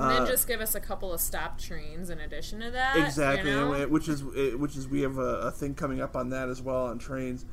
And 0.00 0.10
then 0.10 0.22
Uh, 0.22 0.26
just 0.26 0.46
give 0.48 0.60
us 0.60 0.74
a 0.74 0.80
couple 0.80 1.12
of 1.12 1.20
stop 1.20 1.58
trains 1.58 2.10
in 2.10 2.20
addition 2.20 2.60
to 2.60 2.70
that. 2.70 2.96
exactly, 2.96 3.50
you 3.50 3.56
know? 3.56 3.72
and 3.72 3.90
which 3.90 4.08
is 4.08 4.22
which 4.24 4.76
is 4.76 4.88
we 4.88 5.02
have 5.02 5.18
a, 5.18 5.36
a 5.48 5.50
thing 5.50 5.74
coming 5.74 6.00
up 6.00 6.16
on 6.16 6.30
that 6.30 6.48
as 6.48 6.62
well 6.62 6.86
on 6.86 6.98
trains. 6.98 7.44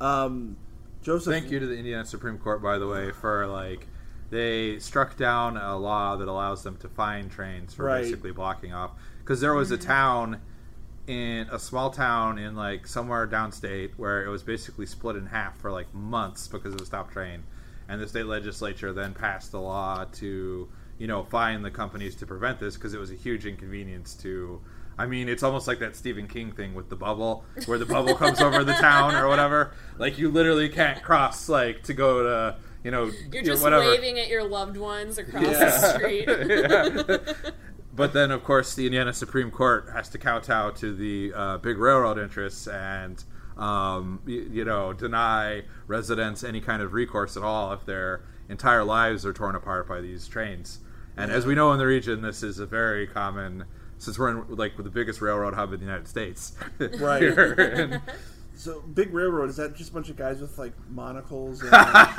Um, 0.00 0.56
Joseph, 1.02 1.32
Thank 1.32 1.50
you 1.50 1.58
to 1.60 1.66
the 1.66 1.76
Indiana 1.76 2.04
Supreme 2.04 2.38
Court, 2.38 2.62
by 2.62 2.78
the 2.78 2.86
way, 2.86 3.10
for 3.12 3.46
like 3.46 3.86
they 4.30 4.78
struck 4.78 5.16
down 5.16 5.56
a 5.56 5.76
law 5.76 6.16
that 6.16 6.26
allows 6.28 6.62
them 6.62 6.76
to 6.78 6.88
fine 6.88 7.28
trains 7.28 7.74
for 7.74 7.84
Right. 7.84 8.02
basically 8.02 8.30
blocking 8.32 8.72
off. 8.72 8.92
Because 9.20 9.40
there 9.40 9.52
was 9.54 9.70
a 9.70 9.76
town 9.78 10.40
in 11.06 11.46
a 11.50 11.58
small 11.58 11.90
town 11.90 12.38
in 12.38 12.54
like 12.56 12.86
somewhere 12.86 13.26
downstate 13.26 13.90
where 13.96 14.24
it 14.24 14.28
was 14.28 14.42
basically 14.42 14.86
split 14.86 15.16
in 15.16 15.26
half 15.26 15.58
for 15.58 15.70
like 15.70 15.92
months 15.92 16.48
because 16.48 16.72
of 16.74 16.80
a 16.80 16.86
stop 16.86 17.10
train, 17.12 17.42
and 17.88 18.00
the 18.00 18.08
state 18.08 18.26
legislature 18.26 18.92
then 18.92 19.12
passed 19.12 19.52
a 19.52 19.58
law 19.58 20.04
to 20.12 20.68
you 21.02 21.08
know 21.08 21.24
fine 21.24 21.62
the 21.62 21.70
companies 21.70 22.14
to 22.14 22.24
prevent 22.26 22.60
this 22.60 22.76
because 22.76 22.94
it 22.94 23.00
was 23.00 23.10
a 23.10 23.16
huge 23.16 23.44
inconvenience 23.44 24.14
to. 24.22 24.60
I 24.96 25.06
mean, 25.06 25.28
it's 25.28 25.42
almost 25.42 25.66
like 25.66 25.80
that 25.80 25.96
Stephen 25.96 26.28
King 26.28 26.52
thing 26.52 26.74
with 26.74 26.88
the 26.90 26.94
bubble, 26.94 27.44
where 27.66 27.76
the 27.78 27.86
bubble 27.86 28.14
comes 28.14 28.40
over 28.40 28.62
the 28.62 28.74
town 28.74 29.16
or 29.16 29.26
whatever. 29.26 29.72
Like 29.98 30.16
you 30.16 30.30
literally 30.30 30.68
can't 30.68 31.02
cross, 31.02 31.48
like 31.48 31.82
to 31.84 31.92
go 31.94 32.22
to, 32.22 32.56
you 32.84 32.92
know, 32.92 33.10
You're 33.32 33.42
just 33.42 33.64
whatever. 33.64 33.84
waving 33.84 34.20
at 34.20 34.28
your 34.28 34.44
loved 34.44 34.76
ones 34.76 35.18
across 35.18 35.42
Yeah. 35.42 35.58
the 35.58 35.92
street. 35.98 36.28
Yeah. 37.28 37.50
But 37.94 38.12
then, 38.12 38.30
of 38.30 38.44
course, 38.44 38.74
the 38.74 38.86
Indiana 38.86 39.12
Supreme 39.12 39.50
Court 39.50 39.88
has 39.92 40.08
to 40.10 40.18
kowtow 40.18 40.70
to 40.70 40.94
the 40.94 41.32
uh, 41.34 41.58
big 41.58 41.78
railroad 41.78 42.18
interests 42.18 42.66
and, 42.68 43.22
um, 43.58 44.20
you, 44.24 44.48
you 44.50 44.64
know, 44.64 44.92
deny 44.94 45.64
residents 45.86 46.42
any 46.44 46.60
kind 46.60 46.80
of 46.80 46.92
recourse 46.94 47.36
at 47.36 47.42
all 47.42 47.72
if 47.72 47.84
their 47.84 48.22
entire 48.48 48.82
lives 48.84 49.26
are 49.26 49.32
torn 49.32 49.54
apart 49.56 49.86
by 49.88 50.00
these 50.00 50.26
trains. 50.28 50.78
And 51.16 51.30
as 51.30 51.44
we 51.46 51.54
know 51.54 51.72
in 51.72 51.78
the 51.78 51.86
region, 51.86 52.22
this 52.22 52.42
is 52.42 52.58
a 52.58 52.66
very 52.66 53.06
common, 53.06 53.64
since 53.98 54.18
we're 54.18 54.30
in 54.30 54.44
like 54.56 54.76
the 54.76 54.82
biggest 54.90 55.20
railroad 55.20 55.54
hub 55.54 55.72
in 55.72 55.80
the 55.80 55.86
United 55.86 56.08
States. 56.08 56.52
Right. 56.98 57.22
here. 57.22 57.52
And- 57.58 58.00
So 58.54 58.80
big 58.82 59.12
railroad 59.12 59.48
is 59.50 59.56
that 59.56 59.74
just 59.74 59.90
a 59.90 59.94
bunch 59.94 60.08
of 60.10 60.16
guys 60.16 60.40
with 60.40 60.56
like 60.58 60.72
monocles 60.90 61.62
and 61.62 61.72
like, 61.72 61.82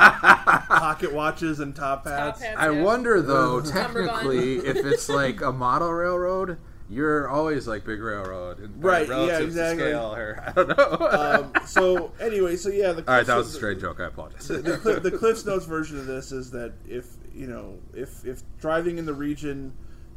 pocket 0.67 1.13
watches 1.13 1.59
and 1.59 1.75
top 1.75 2.05
hats? 2.05 2.39
Top 2.39 2.47
hats, 2.47 2.59
I 2.59 2.71
yeah. 2.71 2.81
wonder 2.83 3.21
though, 3.21 3.61
technically, 3.65 4.57
if 4.57 4.77
it's 4.77 5.07
like 5.09 5.41
a 5.41 5.51
model 5.53 5.91
railroad, 5.93 6.57
you're 6.89 7.29
always 7.29 7.67
like 7.67 7.85
big 7.85 8.01
railroad, 8.01 8.59
and 8.59 8.83
Right, 8.83 9.07
yeah, 9.07 9.13
relative 9.13 9.39
to 9.39 9.45
exactly. 9.45 9.83
Scale, 9.85 10.13
or 10.15 10.43
I 10.45 10.51
don't 10.51 10.67
know. 10.77 11.07
Um, 11.55 11.65
so 11.65 12.11
anyway, 12.19 12.55
so 12.57 12.69
yeah, 12.69 12.91
the 12.91 13.07
All 13.07 13.15
right, 13.15 13.25
that 13.25 13.35
was 13.37 13.47
a 13.47 13.49
Cliffs- 13.49 13.55
straight 13.55 13.79
joke. 13.79 13.99
I 14.01 14.05
apologize. 14.07 14.47
The, 14.47 14.57
the, 14.57 14.99
the 14.99 15.11
Cliffs 15.17 15.45
Notes 15.45 15.65
version 15.65 15.97
of 15.99 16.07
this 16.07 16.31
is 16.31 16.51
that 16.51 16.73
if 16.87 17.05
you 17.33 17.47
know 17.47 17.77
if 17.93 18.25
if 18.25 18.43
driving 18.59 18.97
in 18.97 19.05
the 19.05 19.13
region 19.13 19.73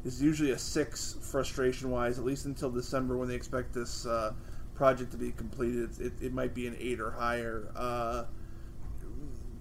is 0.06 0.22
usually 0.22 0.52
a 0.52 0.58
six 0.58 1.16
frustration 1.20 1.90
wise, 1.90 2.18
at 2.18 2.24
least 2.24 2.46
until 2.46 2.70
December 2.70 3.16
when 3.16 3.28
they 3.28 3.34
expect 3.34 3.74
this 3.74 4.06
uh, 4.06 4.32
project 4.74 5.10
to 5.10 5.16
be 5.16 5.32
completed, 5.32 5.90
it, 6.00 6.12
it 6.20 6.32
might 6.32 6.54
be 6.54 6.68
an 6.68 6.76
eight 6.78 7.00
or 7.00 7.10
higher. 7.10 7.72
Uh, 7.74 8.24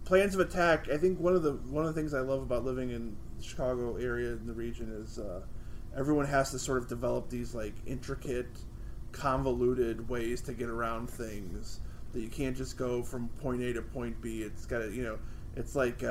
plans 0.06 0.36
of 0.36 0.40
attack. 0.40 0.88
I 0.90 0.98
think 0.98 1.20
one 1.20 1.36
of 1.36 1.42
the 1.42 1.54
one 1.54 1.86
of 1.86 1.94
the 1.94 2.00
things 2.00 2.14
I 2.14 2.20
love 2.20 2.44
about 2.44 2.64
living 2.64 2.92
in 2.92 3.18
the 3.38 3.44
Chicago 3.44 3.98
area 3.98 4.34
in 4.34 4.46
the 4.46 4.54
region 4.54 4.92
is 5.04 5.18
uh, 5.18 5.42
everyone 5.98 6.28
has 6.28 6.52
to 6.52 6.60
sort 6.60 6.78
of 6.78 6.88
develop 6.88 7.30
these 7.30 7.56
like 7.56 7.74
intricate, 7.88 8.60
convoluted 9.12 10.08
ways 10.08 10.42
to 10.42 10.54
get 10.54 10.70
around 10.70 11.10
things 11.10 11.80
that 12.14 12.22
you 12.22 12.30
can't 12.30 12.56
just 12.56 12.78
go 12.78 13.02
from 13.02 13.30
point 13.42 13.64
A 13.64 13.74
to 13.74 13.82
point 13.82 14.22
B. 14.22 14.44
It's 14.44 14.68
got 14.68 14.80
to 14.80 14.92
you 14.92 15.04
know, 15.04 15.18
it's 15.56 15.76
like. 15.76 16.04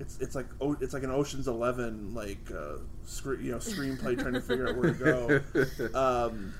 It's, 0.00 0.18
it's 0.18 0.34
like 0.34 0.46
oh, 0.60 0.76
it's 0.80 0.94
like 0.94 1.02
an 1.02 1.10
Ocean's 1.10 1.46
Eleven 1.46 2.14
like 2.14 2.50
uh, 2.50 2.78
scre- 3.04 3.34
you 3.34 3.52
know 3.52 3.58
screenplay 3.58 4.18
trying 4.18 4.34
to 4.34 4.40
figure 4.40 4.68
out 4.68 4.76
where 4.76 4.92
to 4.94 4.98
go. 5.52 5.88
Um, 5.98 6.54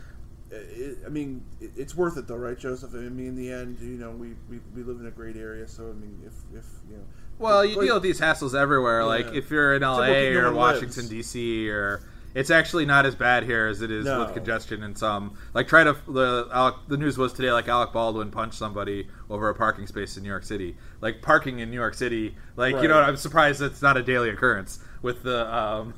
it, 0.53 0.99
I 1.07 1.09
mean, 1.09 1.45
it, 1.61 1.71
it's 1.77 1.95
worth 1.95 2.17
it 2.17 2.27
though, 2.27 2.37
right, 2.37 2.59
Joseph? 2.59 2.93
I 2.95 2.99
mean, 2.99 3.29
in 3.29 3.37
the 3.37 3.51
end, 3.53 3.79
you 3.81 3.91
know, 3.91 4.11
we, 4.11 4.35
we, 4.49 4.59
we 4.75 4.83
live 4.83 4.99
in 5.01 5.07
a 5.07 5.11
great 5.11 5.37
area, 5.37 5.69
so 5.69 5.85
I 5.89 5.93
mean, 5.93 6.21
if, 6.27 6.33
if 6.59 6.67
you 6.91 6.97
know, 6.97 7.03
Well, 7.39 7.65
you 7.65 7.77
like- 7.77 7.87
deal 7.87 7.95
with 7.95 8.03
these 8.03 8.21
hassles 8.21 8.55
everywhere. 8.59 9.05
Like 9.05 9.27
if 9.33 9.51
you're 9.51 9.75
in 9.75 9.83
LA 9.83 9.99
where 10.09 10.43
no 10.43 10.49
or 10.49 10.53
Washington. 10.53 11.07
D.C. 11.09 11.71
or 11.71 12.03
it's 12.35 12.51
actually 12.51 12.85
not 12.85 13.07
as 13.07 13.15
bad 13.15 13.45
here 13.45 13.67
as 13.69 13.81
it 13.83 13.91
is 13.91 14.05
No. 14.07 14.25
with 14.25 14.35
congestion 14.35 14.83
and 14.83 14.97
some. 14.99 15.37
Like 15.55 15.69
try 15.69 15.85
to 15.85 15.97
the 16.09 16.49
Alec, 16.53 16.75
the 16.89 16.97
news 16.97 17.17
was 17.17 17.33
today 17.33 17.53
like 17.53 17.69
Alec 17.69 17.93
Baldwin 17.93 18.31
punched 18.31 18.59
somebody 18.59 19.09
over 19.29 19.49
a 19.49 19.55
parking 19.55 19.87
space 19.87 20.17
in 20.17 20.23
New 20.25 20.29
York 20.29 20.45
City. 20.45 20.77
Like 21.01 21.23
parking 21.23 21.61
in 21.61 21.71
New 21.71 21.77
York 21.77 21.95
City, 21.95 22.37
like 22.57 22.83
you 22.83 22.89
know, 22.89 22.99
I'm 22.99 23.17
surprised 23.17 23.61
that's 23.61 23.81
not 23.81 23.97
a 23.97 24.03
daily 24.03 24.29
occurrence 24.29 24.81
with 25.03 25.23
the 25.23 25.55
um, 25.55 25.95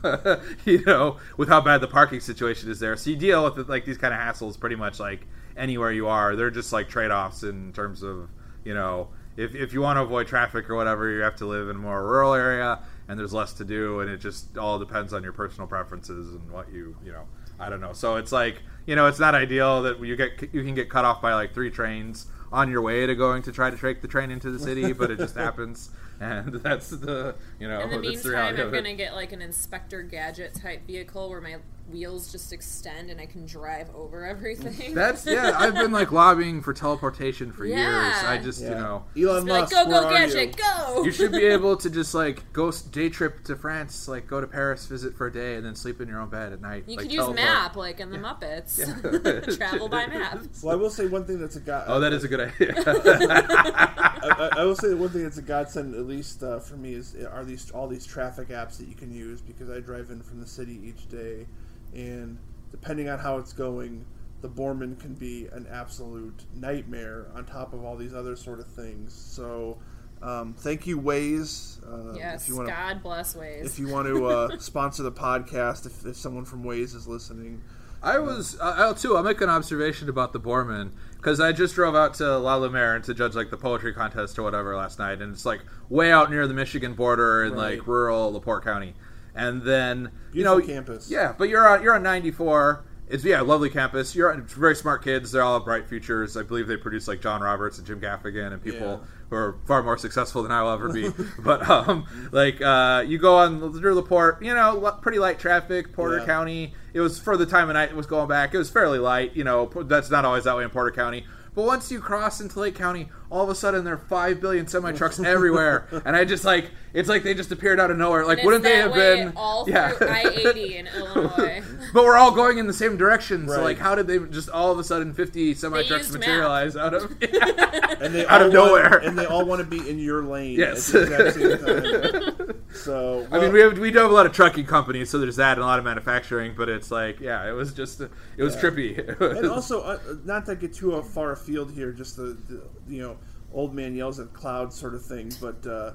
you 0.65 0.85
know 0.85 1.19
with 1.37 1.49
how 1.49 1.61
bad 1.61 1.81
the 1.81 1.89
parking 1.89 2.21
situation 2.21 2.71
is 2.71 2.79
there. 2.79 2.97
So 2.97 3.11
you 3.11 3.17
deal 3.17 3.45
with 3.45 3.69
like 3.69 3.85
these 3.85 3.99
kind 3.99 4.15
of 4.15 4.21
hassles 4.21 4.59
pretty 4.59 4.77
much 4.77 5.01
like 5.01 5.27
anywhere 5.57 5.93
you 5.93 6.07
are. 6.07 6.37
They're 6.37 6.51
just 6.51 6.73
like 6.73 6.89
trade 6.89 7.11
offs 7.11 7.43
in 7.43 7.73
terms 7.73 8.03
of 8.03 8.31
you 8.65 8.75
know 8.75 9.09
if, 9.37 9.55
if 9.55 9.73
you 9.73 9.81
want 9.81 9.97
to 9.97 10.03
avoid 10.03 10.27
traffic 10.27 10.69
or 10.69 10.77
whatever, 10.77 11.11
you 11.11 11.21
have 11.21 11.37
to 11.37 11.47
live 11.47 11.69
in 11.69 11.77
a 11.77 11.79
more 11.79 12.03
rural 12.07 12.35
area 12.35 12.81
and 13.09 13.19
there's 13.19 13.33
less 13.33 13.53
to 13.55 13.65
do, 13.65 14.01
and 14.01 14.11
it 14.11 14.19
just 14.19 14.57
all 14.57 14.79
depends 14.79 15.13
on 15.13 15.23
your 15.23 15.33
personal 15.33 15.67
preferences 15.67 16.35
and 16.35 16.51
what 16.51 16.71
you 16.73 16.97
you 17.05 17.13
know. 17.13 17.25
I 17.59 17.69
don't 17.69 17.81
know. 17.81 17.93
So 17.93 18.17
it's 18.17 18.33
like 18.33 18.63
you 18.87 18.97
know, 18.97 19.07
it's 19.07 19.21
not 19.21 19.35
ideal 19.35 19.83
that 19.83 20.01
you 20.01 20.17
get 20.17 20.43
you 20.53 20.65
can 20.65 20.75
get 20.75 20.89
cut 20.89 21.05
off 21.05 21.23
by 21.23 21.35
like 21.35 21.55
three 21.55 21.71
trains 21.71 22.27
on 22.53 22.71
your 22.71 22.83
way 22.83 23.07
to 23.07 23.15
going 23.15 23.43
to 23.43 23.53
try 23.53 23.71
to 23.71 23.77
take 23.77 24.03
the 24.03 24.09
train 24.09 24.31
into 24.31 24.51
the 24.51 24.59
city, 24.59 24.93
but 24.93 25.11
it 25.11 25.19
just 25.19 25.35
happens, 25.47 25.91
and 26.23 26.55
that's 26.55 26.91
the 26.91 27.35
you 27.59 27.69
know. 27.69 27.81
In 27.81 27.91
the 27.91 27.97
that's 27.97 28.23
the 28.23 28.31
meantime, 28.31 28.33
reality 28.33 28.63
I'm 28.63 28.71
gonna 28.73 28.95
get 28.95 29.15
like 29.15 29.33
an 29.33 29.43
Inspector 29.43 30.01
Gadget 30.05 30.55
type 30.55 30.87
vehicle 30.87 31.29
where 31.29 31.41
my 31.41 31.57
wheels 31.91 32.31
just 32.31 32.53
extend 32.53 33.11
and 33.11 33.21
I 33.21 33.27
can 33.27 33.45
drive 33.45 33.91
over 33.95 34.25
everything. 34.25 34.95
That's 34.95 35.27
yeah. 35.27 35.53
I've 35.57 35.75
been 35.75 35.91
like 35.91 36.13
lobbying 36.13 36.63
for 36.63 36.73
teleportation 36.73 37.53
for 37.53 37.67
years. 37.67 37.81
I 38.25 38.39
just 38.39 38.63
Yeah. 38.63 38.69
you 38.71 38.75
know. 38.77 39.05
Elon 39.31 39.45
Be 39.45 39.51
like, 39.51 39.61
Musk, 39.63 39.73
go, 39.73 39.85
go, 39.87 40.09
Gadget, 40.09 40.57
you? 40.57 40.63
go! 40.65 41.03
You 41.05 41.11
should 41.11 41.33
be 41.33 41.45
able 41.45 41.77
to 41.79 41.91
just 41.91 42.15
like 42.15 42.51
go 42.53 42.71
day 42.71 43.09
trip 43.09 43.43
to 43.45 43.57
France, 43.57 44.07
like 44.07 44.29
go 44.29 44.41
to 44.41 44.47
Paris, 44.47 44.87
visit 44.87 45.17
for 45.17 45.27
a 45.27 45.33
day, 45.33 45.57
and 45.57 45.67
then 45.67 45.75
sleep 45.75 46.01
in 46.01 46.07
your 46.09 46.21
own 46.21 46.29
bed 46.31 46.53
at 46.53 46.61
night. 46.63 46.85
You 46.87 46.97
like, 46.97 47.07
could 47.07 47.13
use 47.13 47.19
teleport. 47.25 47.37
map 47.45 47.77
like 47.77 47.99
in 48.01 48.11
the 48.11 48.19
Muppets. 48.19 48.79
Yeah. 48.79 49.57
Travel 49.57 49.89
by 49.89 50.07
map. 50.07 50.39
Well, 50.63 50.73
I 50.73 50.77
will 50.77 50.89
say 50.91 51.07
one 51.09 51.25
thing 51.27 51.41
that's 51.41 51.57
a 51.57 51.61
god. 51.61 51.87
Oh, 51.89 51.99
that 52.01 52.13
is 52.13 52.23
a 52.25 52.29
good 52.29 52.41
idea. 52.41 52.75
I, 52.87 54.51
I- 54.55 54.61
I 54.61 54.65
will 54.65 54.77
say 54.77 54.95
one 54.95 55.09
thing 55.11 55.23
that's 55.25 55.39
a 55.39 55.43
godsend, 55.43 55.95
at 55.95 56.07
least 56.17 56.43
uh, 56.43 56.59
for 56.59 56.77
me, 56.77 56.95
is 56.95 57.15
are 57.31 57.45
these 57.45 57.71
all 57.71 57.89
these 57.89 58.07
traffic 58.07 58.49
apps 58.49 58.77
that 58.79 58.87
you 58.89 58.95
can 58.95 59.11
use 59.13 59.41
because 59.41 59.69
I 59.71 59.81
drive 59.81 60.11
in 60.11 60.23
from 60.23 60.41
the 60.41 60.47
city 60.47 60.79
each 60.85 61.09
day, 61.09 61.47
and 61.95 62.39
depending 62.71 63.09
on 63.09 63.19
how 63.19 63.39
it's 63.39 63.53
going, 63.53 64.05
the 64.43 64.49
Borman 64.49 64.99
can 64.99 65.15
be 65.15 65.47
an 65.53 65.67
absolute 65.71 66.45
nightmare 66.55 67.27
on 67.35 67.45
top 67.47 67.73
of 67.73 67.85
all 67.85 67.97
these 67.97 68.15
other 68.15 68.37
sort 68.37 68.61
of 68.61 68.67
things. 68.67 69.13
So, 69.15 69.79
um, 70.23 70.55
thank 70.55 70.87
you, 70.87 71.01
Waze. 71.01 71.79
Uh, 71.87 72.15
Yes, 72.17 72.43
if 72.43 72.49
you 72.49 72.57
want 72.57 72.69
to, 72.69 72.75
God 72.75 73.03
bless 73.03 73.35
Waze. 73.35 73.65
if 73.65 73.79
you 73.79 73.89
want 73.89 74.07
to 74.09 74.27
uh, 74.27 74.59
sponsor 74.71 75.03
the 75.03 75.13
podcast, 75.13 75.87
if, 75.87 76.05
if 76.07 76.17
someone 76.17 76.45
from 76.45 76.65
Waze 76.65 76.95
is 76.95 77.07
listening, 77.07 77.63
I 78.03 78.19
was 78.19 78.59
uh, 78.61 78.75
I'll 78.79 78.95
too. 78.95 79.17
I'll 79.17 79.23
make 79.23 79.41
an 79.41 79.49
observation 79.49 80.09
about 80.09 80.33
the 80.33 80.41
Borman 80.41 80.91
because 81.17 81.39
I 81.41 81.53
just 81.53 81.75
drove 81.75 81.95
out 81.95 82.15
to 82.15 82.37
La 82.39 82.57
Lumiere 82.57 82.99
to 83.01 83.15
judge 83.15 83.35
like 83.35 83.51
the 83.51 83.57
poetry 83.57 83.93
contest 83.93 84.39
or 84.39 84.43
whatever 84.43 84.77
last 84.77 84.99
night, 84.99 85.23
and 85.23 85.33
it's 85.33 85.47
like 85.47 85.61
way 85.89 86.11
out 86.11 86.31
near 86.31 86.47
the 86.49 86.55
Michigan 86.55 86.95
border 86.95 87.45
in 87.45 87.53
Right. 87.53 87.79
like 87.79 87.87
rural 87.87 88.33
Laporte 88.33 88.65
County, 88.65 88.95
and 89.35 89.63
then 89.63 90.11
you 90.33 90.43
Beautiful 90.43 90.59
know 90.59 90.67
campus. 90.67 91.11
Yeah, 91.11 91.33
but 91.37 91.49
you're 91.49 91.69
on 91.69 91.83
you're 91.83 91.95
on 91.95 92.03
94. 92.03 92.85
It's 93.13 93.25
yeah, 93.25 93.43
lovely 93.43 93.69
campus. 93.69 94.15
You're 94.17 94.35
very 94.41 94.75
smart 94.75 95.05
kids. 95.05 95.33
They're 95.33 95.43
all 95.43 95.59
have 95.59 95.65
bright 95.67 95.87
futures. 95.87 96.37
I 96.37 96.43
believe 96.43 96.67
they 96.67 96.79
produce 96.79 97.07
like 97.07 97.21
John 97.21 97.43
Roberts 97.43 97.77
and 97.77 97.87
Jim 97.87 98.01
Gaffigan 98.01 98.53
and 98.53 98.63
people 98.63 98.87
Yeah. 99.03 99.07
who 99.29 99.37
are 99.37 99.57
far 99.67 99.83
more 99.83 99.99
successful 99.99 100.43
than 100.43 100.51
I 100.51 100.63
will 100.63 100.71
ever 100.71 100.91
be. 100.91 101.11
but 101.41 101.69
um, 101.69 102.07
like 102.33 102.63
uh, 102.63 103.05
you 103.07 103.19
go 103.19 103.37
on 103.37 103.79
through 103.79 103.95
Laporte, 103.97 104.43
you 104.43 104.55
know, 104.55 104.99
pretty 105.03 105.19
light 105.19 105.39
traffic. 105.39 105.93
Porter 105.93 106.21
Yeah. 106.21 106.25
County. 106.27 106.75
It 106.95 107.01
was 107.01 107.19
for 107.19 107.37
the 107.37 107.47
time 107.47 107.69
of 107.69 107.75
night 107.75 107.91
it 107.91 107.97
was 107.97 108.07
going 108.07 108.29
back. 108.29 108.55
It 108.55 108.59
was 108.59 108.71
fairly 108.71 108.99
light. 108.99 109.37
You 109.37 109.45
know, 109.45 109.67
that's 109.67 110.11
not 110.11 110.25
always 110.25 110.45
that 110.45 110.57
way 110.57 110.65
in 110.65 110.71
Porter 110.71 110.91
County. 110.91 111.27
But 111.55 111.65
once 111.67 111.93
you 111.93 112.01
cross 112.01 112.41
into 112.41 112.59
Lake 112.61 112.75
County, 112.75 113.11
all 113.33 113.43
of 113.45 113.49
a 113.49 113.55
sudden 113.55 113.83
there 113.85 113.95
are 113.95 113.99
five 114.09 114.41
billion 114.41 114.67
semi 114.69 114.93
trucks 114.93 115.19
everywhere, 115.25 115.87
and 116.05 116.15
I 116.15 116.25
just 116.25 116.45
like 116.45 116.71
it's 116.93 117.09
like 117.09 117.23
they 117.23 117.33
just 117.33 117.51
appeared 117.51 117.81
out 117.81 117.91
of 117.91 117.97
nowhere. 117.97 118.27
Like, 118.27 118.39
And 118.41 118.47
wouldn't 118.47 118.67
it's 118.67 118.75
they 118.75 118.81
have 118.81 118.93
way 118.93 119.25
been? 119.25 119.33
all 119.35 119.65
yeah. 119.69 119.93
through 119.93 120.09
I-80 120.09 120.71
in 120.75 120.87
Illinois? 120.89 121.63
But 121.95 122.05
we're 122.05 122.17
all 122.19 122.31
going 122.31 122.59
in 122.59 122.67
the 122.67 122.73
same 122.75 122.97
direction. 122.99 123.49
So 123.49 123.57
Right. 123.57 123.63
like, 123.65 123.79
how 123.79 123.95
did 123.95 124.07
they 124.07 124.19
just 124.19 124.49
all 124.51 124.71
of 124.73 124.79
a 124.79 124.85
sudden 124.85 125.13
fifty 125.15 125.55
semi 125.55 125.83
trucks 125.85 126.05
used 126.09 126.13
map. 126.13 126.21
materialize 126.21 126.77
out 126.77 126.93
of? 126.95 127.11
and 127.23 128.15
they 128.15 128.27
Out 128.27 128.41
all 128.43 128.47
of 128.49 128.53
nowhere. 128.53 128.91
want, 128.91 129.05
and 129.05 129.19
they 129.19 129.25
all 129.27 129.45
want 129.47 129.61
to 129.61 129.67
be 129.67 129.89
in 129.89 129.99
your 129.99 130.23
lane 130.23 130.59
Yes. 130.59 130.95
at 130.95 131.09
the 131.09 131.27
exact 131.27 131.35
same 131.35 132.47
time. 132.47 132.63
So, 132.75 133.27
I 133.31 133.39
mean, 133.41 133.53
we 133.53 133.61
have 133.61 133.79
we 133.79 133.91
do 133.91 133.99
have 133.99 134.11
a 134.11 134.15
lot 134.15 134.25
of 134.27 134.33
trucking 134.33 134.65
companies, 134.67 135.11
so 135.11 135.19
there's 135.19 135.37
that 135.37 135.53
and 135.55 135.63
a 135.63 135.67
lot 135.67 135.79
of 135.79 135.85
manufacturing. 135.85 136.55
But 136.57 136.69
it's 136.71 136.91
like, 136.91 137.21
yeah, 137.21 137.49
it 137.49 137.53
was 137.53 137.73
just 137.75 138.01
it 138.01 138.43
was 138.43 138.57
trippy. 138.57 138.99
It 138.99 139.19
was- 139.21 139.39
and 139.39 139.47
also 139.49 139.83
uh, 139.83 139.99
not 140.25 140.47
to 140.47 140.57
get 140.57 140.73
too 140.75 140.95
uh, 140.95 141.03
far 141.03 141.33
afield 141.33 141.73
here, 141.73 141.93
just 141.93 142.17
the, 142.17 142.37
the 142.49 142.63
you 142.89 143.03
know 143.03 143.17
old 143.53 143.75
man 143.75 143.95
yells 143.95 144.19
at 144.19 144.33
clouds 144.33 144.75
sort 144.77 144.95
of 144.95 145.05
thing. 145.05 145.33
But 145.41 145.67
uh, 145.67 145.93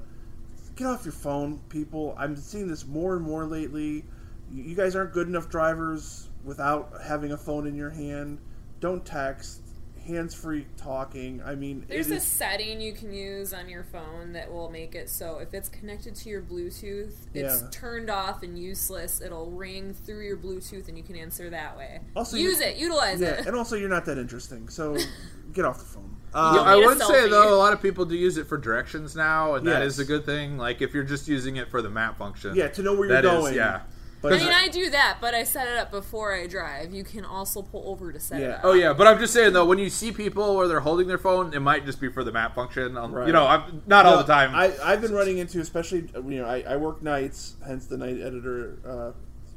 get 0.76 0.86
off 0.86 1.04
your 1.04 1.12
phone, 1.12 1.58
people. 1.68 2.14
I'm 2.18 2.36
seeing 2.36 2.68
this 2.68 2.86
more 2.86 3.16
and 3.16 3.24
more 3.24 3.44
lately. 3.44 4.04
You, 4.50 4.74
guys 4.74 4.96
aren't 4.96 5.12
good 5.12 5.28
enough 5.28 5.50
drivers 5.50 6.28
without 6.44 6.92
having 7.04 7.32
a 7.32 7.36
phone 7.36 7.66
in 7.66 7.74
your 7.74 7.90
hand. 7.90 8.38
Don't 8.80 9.04
text. 9.04 9.60
Hands 10.06 10.32
free 10.34 10.64
talking. 10.78 11.42
I 11.44 11.54
mean, 11.54 11.84
There's 11.86 12.10
a 12.10 12.14
is- 12.14 12.22
setting 12.22 12.80
you 12.80 12.94
can 12.94 13.12
use 13.12 13.52
on 13.52 13.68
your 13.68 13.84
phone 13.84 14.32
that 14.32 14.50
will 14.50 14.70
make 14.70 14.94
it 14.94 15.10
so 15.10 15.36
if 15.38 15.52
it's 15.52 15.68
connected 15.68 16.14
to 16.14 16.30
your 16.30 16.40
Bluetooth, 16.40 17.12
it's 17.34 17.60
Yeah. 17.60 17.68
turned 17.70 18.08
off 18.08 18.42
and 18.42 18.58
useless. 18.58 19.20
It'll 19.20 19.50
ring 19.50 19.92
through 19.92 20.24
your 20.24 20.38
Bluetooth 20.38 20.88
and 20.88 20.96
you 20.96 21.04
can 21.04 21.14
answer 21.16 21.50
that 21.50 21.76
way. 21.76 22.00
Also, 22.16 22.38
use 22.38 22.60
it, 22.60 22.76
utilize 22.76 23.20
yeah, 23.20 23.32
it. 23.40 23.46
and 23.48 23.54
also 23.54 23.76
you're 23.76 23.90
not 23.90 24.06
that 24.06 24.16
interesting. 24.16 24.70
So 24.70 24.96
get 25.52 25.66
off 25.66 25.78
the 25.78 25.84
phone. 25.84 26.16
You 26.34 26.40
Um, 26.40 26.58
I 26.66 26.74
need 26.76 26.82
a 26.84 26.86
would 26.86 26.98
say 27.02 27.28
though, 27.28 27.54
a 27.54 27.56
lot 27.56 27.72
of 27.72 27.80
people 27.80 28.04
do 28.04 28.14
use 28.14 28.36
it 28.36 28.46
for 28.46 28.58
directions 28.58 29.16
now, 29.16 29.54
and 29.54 29.66
that 29.66 29.82
Yes. 29.82 29.92
is 29.94 29.98
a 30.00 30.04
good 30.04 30.24
thing. 30.26 30.58
Like 30.58 30.82
if 30.82 30.92
you're 30.94 31.04
just 31.04 31.26
using 31.28 31.56
it 31.56 31.70
for 31.70 31.80
the 31.82 31.88
map 31.90 32.18
function, 32.18 32.54
yeah, 32.54 32.68
to 32.68 32.82
know 32.82 32.92
where 32.94 33.08
you're 33.08 33.22
that 33.22 33.24
is- 33.24 33.30
going. 33.30 33.54
yeah. 33.54 33.80
But 34.20 34.32
I 34.32 34.38
mean, 34.38 34.48
I 34.48 34.66
do 34.66 34.90
that, 34.90 35.18
but 35.20 35.32
I 35.32 35.44
set 35.44 35.68
it 35.68 35.78
up 35.78 35.92
before 35.92 36.34
I 36.34 36.48
drive. 36.48 36.92
You 36.92 37.04
can 37.04 37.24
also 37.24 37.62
pull 37.62 37.84
over 37.86 38.12
to 38.12 38.18
set 38.18 38.42
it 38.42 38.50
up. 38.50 38.60
Oh 38.64 38.72
yeah, 38.72 38.92
but 38.92 39.06
I'm 39.06 39.20
just 39.20 39.32
saying 39.32 39.52
though, 39.52 39.64
when 39.64 39.78
you 39.78 39.88
see 39.88 40.10
people 40.10 40.56
where 40.56 40.66
they're 40.66 40.80
holding 40.80 41.06
their 41.06 41.18
phone, 41.18 41.54
it 41.54 41.60
might 41.60 41.86
just 41.86 42.00
be 42.00 42.08
for 42.08 42.24
the 42.24 42.32
map 42.32 42.52
function. 42.56 42.98
Um, 42.98 43.12
Right. 43.12 43.28
You 43.28 43.32
know, 43.32 43.46
I'm, 43.46 43.80
not 43.86 44.06
all 44.06 44.16
the 44.18 44.24
time. 44.24 44.56
I, 44.56 44.72
I've 44.84 45.00
been 45.00 45.12
running 45.12 45.38
into, 45.38 45.60
especially 45.60 46.08
you 46.16 46.40
know, 46.42 46.46
I, 46.46 46.64
I 46.68 46.76
work 46.76 47.00
nights, 47.00 47.54
hence 47.64 47.86
the 47.86 47.96
night 47.96 48.18
editor 48.20 49.14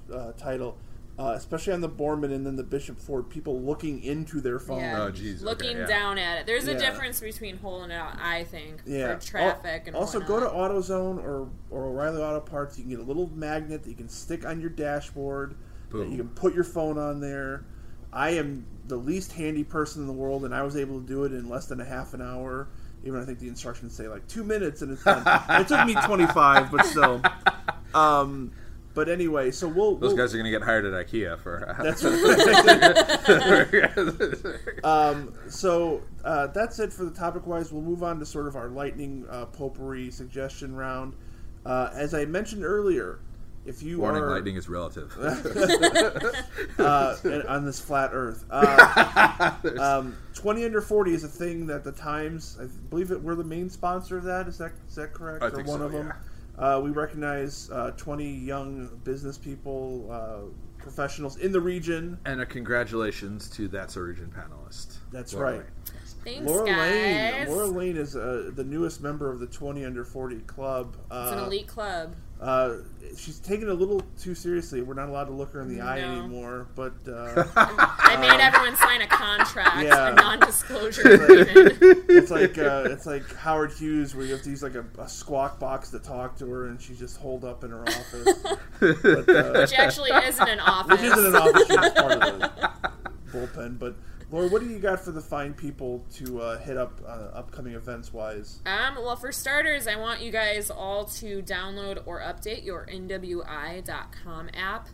uh, 0.10 0.14
uh, 0.16 0.32
title. 0.34 0.78
Uh, 1.22 1.34
especially 1.34 1.72
on 1.72 1.82
the 1.82 1.90
Borman 1.90 2.34
and 2.34 2.44
then 2.44 2.56
the 2.56 2.64
Bishop 2.64 3.00
Ford, 3.00 3.30
people 3.30 3.62
looking 3.62 4.02
into 4.02 4.42
their 4.42 4.58
phone. 4.58 4.80
Yeah. 4.80 5.04
Oh, 5.04 5.12
jeez, 5.12 5.36
okay, 5.36 5.46
Looking 5.46 5.78
yeah. 5.78 5.86
down 5.86 6.18
at 6.18 6.40
it. 6.40 6.46
There's 6.48 6.68
a 6.68 6.72
Yeah. 6.72 6.80
difference 6.80 7.20
between 7.20 7.58
holding 7.58 7.92
it 7.92 7.94
out, 7.94 8.18
I 8.20 8.44
think, 8.46 8.82
Yeah. 8.88 9.16
for 9.16 9.22
traffic 9.22 9.84
and 9.86 9.96
also, 9.96 10.20
go 10.20 10.40
to. 10.40 10.48
AutoZone 10.48 11.24
or 11.24 11.48
or 11.70 11.84
O'Reilly 11.86 12.24
Auto 12.24 12.40
Parts. 12.40 12.76
You 12.80 12.86
can 12.86 12.90
get 12.90 13.00
a 13.02 13.04
little 13.04 13.30
magnet 13.36 13.84
that 13.84 13.90
you 13.90 13.96
can 13.96 14.10
stick 14.10 14.48
on 14.48 14.60
your 14.60 14.72
dashboard. 14.72 15.54
That 15.92 16.10
you 16.10 16.18
can 16.18 16.30
put 16.30 16.56
your 16.56 16.64
phone 16.64 16.98
on 16.98 17.20
there. 17.20 17.66
I 18.12 18.32
am 18.32 18.66
the 18.88 18.96
least 18.96 19.34
handy 19.34 19.64
person 19.64 20.02
in 20.02 20.08
the 20.08 20.14
world, 20.14 20.44
and 20.44 20.56
I 20.56 20.64
was 20.64 20.76
able 20.76 21.00
to 21.02 21.06
do 21.06 21.24
it 21.26 21.34
in 21.34 21.50
less 21.50 21.68
than 21.68 21.80
a 21.82 21.86
half 21.86 22.16
an 22.16 22.22
hour. 22.22 22.68
Even 23.04 23.20
I 23.22 23.26
think 23.26 23.38
the 23.40 23.48
instructions 23.48 23.94
say 23.94 24.08
like 24.08 24.26
two 24.28 24.44
minutes, 24.44 24.82
and 24.82 24.92
it's 24.92 25.04
done. 25.04 25.22
it 25.50 25.68
took 25.68 25.86
me 25.86 25.94
twenty 26.06 26.26
five, 26.26 26.72
but 26.72 26.84
still. 26.88 27.22
Um, 27.94 28.54
but 28.94 29.10
anyway, 29.10 29.52
so 29.52 29.68
we'll, 29.68 29.96
Those 29.96 30.10
we'll 30.10 30.18
guys 30.18 30.34
are 30.34 30.38
going 30.38 30.52
to 30.52 30.58
get 30.58 30.64
hired 30.64 30.86
at 30.86 30.94
IKEA 30.94 31.40
for. 31.40 31.76
that's 31.82 32.04
right. 34.44 34.84
Um, 34.84 35.34
so 35.50 36.02
uh, 36.24 36.48
that's 36.48 36.80
it 36.80 36.92
for 36.92 37.06
the 37.06 37.12
topic 37.12 37.46
wise. 37.46 37.72
We'll 37.72 37.84
move 37.84 38.04
on 38.04 38.20
to 38.20 38.26
sort 38.26 38.48
of 38.48 38.56
our 38.56 38.68
lightning 38.68 39.26
uh, 39.30 39.46
potpourri 39.46 40.12
suggestion 40.12 40.76
round. 40.76 41.16
Uh, 41.66 41.92
as 41.94 42.14
I 42.14 42.26
mentioned 42.26 42.66
earlier, 42.66 43.20
if 43.66 43.84
you 43.84 44.00
Warning: 44.00 44.24
are 44.24 44.32
lightning 44.32 44.56
is 44.56 44.68
relative. 44.68 45.16
uh, 46.80 47.16
on 47.48 47.66
this 47.66 47.80
flat 47.80 48.10
Earth, 48.12 48.44
uh, 48.50 49.54
um, 49.80 50.18
twenty 50.34 50.66
under 50.66 50.82
forty 50.82 51.14
is 51.14 51.24
a 51.24 51.28
thing 51.28 51.68
that 51.68 51.84
the 51.84 51.92
Times, 51.92 52.58
I 52.60 52.66
believe 52.90 53.12
it, 53.12 53.22
we're 53.22 53.36
the 53.36 53.44
main 53.44 53.70
sponsor 53.70 54.18
of 54.18 54.24
that. 54.24 54.48
Is 54.48 54.58
that 54.58 54.72
is 54.88 54.96
that 54.96 55.14
correct? 55.14 55.44
I 55.44 55.48
or 55.48 55.52
think 55.52 55.68
one 55.68 55.80
so, 55.80 55.86
of 55.86 55.92
them. 55.92 56.12
Uh, 56.62 56.80
we 56.80 56.92
recognize 56.92 57.70
uh, 57.72 57.92
twenty 57.98 58.30
young 58.32 58.88
business 59.04 59.36
people, 59.38 60.08
uh, 60.12 60.42
professionals 60.78 61.38
in 61.38 61.52
the 61.52 61.60
region. 61.60 62.20
and 62.26 62.40
a 62.42 62.46
congratulations 62.46 63.50
to 63.50 63.68
that's 63.68 63.96
a 63.96 64.02
region 64.02 64.32
panelist. 64.36 64.98
That's 65.12 65.34
right. 65.34 65.56
Lane. 65.58 65.64
Thanks, 66.24 66.50
Laura 66.50 66.66
Lane. 66.66 67.48
Laura 67.48 67.66
Lane 67.68 67.98
is 67.98 68.16
uh, 68.16 68.52
the 68.54 68.64
newest 68.64 69.02
member 69.02 69.32
of 69.32 69.40
the 69.40 69.48
20 69.48 69.86
under 69.86 70.04
40 70.04 70.40
club. 70.42 70.96
Uh, 71.10 71.24
it's 71.24 71.42
an 71.42 71.48
elite 71.48 71.68
club. 71.68 72.16
Uh, 72.40 72.78
she's 73.16 73.40
taken 73.40 73.70
a 73.70 73.74
little 73.74 74.02
too 74.20 74.34
seriously. 74.34 74.82
We're 74.82 74.96
not 74.96 75.10
allowed 75.10 75.26
to 75.26 75.32
look 75.32 75.54
her 75.54 75.62
in 75.62 75.68
the 75.68 75.82
eye 75.82 76.00
anymore. 76.00 76.68
But 76.76 76.94
uh, 77.08 77.46
I 77.56 78.18
made 78.20 78.40
everyone 78.40 78.76
sign 78.76 79.02
a 79.02 79.08
contract, 79.08 79.84
yeah. 79.84 80.12
a 80.12 80.16
non-disclosure 80.16 81.14
agreement. 81.14 81.78
it's 82.10 82.32
like 82.32 82.58
uh, 82.58 82.86
it's 82.88 83.06
like 83.06 83.32
Howard 83.36 83.74
Hughes, 83.74 84.16
where 84.16 84.26
you 84.26 84.34
have 84.34 84.42
to 84.42 84.50
use 84.50 84.64
like 84.64 84.74
a, 84.74 84.86
a 84.98 85.08
squawk 85.08 85.60
box 85.60 85.92
to 85.92 86.00
talk 86.00 86.36
to 86.40 86.50
her, 86.50 86.68
and 86.68 86.82
she's 86.82 86.98
just 86.98 87.18
holed 87.18 87.46
up 87.46 87.64
in 87.64 87.70
her 87.70 87.84
office. 87.84 88.44
but, 88.80 89.30
uh, 89.30 89.60
Which 89.60 89.74
actually 89.74 90.12
isn't 90.12 90.50
an 90.50 90.60
office. 90.60 91.00
which 91.00 91.12
isn't 91.12 91.26
an 91.26 91.36
office; 91.36 91.68
she's 91.68 91.78
part 91.78 92.12
of 92.14 92.40
the 92.40 92.92
bullpen. 93.32 93.78
But 93.78 93.96
Laura, 94.32 94.48
what 94.48 94.62
do 94.62 94.70
you 94.70 94.80
got 94.80 95.04
for 95.04 95.12
the 95.12 95.20
fine 95.20 95.54
people 95.54 96.06
to 96.14 96.40
uh, 96.40 96.58
hit 96.60 96.78
up 96.78 97.02
uh, 97.06 97.36
upcoming 97.36 97.74
events 97.74 98.14
wise? 98.14 98.62
Um, 98.66 98.96
well, 98.96 99.18
for 99.18 99.34
starters, 99.34 99.88
I 99.88 99.98
want 99.98 100.22
you 100.22 100.32
guys 100.32 100.72
all 100.72 101.04
to 101.06 101.42
download 101.42 102.02
or 102.06 102.22
update 102.22 102.64
your 102.64 102.88
NWI.com 102.88 104.50
app. 104.54 104.88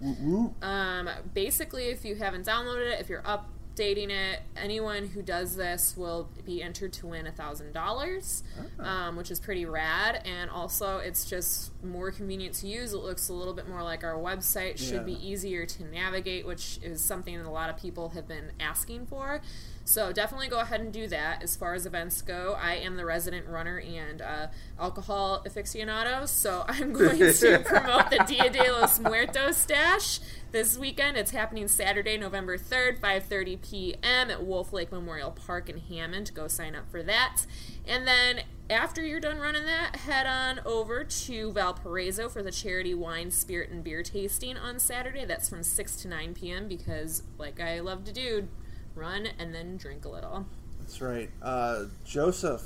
Um, 0.64 1.10
basically, 1.36 1.86
if 1.86 2.04
you 2.04 2.16
haven't 2.16 2.48
downloaded 2.48 2.94
it, 2.94 3.00
if 3.00 3.10
you're 3.10 3.26
up 3.28 3.52
updating 3.78 4.10
it. 4.10 4.40
Anyone 4.56 5.08
who 5.08 5.22
does 5.22 5.56
this 5.56 5.96
will 5.96 6.30
be 6.46 6.62
entered 6.64 6.94
to 6.94 7.08
win 7.08 7.28
a 7.28 7.32
thousand 7.32 7.74
dollars, 7.74 8.44
Ah. 8.80 9.08
um, 9.08 9.16
which 9.16 9.32
is 9.32 9.40
pretty 9.40 9.66
rad. 9.66 10.22
And 10.26 10.50
also, 10.50 10.98
it's 10.98 11.26
just 11.26 11.72
more 11.84 12.12
convenient 12.12 12.56
to 12.56 12.68
use. 12.68 12.94
It 12.94 12.98
looks 12.98 13.30
a 13.30 13.34
little 13.34 13.54
bit 13.54 13.68
more 13.68 13.84
like 13.84 14.04
our 14.04 14.16
website. 14.16 14.78
Should 14.78 14.94
Yeah. 14.94 15.04
be 15.04 15.28
easier 15.28 15.66
to 15.66 15.84
navigate, 15.86 16.46
which 16.46 16.80
is 16.82 17.02
something 17.04 17.38
that 17.38 17.48
a 17.48 17.52
lot 17.52 17.70
of 17.70 17.78
people 17.78 18.10
have 18.10 18.28
been 18.28 18.52
asking 18.60 19.06
for. 19.08 19.42
So 19.88 20.12
definitely 20.12 20.50
go 20.50 20.60
ahead 20.60 20.82
and 20.82 20.92
do 20.92 21.08
that. 21.08 21.42
As 21.42 21.56
far 21.56 21.74
as 21.74 21.86
events 21.86 22.22
go, 22.22 22.58
I 22.62 22.74
am 22.74 22.98
the 22.98 23.06
resident 23.06 23.48
runner 23.48 23.80
and 23.80 24.22
uh, 24.22 24.48
alcohol 24.78 25.46
aficionado, 25.48 26.28
so 26.28 26.66
I'm 26.68 26.92
going 26.92 27.18
to 27.18 27.60
promote 27.66 28.10
the 28.10 28.22
Dia 28.28 28.50
de 28.50 28.70
los 28.70 29.00
Muertos 29.00 29.66
Dash 29.66 30.20
this 30.52 30.78
weekend. 30.78 31.16
It's 31.16 31.32
happening 31.32 31.70
Saturday, 31.70 32.18
November 32.18 32.58
3rd, 32.58 33.00
5:30 33.00 33.62
p.m. 33.62 34.30
at 34.30 34.44
Wolf 34.44 34.74
Lake 34.74 34.92
Memorial 34.92 35.32
Park 35.32 35.70
in 35.70 35.78
Hammond. 35.78 36.32
Go 36.34 36.50
sign 36.50 36.76
up 36.76 36.92
for 36.92 37.02
that. 37.04 37.46
And 37.88 38.06
then 38.06 38.42
after 38.70 39.02
you're 39.02 39.22
done 39.22 39.38
running 39.38 39.64
that, 39.64 39.96
head 39.96 40.28
on 40.28 40.60
over 40.66 41.06
to 41.06 41.54
Valparaiso 41.54 42.28
for 42.28 42.44
the 42.44 42.52
charity 42.52 42.94
wine, 42.94 43.32
spirit, 43.32 43.70
and 43.70 43.86
beer 43.86 44.04
tasting 44.04 44.58
on 44.58 44.80
Saturday. 44.80 45.24
That's 45.24 45.48
from 45.48 45.64
6 45.64 45.96
to 45.96 46.10
9 46.10 46.34
p.m. 46.34 46.68
because, 46.68 47.24
like 47.38 47.62
I 47.62 47.80
love 47.80 48.04
to 48.04 48.12
do, 48.12 48.50
run 48.98 49.28
and 49.40 49.54
then 49.54 49.78
drink 49.78 50.06
a 50.06 50.10
little. 50.10 50.46
That's 50.80 51.02
right. 51.02 51.30
Uh, 51.42 51.86
Joseph. 52.06 52.64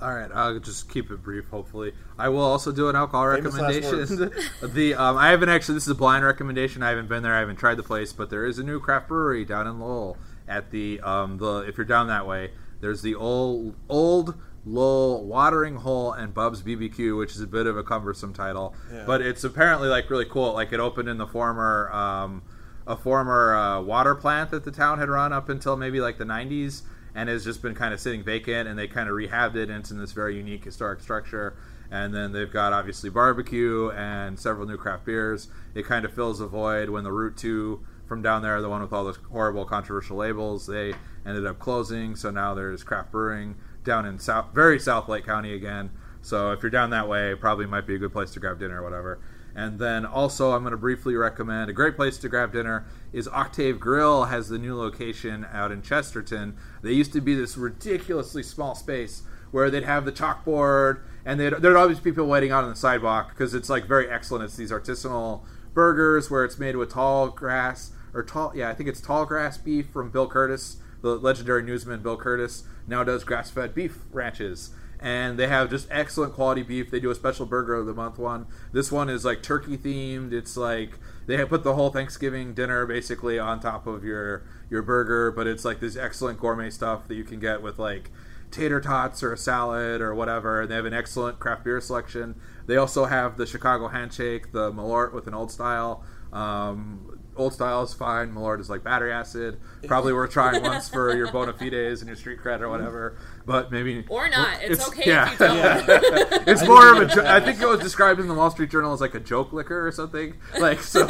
All 0.00 0.12
right, 0.12 0.30
I'll 0.34 0.58
just 0.58 0.90
keep 0.90 1.12
it 1.12 1.22
brief. 1.22 1.46
Hopefully, 1.48 1.92
I 2.18 2.28
will 2.28 2.40
also 2.42 2.72
do 2.72 2.88
an 2.88 2.96
alcohol 2.96 3.36
Famous 3.36 3.54
recommendation. 3.54 4.32
the 4.74 4.94
um, 4.94 5.16
I 5.16 5.30
haven't 5.30 5.48
actually. 5.48 5.74
This 5.74 5.84
is 5.84 5.90
a 5.90 5.94
blind 5.94 6.24
recommendation. 6.24 6.82
I 6.82 6.88
haven't 6.88 7.08
been 7.08 7.22
there. 7.22 7.34
I 7.34 7.38
haven't 7.38 7.56
tried 7.56 7.76
the 7.76 7.84
place, 7.84 8.12
but 8.12 8.28
there 8.28 8.44
is 8.44 8.58
a 8.58 8.64
new 8.64 8.80
craft 8.80 9.06
brewery 9.06 9.44
down 9.44 9.68
in 9.68 9.78
Lowell. 9.78 10.16
At 10.48 10.72
the 10.72 11.00
um, 11.02 11.38
the 11.38 11.58
if 11.68 11.76
you're 11.78 11.84
down 11.86 12.08
that 12.08 12.26
way, 12.26 12.50
there's 12.80 13.02
the 13.02 13.14
old 13.14 13.76
old 13.88 14.34
Lowell 14.64 15.24
Watering 15.24 15.76
Hole 15.76 16.12
and 16.12 16.34
Bub's 16.34 16.62
BBQ, 16.62 17.16
which 17.16 17.36
is 17.36 17.40
a 17.40 17.46
bit 17.46 17.66
of 17.68 17.76
a 17.76 17.84
cumbersome 17.84 18.32
title, 18.32 18.74
Yeah. 18.92 19.04
but 19.06 19.20
it's 19.20 19.44
apparently 19.44 19.88
like 19.88 20.10
really 20.10 20.24
cool. 20.24 20.52
Like 20.52 20.72
it 20.72 20.80
opened 20.80 21.08
in 21.08 21.18
the 21.18 21.28
former. 21.28 21.92
Um, 21.92 22.42
a 22.86 22.96
former 22.96 23.54
uh, 23.54 23.80
water 23.80 24.14
plant 24.14 24.50
that 24.50 24.64
the 24.64 24.70
town 24.70 24.98
had 24.98 25.08
run 25.08 25.32
up 25.32 25.48
until 25.48 25.76
maybe 25.76 26.00
like 26.00 26.18
the 26.18 26.24
90s 26.24 26.82
and 27.14 27.28
has 27.28 27.44
just 27.44 27.62
been 27.62 27.74
kind 27.74 27.92
of 27.92 28.00
sitting 28.00 28.22
vacant 28.22 28.68
and 28.68 28.78
they 28.78 28.88
kind 28.88 29.08
of 29.08 29.14
rehabbed 29.14 29.56
it 29.56 29.70
into 29.70 29.94
this 29.94 30.12
very 30.12 30.36
unique 30.36 30.64
historic 30.64 31.00
structure. 31.00 31.56
And 31.90 32.14
then 32.14 32.32
they've 32.32 32.50
got 32.50 32.72
obviously 32.72 33.10
barbecue 33.10 33.90
and 33.90 34.38
several 34.38 34.66
new 34.66 34.78
craft 34.78 35.04
beers. 35.04 35.48
It 35.74 35.84
kind 35.84 36.04
of 36.04 36.14
fills 36.14 36.40
a 36.40 36.46
void 36.46 36.88
when 36.88 37.04
the 37.04 37.12
route 37.12 37.36
2 37.36 37.84
from 38.06 38.22
down 38.22 38.42
there 38.42 38.60
the 38.60 38.68
one 38.68 38.82
with 38.82 38.92
all 38.92 39.04
those 39.04 39.18
horrible 39.30 39.64
controversial 39.64 40.16
labels 40.16 40.66
they 40.66 40.94
ended 41.26 41.46
up 41.46 41.58
closing. 41.58 42.16
So 42.16 42.30
now 42.30 42.54
there's 42.54 42.82
craft 42.82 43.12
brewing 43.12 43.56
down 43.84 44.06
in 44.06 44.18
south 44.18 44.54
very 44.54 44.78
south 44.78 45.08
lake 45.08 45.26
county 45.26 45.54
again. 45.54 45.90
So 46.22 46.52
if 46.52 46.62
you're 46.62 46.70
down 46.70 46.90
that 46.90 47.08
way 47.08 47.34
probably 47.34 47.66
might 47.66 47.86
be 47.86 47.94
a 47.94 47.98
good 47.98 48.12
place 48.12 48.30
to 48.32 48.40
grab 48.40 48.58
dinner 48.58 48.80
or 48.80 48.84
whatever 48.84 49.20
and 49.54 49.78
then 49.78 50.06
also, 50.06 50.52
I'm 50.52 50.62
going 50.62 50.72
to 50.72 50.78
briefly 50.78 51.14
recommend 51.14 51.68
a 51.68 51.74
great 51.74 51.96
place 51.96 52.18
to 52.18 52.28
grab 52.28 52.52
dinner 52.52 52.86
is 53.12 53.28
Octave 53.28 53.78
Grill 53.78 54.24
has 54.24 54.48
the 54.48 54.58
new 54.58 54.76
location 54.76 55.46
out 55.52 55.70
in 55.70 55.82
Chesterton. 55.82 56.56
They 56.82 56.92
used 56.92 57.12
to 57.12 57.20
be 57.20 57.34
this 57.34 57.56
ridiculously 57.56 58.42
small 58.42 58.74
space 58.74 59.22
where 59.50 59.70
they'd 59.70 59.84
have 59.84 60.06
the 60.06 60.12
chalkboard 60.12 61.00
and 61.24 61.38
there'd 61.38 61.76
always 61.76 62.00
be 62.00 62.10
people 62.10 62.26
waiting 62.26 62.50
out 62.50 62.64
on 62.64 62.70
the 62.70 62.76
sidewalk 62.76 63.28
because 63.28 63.52
it's 63.52 63.68
like 63.68 63.86
very 63.86 64.10
excellent. 64.10 64.44
It's 64.44 64.56
these 64.56 64.72
artisanal 64.72 65.42
burgers 65.74 66.30
where 66.30 66.44
it's 66.44 66.58
made 66.58 66.76
with 66.76 66.90
tall 66.90 67.28
grass 67.28 67.92
or 68.14 68.22
tall, 68.22 68.52
yeah, 68.54 68.70
I 68.70 68.74
think 68.74 68.88
it's 68.88 69.00
tall 69.00 69.26
grass 69.26 69.58
beef 69.58 69.88
from 69.90 70.10
Bill 70.10 70.28
Kurtis, 70.28 70.76
the 71.02 71.16
legendary 71.16 71.62
newsman 71.62 72.02
Bill 72.02 72.16
Kurtis 72.16 72.62
now 72.86 73.04
does 73.04 73.24
grass-fed 73.24 73.74
beef 73.74 73.98
ranches 74.10 74.70
and 75.02 75.36
they 75.36 75.48
have 75.48 75.68
just 75.68 75.88
excellent 75.90 76.32
quality 76.32 76.62
beef. 76.62 76.90
They 76.90 77.00
do 77.00 77.10
a 77.10 77.14
special 77.14 77.44
burger 77.44 77.74
of 77.74 77.86
the 77.86 77.92
month 77.92 78.18
one. 78.18 78.46
This 78.72 78.92
one 78.92 79.10
is 79.10 79.24
like 79.24 79.42
turkey 79.42 79.76
themed. 79.76 80.32
It's 80.32 80.56
like 80.56 80.98
they 81.26 81.44
put 81.44 81.64
the 81.64 81.74
whole 81.74 81.90
Thanksgiving 81.90 82.54
dinner 82.54 82.86
basically 82.86 83.38
on 83.38 83.58
top 83.58 83.86
of 83.88 84.04
your 84.04 84.44
your 84.70 84.82
burger, 84.82 85.32
but 85.32 85.48
it's 85.48 85.64
like 85.64 85.80
this 85.80 85.96
excellent 85.96 86.38
gourmet 86.38 86.70
stuff 86.70 87.08
that 87.08 87.16
you 87.16 87.24
can 87.24 87.40
get 87.40 87.62
with 87.62 87.80
like 87.80 88.10
tater 88.52 88.80
tots 88.80 89.22
or 89.24 89.32
a 89.32 89.36
salad 89.36 90.00
or 90.00 90.14
whatever. 90.14 90.60
And 90.60 90.70
they 90.70 90.76
have 90.76 90.84
an 90.84 90.94
excellent 90.94 91.40
craft 91.40 91.64
beer 91.64 91.80
selection. 91.80 92.40
They 92.66 92.76
also 92.76 93.06
have 93.06 93.36
the 93.36 93.46
Chicago 93.46 93.88
Handshake, 93.88 94.52
the 94.52 94.70
Malort 94.70 95.12
with 95.12 95.26
an 95.26 95.34
old 95.34 95.50
style. 95.50 96.04
Um, 96.32 97.20
old 97.36 97.52
style 97.52 97.82
is 97.82 97.94
fine. 97.94 98.32
Malort 98.32 98.60
is 98.60 98.68
like 98.70 98.84
battery 98.84 99.12
acid. 99.12 99.58
Probably 99.86 100.12
worth 100.12 100.30
trying 100.32 100.62
once 100.62 100.88
for 100.88 101.14
your 101.16 101.30
bona 101.32 101.52
fides 101.52 102.00
and 102.00 102.08
your 102.08 102.16
street 102.16 102.38
cred 102.40 102.60
or 102.60 102.68
whatever. 102.68 103.16
But 103.44 103.72
maybe 103.72 104.04
Or 104.08 104.28
not. 104.28 104.62
It's, 104.62 104.86
okay 104.88 105.02
yeah. 105.06 105.26
if 105.26 105.32
you 105.32 105.46
don't. 105.46 105.58
it's 106.48 106.64
more 106.66 106.94
of 106.94 107.02
a. 107.02 107.14
Jo- 107.14 107.24
I 107.26 107.40
think 107.40 107.60
it 107.60 107.66
was 107.66 107.80
described 107.80 108.20
in 108.20 108.28
the 108.28 108.34
Wall 108.34 108.50
Street 108.50 108.70
Journal 108.70 108.92
as 108.92 109.00
like 109.00 109.14
a 109.14 109.20
joke 109.20 109.52
liquor 109.52 109.84
or 109.86 109.90
something. 109.90 110.34
Like 110.58 110.80
so. 110.80 111.06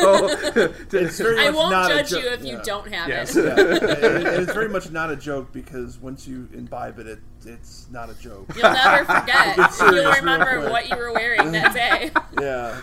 It's 0.57 1.19
very 1.19 1.47
I 1.47 1.51
won't 1.51 1.73
not 1.73 1.91
judge 1.91 2.11
jo- 2.11 2.19
you 2.19 2.29
if 2.31 2.43
yeah. 2.43 2.53
you 2.53 2.63
don't 2.65 2.93
have 2.93 3.09
Yes. 3.09 3.37
it. 3.37 3.45
Yeah, 3.45 3.61
and 3.61 4.27
and 4.27 4.43
it's 4.43 4.53
very 4.53 4.69
much 4.71 4.91
not 4.91 5.11
a 5.11 5.17
joke 5.17 5.53
because 5.53 5.99
once 5.99 6.27
you 6.27 6.49
imbibe 6.55 6.99
it, 6.99 7.07
it 7.07 7.19
it's 7.45 7.87
not 7.91 8.09
a 8.09 8.15
joke. 8.19 8.47
You'll 8.55 8.73
never 8.73 9.05
forget. 9.05 9.57
You'll 9.81 10.13
remember 10.13 10.71
what 10.71 10.89
you 10.89 10.97
were 10.97 11.13
wearing 11.13 11.53
that 11.53 11.75
day. 11.75 12.11
Yeah, 12.41 12.81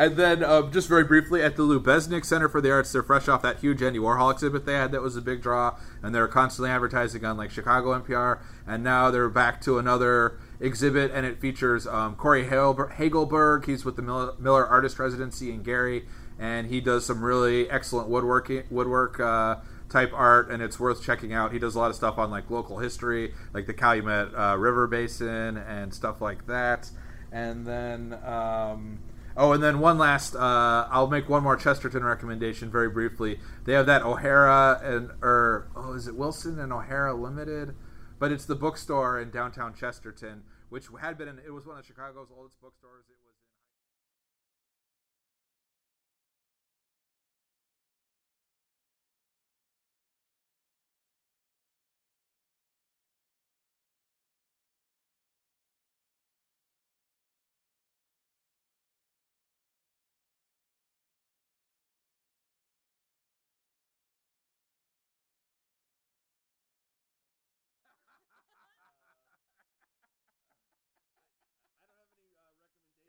And 0.00 0.16
then, 0.16 0.42
um, 0.42 0.72
just 0.72 0.88
very 0.88 1.04
briefly, 1.04 1.42
at 1.42 1.56
the 1.56 1.62
Lubeznik 1.62 2.24
Center 2.24 2.48
for 2.48 2.62
the 2.62 2.72
Arts, 2.72 2.90
they're 2.90 3.02
fresh 3.02 3.28
off 3.28 3.42
that 3.42 3.58
huge 3.58 3.82
Andy 3.82 3.98
Warhol 3.98 4.32
exhibit 4.32 4.64
they 4.64 4.72
had 4.72 4.92
that 4.92 5.02
was 5.02 5.14
a 5.14 5.20
big 5.20 5.42
draw, 5.42 5.76
and 6.02 6.14
they're 6.14 6.26
constantly 6.26 6.70
advertising 6.70 7.22
on 7.22 7.36
like 7.36 7.50
Chicago 7.50 7.88
NPR. 8.00 8.38
And 8.66 8.82
now 8.82 9.10
they're 9.10 9.28
back 9.28 9.60
to 9.60 9.76
another 9.76 10.38
exhibit, 10.58 11.10
and 11.12 11.26
it 11.26 11.38
features 11.38 11.86
um, 11.86 12.16
Corey 12.16 12.46
Hagelberg. 12.46 13.66
He's 13.66 13.84
with 13.84 13.96
the 13.96 14.00
Miller, 14.00 14.32
Miller 14.38 14.66
Artist 14.66 14.98
Residency 14.98 15.52
in 15.52 15.62
Gary, 15.62 16.06
and 16.38 16.68
he 16.68 16.80
does 16.80 17.04
some 17.04 17.22
really 17.22 17.68
excellent 17.68 18.08
woodworking 18.08 18.62
woodwork. 18.70 19.20
Uh, 19.20 19.56
type 19.90 20.12
art 20.14 20.52
and 20.52 20.62
it's 20.62 20.78
worth 20.78 21.02
checking 21.02 21.32
out 21.32 21.50
he 21.50 21.58
does 21.58 21.74
a 21.74 21.78
lot 21.80 21.90
of 21.90 21.96
stuff 21.96 22.16
on 22.16 22.30
like 22.30 22.48
local 22.48 22.78
history 22.78 23.34
like 23.52 23.66
the 23.66 23.74
calumet 23.74 24.32
uh, 24.36 24.56
river 24.56 24.86
basin 24.86 25.56
and 25.56 25.92
stuff 25.92 26.20
like 26.20 26.46
that 26.46 26.88
and 27.32 27.66
then 27.66 28.16
um, 28.24 29.00
Oh, 29.36 29.52
and 29.52 29.62
then 29.62 29.78
one 29.80 29.98
last. 29.98 30.34
Uh, 30.34 30.86
I'll 30.90 31.06
make 31.06 31.28
one 31.28 31.42
more 31.42 31.56
Chesterton 31.56 32.04
recommendation 32.04 32.70
very 32.70 32.88
briefly. 32.90 33.38
They 33.64 33.72
have 33.72 33.86
that 33.86 34.02
O'Hara 34.02 34.80
and 34.82 35.10
or 35.22 35.68
oh, 35.76 35.92
is 35.94 36.06
it 36.08 36.16
Wilson 36.16 36.58
and 36.58 36.72
O'Hara 36.72 37.14
Limited? 37.14 37.74
But 38.18 38.32
it's 38.32 38.44
the 38.44 38.54
bookstore 38.56 39.18
in 39.20 39.30
downtown 39.30 39.74
Chesterton, 39.74 40.42
which 40.68 40.88
had 41.00 41.16
been 41.16 41.28
in, 41.28 41.38
it 41.38 41.52
was 41.52 41.64
one 41.66 41.78
of 41.78 41.86
Chicago's 41.86 42.28
oldest 42.36 42.60
bookstores. 42.60 43.06
It 43.08 43.16
was 43.24 43.34
in. 43.40 43.50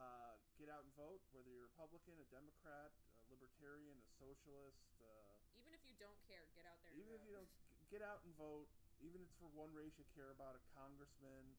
Uh, 0.00 0.40
get 0.56 0.72
out 0.72 0.88
and 0.88 0.92
vote, 0.96 1.20
whether 1.36 1.52
you're 1.52 1.68
a 1.68 1.68
Republican, 1.68 2.16
a 2.16 2.24
Democrat, 2.32 2.88
a 2.96 3.24
Libertarian, 3.28 3.92
a 4.00 4.08
Socialist. 4.16 4.80
Uh, 5.04 5.36
Even 5.60 5.76
if 5.76 5.84
you 5.84 5.92
don't 6.00 6.16
care, 6.24 6.48
get 6.56 6.64
out 6.64 6.80
there. 6.80 6.96
and 6.96 7.02
even 7.04 7.12
if 7.12 7.20
vote. 7.20 7.28
you 7.28 7.34
don't 7.36 7.52
get 7.92 8.00
out 8.00 8.24
and 8.24 8.32
vote, 8.40 8.72
even 9.04 9.20
if 9.20 9.28
it's 9.28 9.36
for 9.36 9.52
one 9.52 9.68
race 9.76 9.92
you 10.00 10.08
care 10.16 10.32
about, 10.32 10.56
a 10.56 10.64
congressman. 10.72 11.52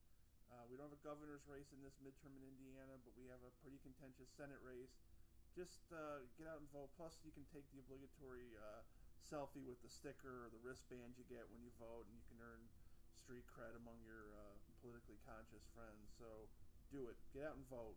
Uh, 0.49 0.65
we 0.65 0.81
don't 0.81 0.89
have 0.89 0.97
a 0.97 1.05
governor's 1.05 1.45
race 1.45 1.69
in 1.69 1.77
this 1.85 1.93
midterm 2.01 2.33
in 2.33 2.41
Indiana, 2.41 2.97
but 3.05 3.13
we 3.13 3.29
have 3.29 3.45
a 3.45 3.53
pretty 3.61 3.77
contentious 3.85 4.33
Senate 4.33 4.57
race. 4.65 4.97
Just 5.53 5.85
uh, 5.93 6.25
get 6.41 6.49
out 6.49 6.57
and 6.57 6.65
vote. 6.73 6.89
Plus, 6.97 7.21
you 7.21 7.29
can 7.29 7.45
take 7.53 7.69
the 7.69 7.77
obligatory 7.85 8.57
uh, 8.57 8.81
selfie 9.23 9.63
with 9.65 9.79
the 9.83 9.91
sticker 9.91 10.45
or 10.45 10.49
the 10.51 10.61
wristband 10.63 11.15
you 11.19 11.25
get 11.27 11.45
when 11.51 11.59
you 11.61 11.71
vote, 11.77 12.07
and 12.07 12.13
you 12.15 12.23
can 12.31 12.39
earn 12.41 12.61
street 13.15 13.43
cred 13.51 13.75
among 13.77 13.99
your 14.07 14.31
uh, 14.33 14.55
politically 14.81 15.19
conscious 15.27 15.65
friends. 15.75 16.09
So, 16.17 16.47
do 16.89 17.05
it. 17.11 17.17
Get 17.35 17.45
out 17.45 17.59
and 17.59 17.65
vote. 17.69 17.93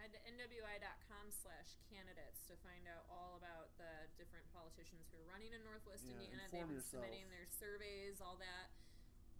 head 0.00 0.14
to 0.16 0.20
nwi.com 0.24 1.26
slash 1.28 1.76
candidates 1.92 2.40
to 2.48 2.56
find 2.64 2.86
out 2.88 3.04
all 3.12 3.36
about 3.36 3.68
the 3.76 4.08
different 4.16 4.46
politicians 4.54 5.10
who 5.12 5.20
are 5.20 5.28
running 5.28 5.52
in 5.52 5.60
Northwest 5.66 6.06
Yeah, 6.08 6.16
Indiana. 6.16 6.46
They've 6.48 6.64
been 6.64 6.80
yourself. 6.80 7.04
submitting 7.04 7.28
their 7.28 7.44
surveys, 7.50 8.22
all 8.24 8.40
that. 8.40 8.72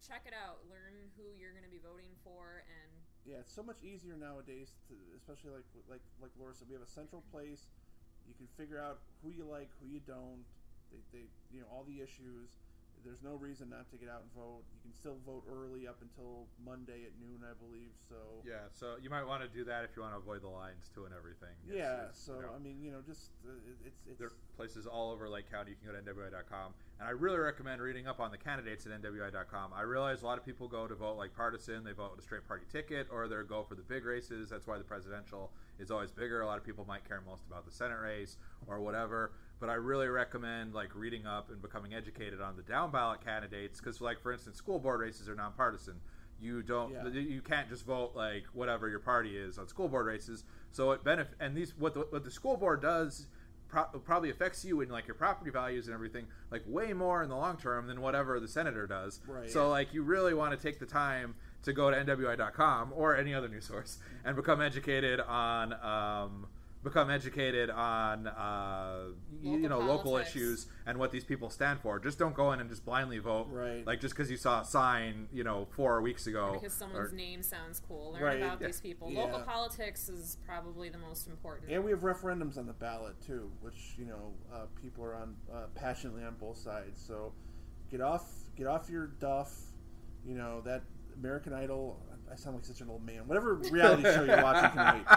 Check 0.05 0.25
it 0.29 0.37
out. 0.37 0.65
Learn 0.69 1.13
who 1.17 1.33
you're 1.37 1.53
going 1.57 1.65
to 1.65 1.73
be 1.73 1.81
voting 1.81 2.13
for, 2.25 2.65
and 2.69 2.91
Yeah, 3.25 3.41
it's 3.45 3.53
so 3.53 3.61
much 3.65 3.81
easier 3.85 4.17
nowadays, 4.17 4.73
to, 4.89 4.97
especially 5.17 5.53
like 5.57 5.69
like 5.89 6.05
like 6.21 6.33
Laura 6.41 6.53
said. 6.57 6.69
We 6.69 6.77
have 6.77 6.85
a 6.85 6.89
central 6.89 7.21
place. 7.33 7.69
You 8.29 8.33
can 8.37 8.49
figure 8.57 8.81
out 8.81 9.01
who 9.25 9.29
you 9.33 9.45
like, 9.49 9.69
who 9.81 9.89
you 9.89 10.01
don't. 10.05 10.45
They, 10.91 11.01
they 11.13 11.25
you 11.53 11.61
know 11.61 11.67
all 11.73 11.85
the 11.87 12.03
issues. 12.03 12.59
There's 13.03 13.23
no 13.25 13.33
reason 13.41 13.71
not 13.71 13.89
to 13.93 13.97
get 13.97 14.11
out 14.13 14.21
and 14.21 14.33
vote. 14.37 14.61
You 14.77 14.81
can 14.85 14.93
still 14.93 15.17
vote 15.25 15.45
early 15.49 15.89
up 15.89 15.97
until 16.05 16.45
Monday 16.61 17.09
at 17.09 17.17
noon, 17.17 17.41
I 17.41 17.57
believe. 17.57 17.97
So 18.09 18.45
Yeah, 18.45 18.69
so 18.73 18.97
you 19.01 19.09
might 19.09 19.25
want 19.25 19.41
to 19.41 19.49
do 19.49 19.65
that 19.65 19.85
if 19.85 19.97
you 19.97 20.03
want 20.03 20.13
to 20.13 20.21
avoid 20.21 20.43
the 20.43 20.53
lines 20.53 20.91
too 20.93 21.07
and 21.07 21.15
everything. 21.17 21.57
It's- 21.65 21.81
yeah. 21.81 22.13
it's, 22.13 22.21
So 22.21 22.37
you 22.37 22.43
know, 22.43 22.53
I 22.55 22.59
mean, 22.59 22.77
you 22.83 22.93
know, 22.93 23.01
just 23.01 23.31
uh, 23.49 23.57
it's 23.81 24.05
it's 24.07 24.19
there 24.19 24.29
are 24.29 24.37
places 24.55 24.87
all 24.87 25.11
over 25.11 25.31
Lake 25.31 25.51
County. 25.51 25.71
You 25.71 25.77
can 25.81 25.89
go 25.89 25.97
to 25.97 26.05
NWI.com. 26.05 26.75
And 27.01 27.09
I 27.09 27.13
really 27.13 27.39
recommend 27.39 27.81
reading 27.81 28.07
up 28.07 28.21
on 28.21 28.31
the 28.31 28.37
candidates 28.37 28.85
at 28.85 28.93
NWI.com. 28.93 29.73
I 29.73 29.81
realize 29.81 30.21
a 30.21 30.27
lot 30.27 30.37
of 30.37 30.45
people 30.45 30.69
go 30.69 30.87
to 30.87 30.95
vote 30.95 31.17
like 31.17 31.35
partisan. 31.35 31.83
They 31.83 31.93
vote 31.93 32.11
with 32.11 32.21
a 32.21 32.23
straight 32.23 32.47
party 32.47 32.67
ticket, 32.71 33.07
or 33.11 33.27
they 33.29 33.37
go 33.49 33.63
for 33.63 33.75
the 33.75 33.83
big 33.83 34.05
races. 34.05 34.51
That's 34.51 34.67
why 34.67 34.77
the 34.77 34.85
presidential 34.85 35.51
is 35.79 35.91
always 35.91 36.11
bigger. 36.11 36.43
A 36.43 36.47
lot 36.47 36.59
of 36.59 36.65
people 36.65 36.85
might 36.87 37.09
care 37.09 37.23
most 37.27 37.47
about 37.47 37.65
the 37.65 37.73
Senate 37.73 37.99
race 38.03 38.37
or 38.67 38.81
whatever. 38.81 39.33
But 39.61 39.69
I 39.69 39.75
really 39.75 40.09
recommend 40.09 40.75
like 40.75 40.95
reading 40.95 41.27
up 41.27 41.51
and 41.51 41.61
becoming 41.61 41.95
educated 41.95 42.41
on 42.41 42.57
the 42.57 42.63
down 42.63 42.91
ballot 42.91 43.25
candidates 43.25 43.79
because, 43.79 44.01
like 44.01 44.21
for 44.21 44.33
instance, 44.33 44.57
school 44.57 44.79
board 44.79 45.01
races 45.01 45.29
are 45.29 45.35
nonpartisan. 45.35 46.01
You 46.41 46.63
don't. 46.63 46.93
Yeah. 46.93 47.07
You 47.09 47.43
can't 47.43 47.69
just 47.69 47.85
vote 47.85 48.13
like 48.15 48.45
whatever 48.55 48.89
your 48.89 49.01
party 49.01 49.37
is 49.37 49.59
on 49.59 49.69
school 49.69 49.89
board 49.89 50.07
races. 50.07 50.45
So 50.73 50.93
it 50.93 51.05
benefit 51.05 51.35
and 51.39 51.55
these 51.55 51.77
what 51.79 51.95
the, 51.95 52.01
what 52.09 52.25
the 52.25 52.31
school 52.31 52.57
board 52.57 52.81
does 52.81 53.27
pro- 53.71 53.85
probably 53.85 54.31
affects 54.31 54.65
you 54.65 54.81
and 54.81 54.91
like 54.91 55.07
your 55.07 55.15
property 55.15 55.51
values 55.51 55.87
and 55.87 55.95
everything 55.95 56.27
like 56.51 56.63
way 56.67 56.93
more 56.93 57.23
in 57.23 57.29
the 57.29 57.37
long 57.37 57.57
term 57.57 57.87
than 57.87 58.01
whatever 58.01 58.41
the 58.41 58.49
senator 58.49 58.87
does. 58.87 59.21
Right. 59.27 59.51
So 59.51 59.71
like 59.71 59.95
you 59.95 60.03
really 60.03 60.35
want 60.35 60.59
to 60.59 60.63
take 60.63 60.79
the 60.79 60.87
time 60.87 61.35
to 61.63 61.73
go 61.73 61.91
to 61.91 61.97
nwi.com 61.97 62.93
or 62.95 63.17
any 63.17 63.35
other 63.35 63.49
news 63.49 63.67
source 63.67 63.99
and 64.25 64.37
become 64.37 64.61
educated 64.61 65.21
on 65.21 65.73
um, 65.75 66.47
become 66.83 67.11
educated 67.11 67.69
on 67.69 68.27
uh, 68.27 69.05
you 69.43 69.53
Local 69.59 69.69
know 69.69 69.79
local 69.81 70.17
issues 70.17 70.67
and 70.87 70.99
what 70.99 71.13
these 71.13 71.25
people 71.25 71.51
stand 71.51 71.81
for. 71.81 71.99
Just 71.99 72.19
don't 72.19 72.35
go 72.35 72.53
in 72.53 72.61
and 72.61 72.71
just 72.71 72.85
blindly 72.85 73.19
vote. 73.19 73.49
Right. 73.51 73.87
Like 73.87 74.01
just 74.01 74.15
because 74.15 74.31
you 74.31 74.37
saw 74.37 74.63
a 74.63 74.65
sign 74.65 75.29
you 75.33 75.45
know 75.45 75.67
four 75.77 76.01
weeks 76.01 76.27
ago 76.27 76.53
because 76.55 76.73
someone's 76.73 77.13
or- 77.13 77.17
name 77.17 77.43
sounds 77.43 77.81
cool. 77.87 78.13
Learn 78.15 78.23
Right. 78.23 78.43
about 78.43 78.61
Yeah. 78.61 78.69
these 78.69 78.81
people. 78.81 79.11
Yeah. 79.11 79.25
Local 79.25 79.41
politics 79.41 80.09
is 80.09 80.39
probably 80.47 80.89
the 80.89 80.99
most 80.99 81.27
important. 81.29 81.71
And 81.71 81.85
we 81.85 81.91
have 81.91 82.01
referendums 82.01 82.57
on 82.57 82.67
the 82.67 82.73
ballot 82.73 83.21
too, 83.21 83.51
which 83.61 83.95
you 83.99 84.07
know 84.07 84.33
uh, 84.53 84.67
people 84.81 85.05
are 85.05 85.15
on 85.15 85.37
uh, 85.53 85.67
passionately 85.75 86.25
on 86.25 86.37
both 86.37 86.57
sides. 86.57 87.03
So 87.07 87.33
get 87.91 88.01
off, 88.01 88.25
get 88.57 88.67
off 88.67 88.89
your 88.89 89.07
duff. 89.07 89.55
You 90.25 90.35
know 90.35 90.61
that 90.63 90.83
American 91.21 91.53
Idol. 91.53 92.01
I 92.33 92.37
sound 92.37 92.57
like 92.57 92.65
such 92.65 92.81
an 92.81 92.89
old 92.89 93.05
man. 93.05 93.27
Whatever 93.27 93.55
reality 93.55 94.05
show 94.05 94.23
you're 94.25 94.43
watching 94.43 94.71
tonight. 94.71 95.05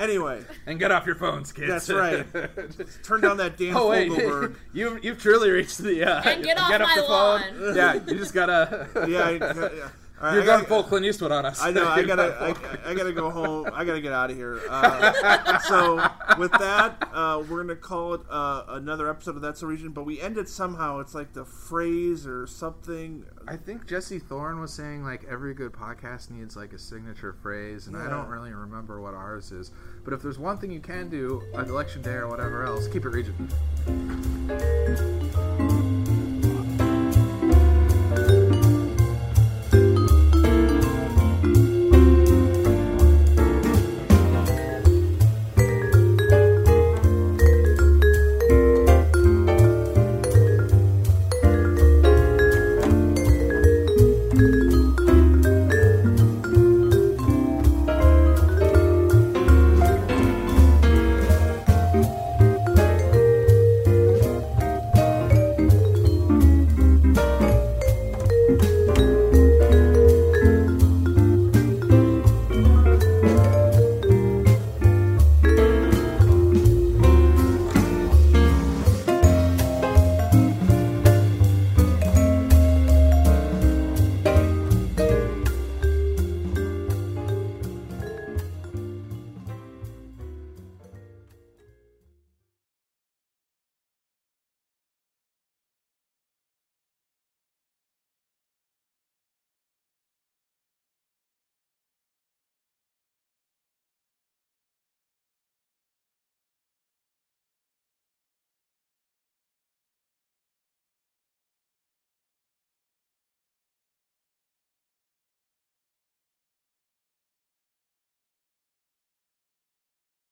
Anyway, 0.00 0.42
and 0.66 0.80
get 0.80 0.90
off 0.90 1.06
your 1.06 1.14
phones, 1.14 1.52
kids. 1.52 1.68
That's 1.68 1.88
right. 1.88 2.26
turn 3.04 3.20
down 3.20 3.36
that 3.36 3.56
Dan 3.56 3.76
Oh 3.76 3.90
wait, 3.90 4.10
Fogelberg. 4.10 4.56
you 4.72 4.98
you've 5.04 5.22
truly 5.22 5.50
reached 5.52 5.78
the 5.78 6.02
uh, 6.04 6.20
And 6.28 6.42
get 6.42 6.58
off 6.58 6.72
up 6.72 6.80
my 6.80 6.94
the 6.96 7.02
phone. 7.02 7.66
lawn. 7.68 7.76
Yeah, 7.76 7.94
you 7.94 8.18
just 8.18 8.34
gotta. 8.34 8.88
Yeah, 9.08 9.22
I, 9.22 9.30
yeah. 9.34 9.88
All 10.24 10.30
right, 10.30 10.36
You're 10.36 10.42
I 10.44 10.46
going 10.46 10.58
gotta- 10.60 10.68
full 10.70 10.82
Clint 10.84 11.04
Eastwood 11.04 11.32
on 11.32 11.44
us. 11.44 11.60
I 11.60 11.70
know. 11.70 11.86
I 11.86 12.02
gotta. 12.02 12.34
I, 12.40 12.54
I 12.90 12.94
gotta 12.94 13.12
go 13.12 13.28
home. 13.28 13.68
I 13.74 13.84
gotta 13.84 14.00
get 14.00 14.14
out 14.14 14.30
of 14.30 14.36
here. 14.38 14.58
Uh, 14.70 15.58
so 15.58 15.96
with 16.38 16.50
that, 16.52 17.06
uh, 17.12 17.42
we're 17.46 17.60
gonna 17.62 17.76
call 17.76 18.14
it 18.14 18.22
uh, 18.30 18.64
another 18.68 19.10
episode 19.10 19.36
of 19.36 19.42
That's 19.42 19.60
the 19.60 19.66
Region. 19.66 19.90
But 19.90 20.04
we 20.06 20.22
ended 20.22 20.48
somehow. 20.48 21.00
It's 21.00 21.14
like 21.14 21.34
the 21.34 21.44
phrase 21.44 22.26
or 22.26 22.46
something. 22.46 23.26
I 23.46 23.56
think 23.58 23.86
Jesse 23.86 24.18
Thorn 24.18 24.60
was 24.62 24.72
saying 24.72 25.04
like 25.04 25.24
every 25.28 25.52
good 25.52 25.72
podcast 25.72 26.30
needs 26.30 26.56
like 26.56 26.72
a 26.72 26.78
signature 26.78 27.34
phrase, 27.42 27.86
and 27.86 27.94
I 27.94 28.08
don't 28.08 28.28
really 28.28 28.54
remember 28.54 29.02
what 29.02 29.12
ours 29.12 29.52
is. 29.52 29.72
But 30.04 30.14
if 30.14 30.22
there's 30.22 30.38
one 30.38 30.56
thing 30.56 30.70
you 30.70 30.80
can 30.80 31.10
do 31.10 31.42
on 31.54 31.68
election 31.68 32.00
day 32.00 32.14
or 32.14 32.28
whatever 32.28 32.64
else, 32.64 32.88
keep 32.88 33.04
it 33.04 33.10
region. 33.10 33.50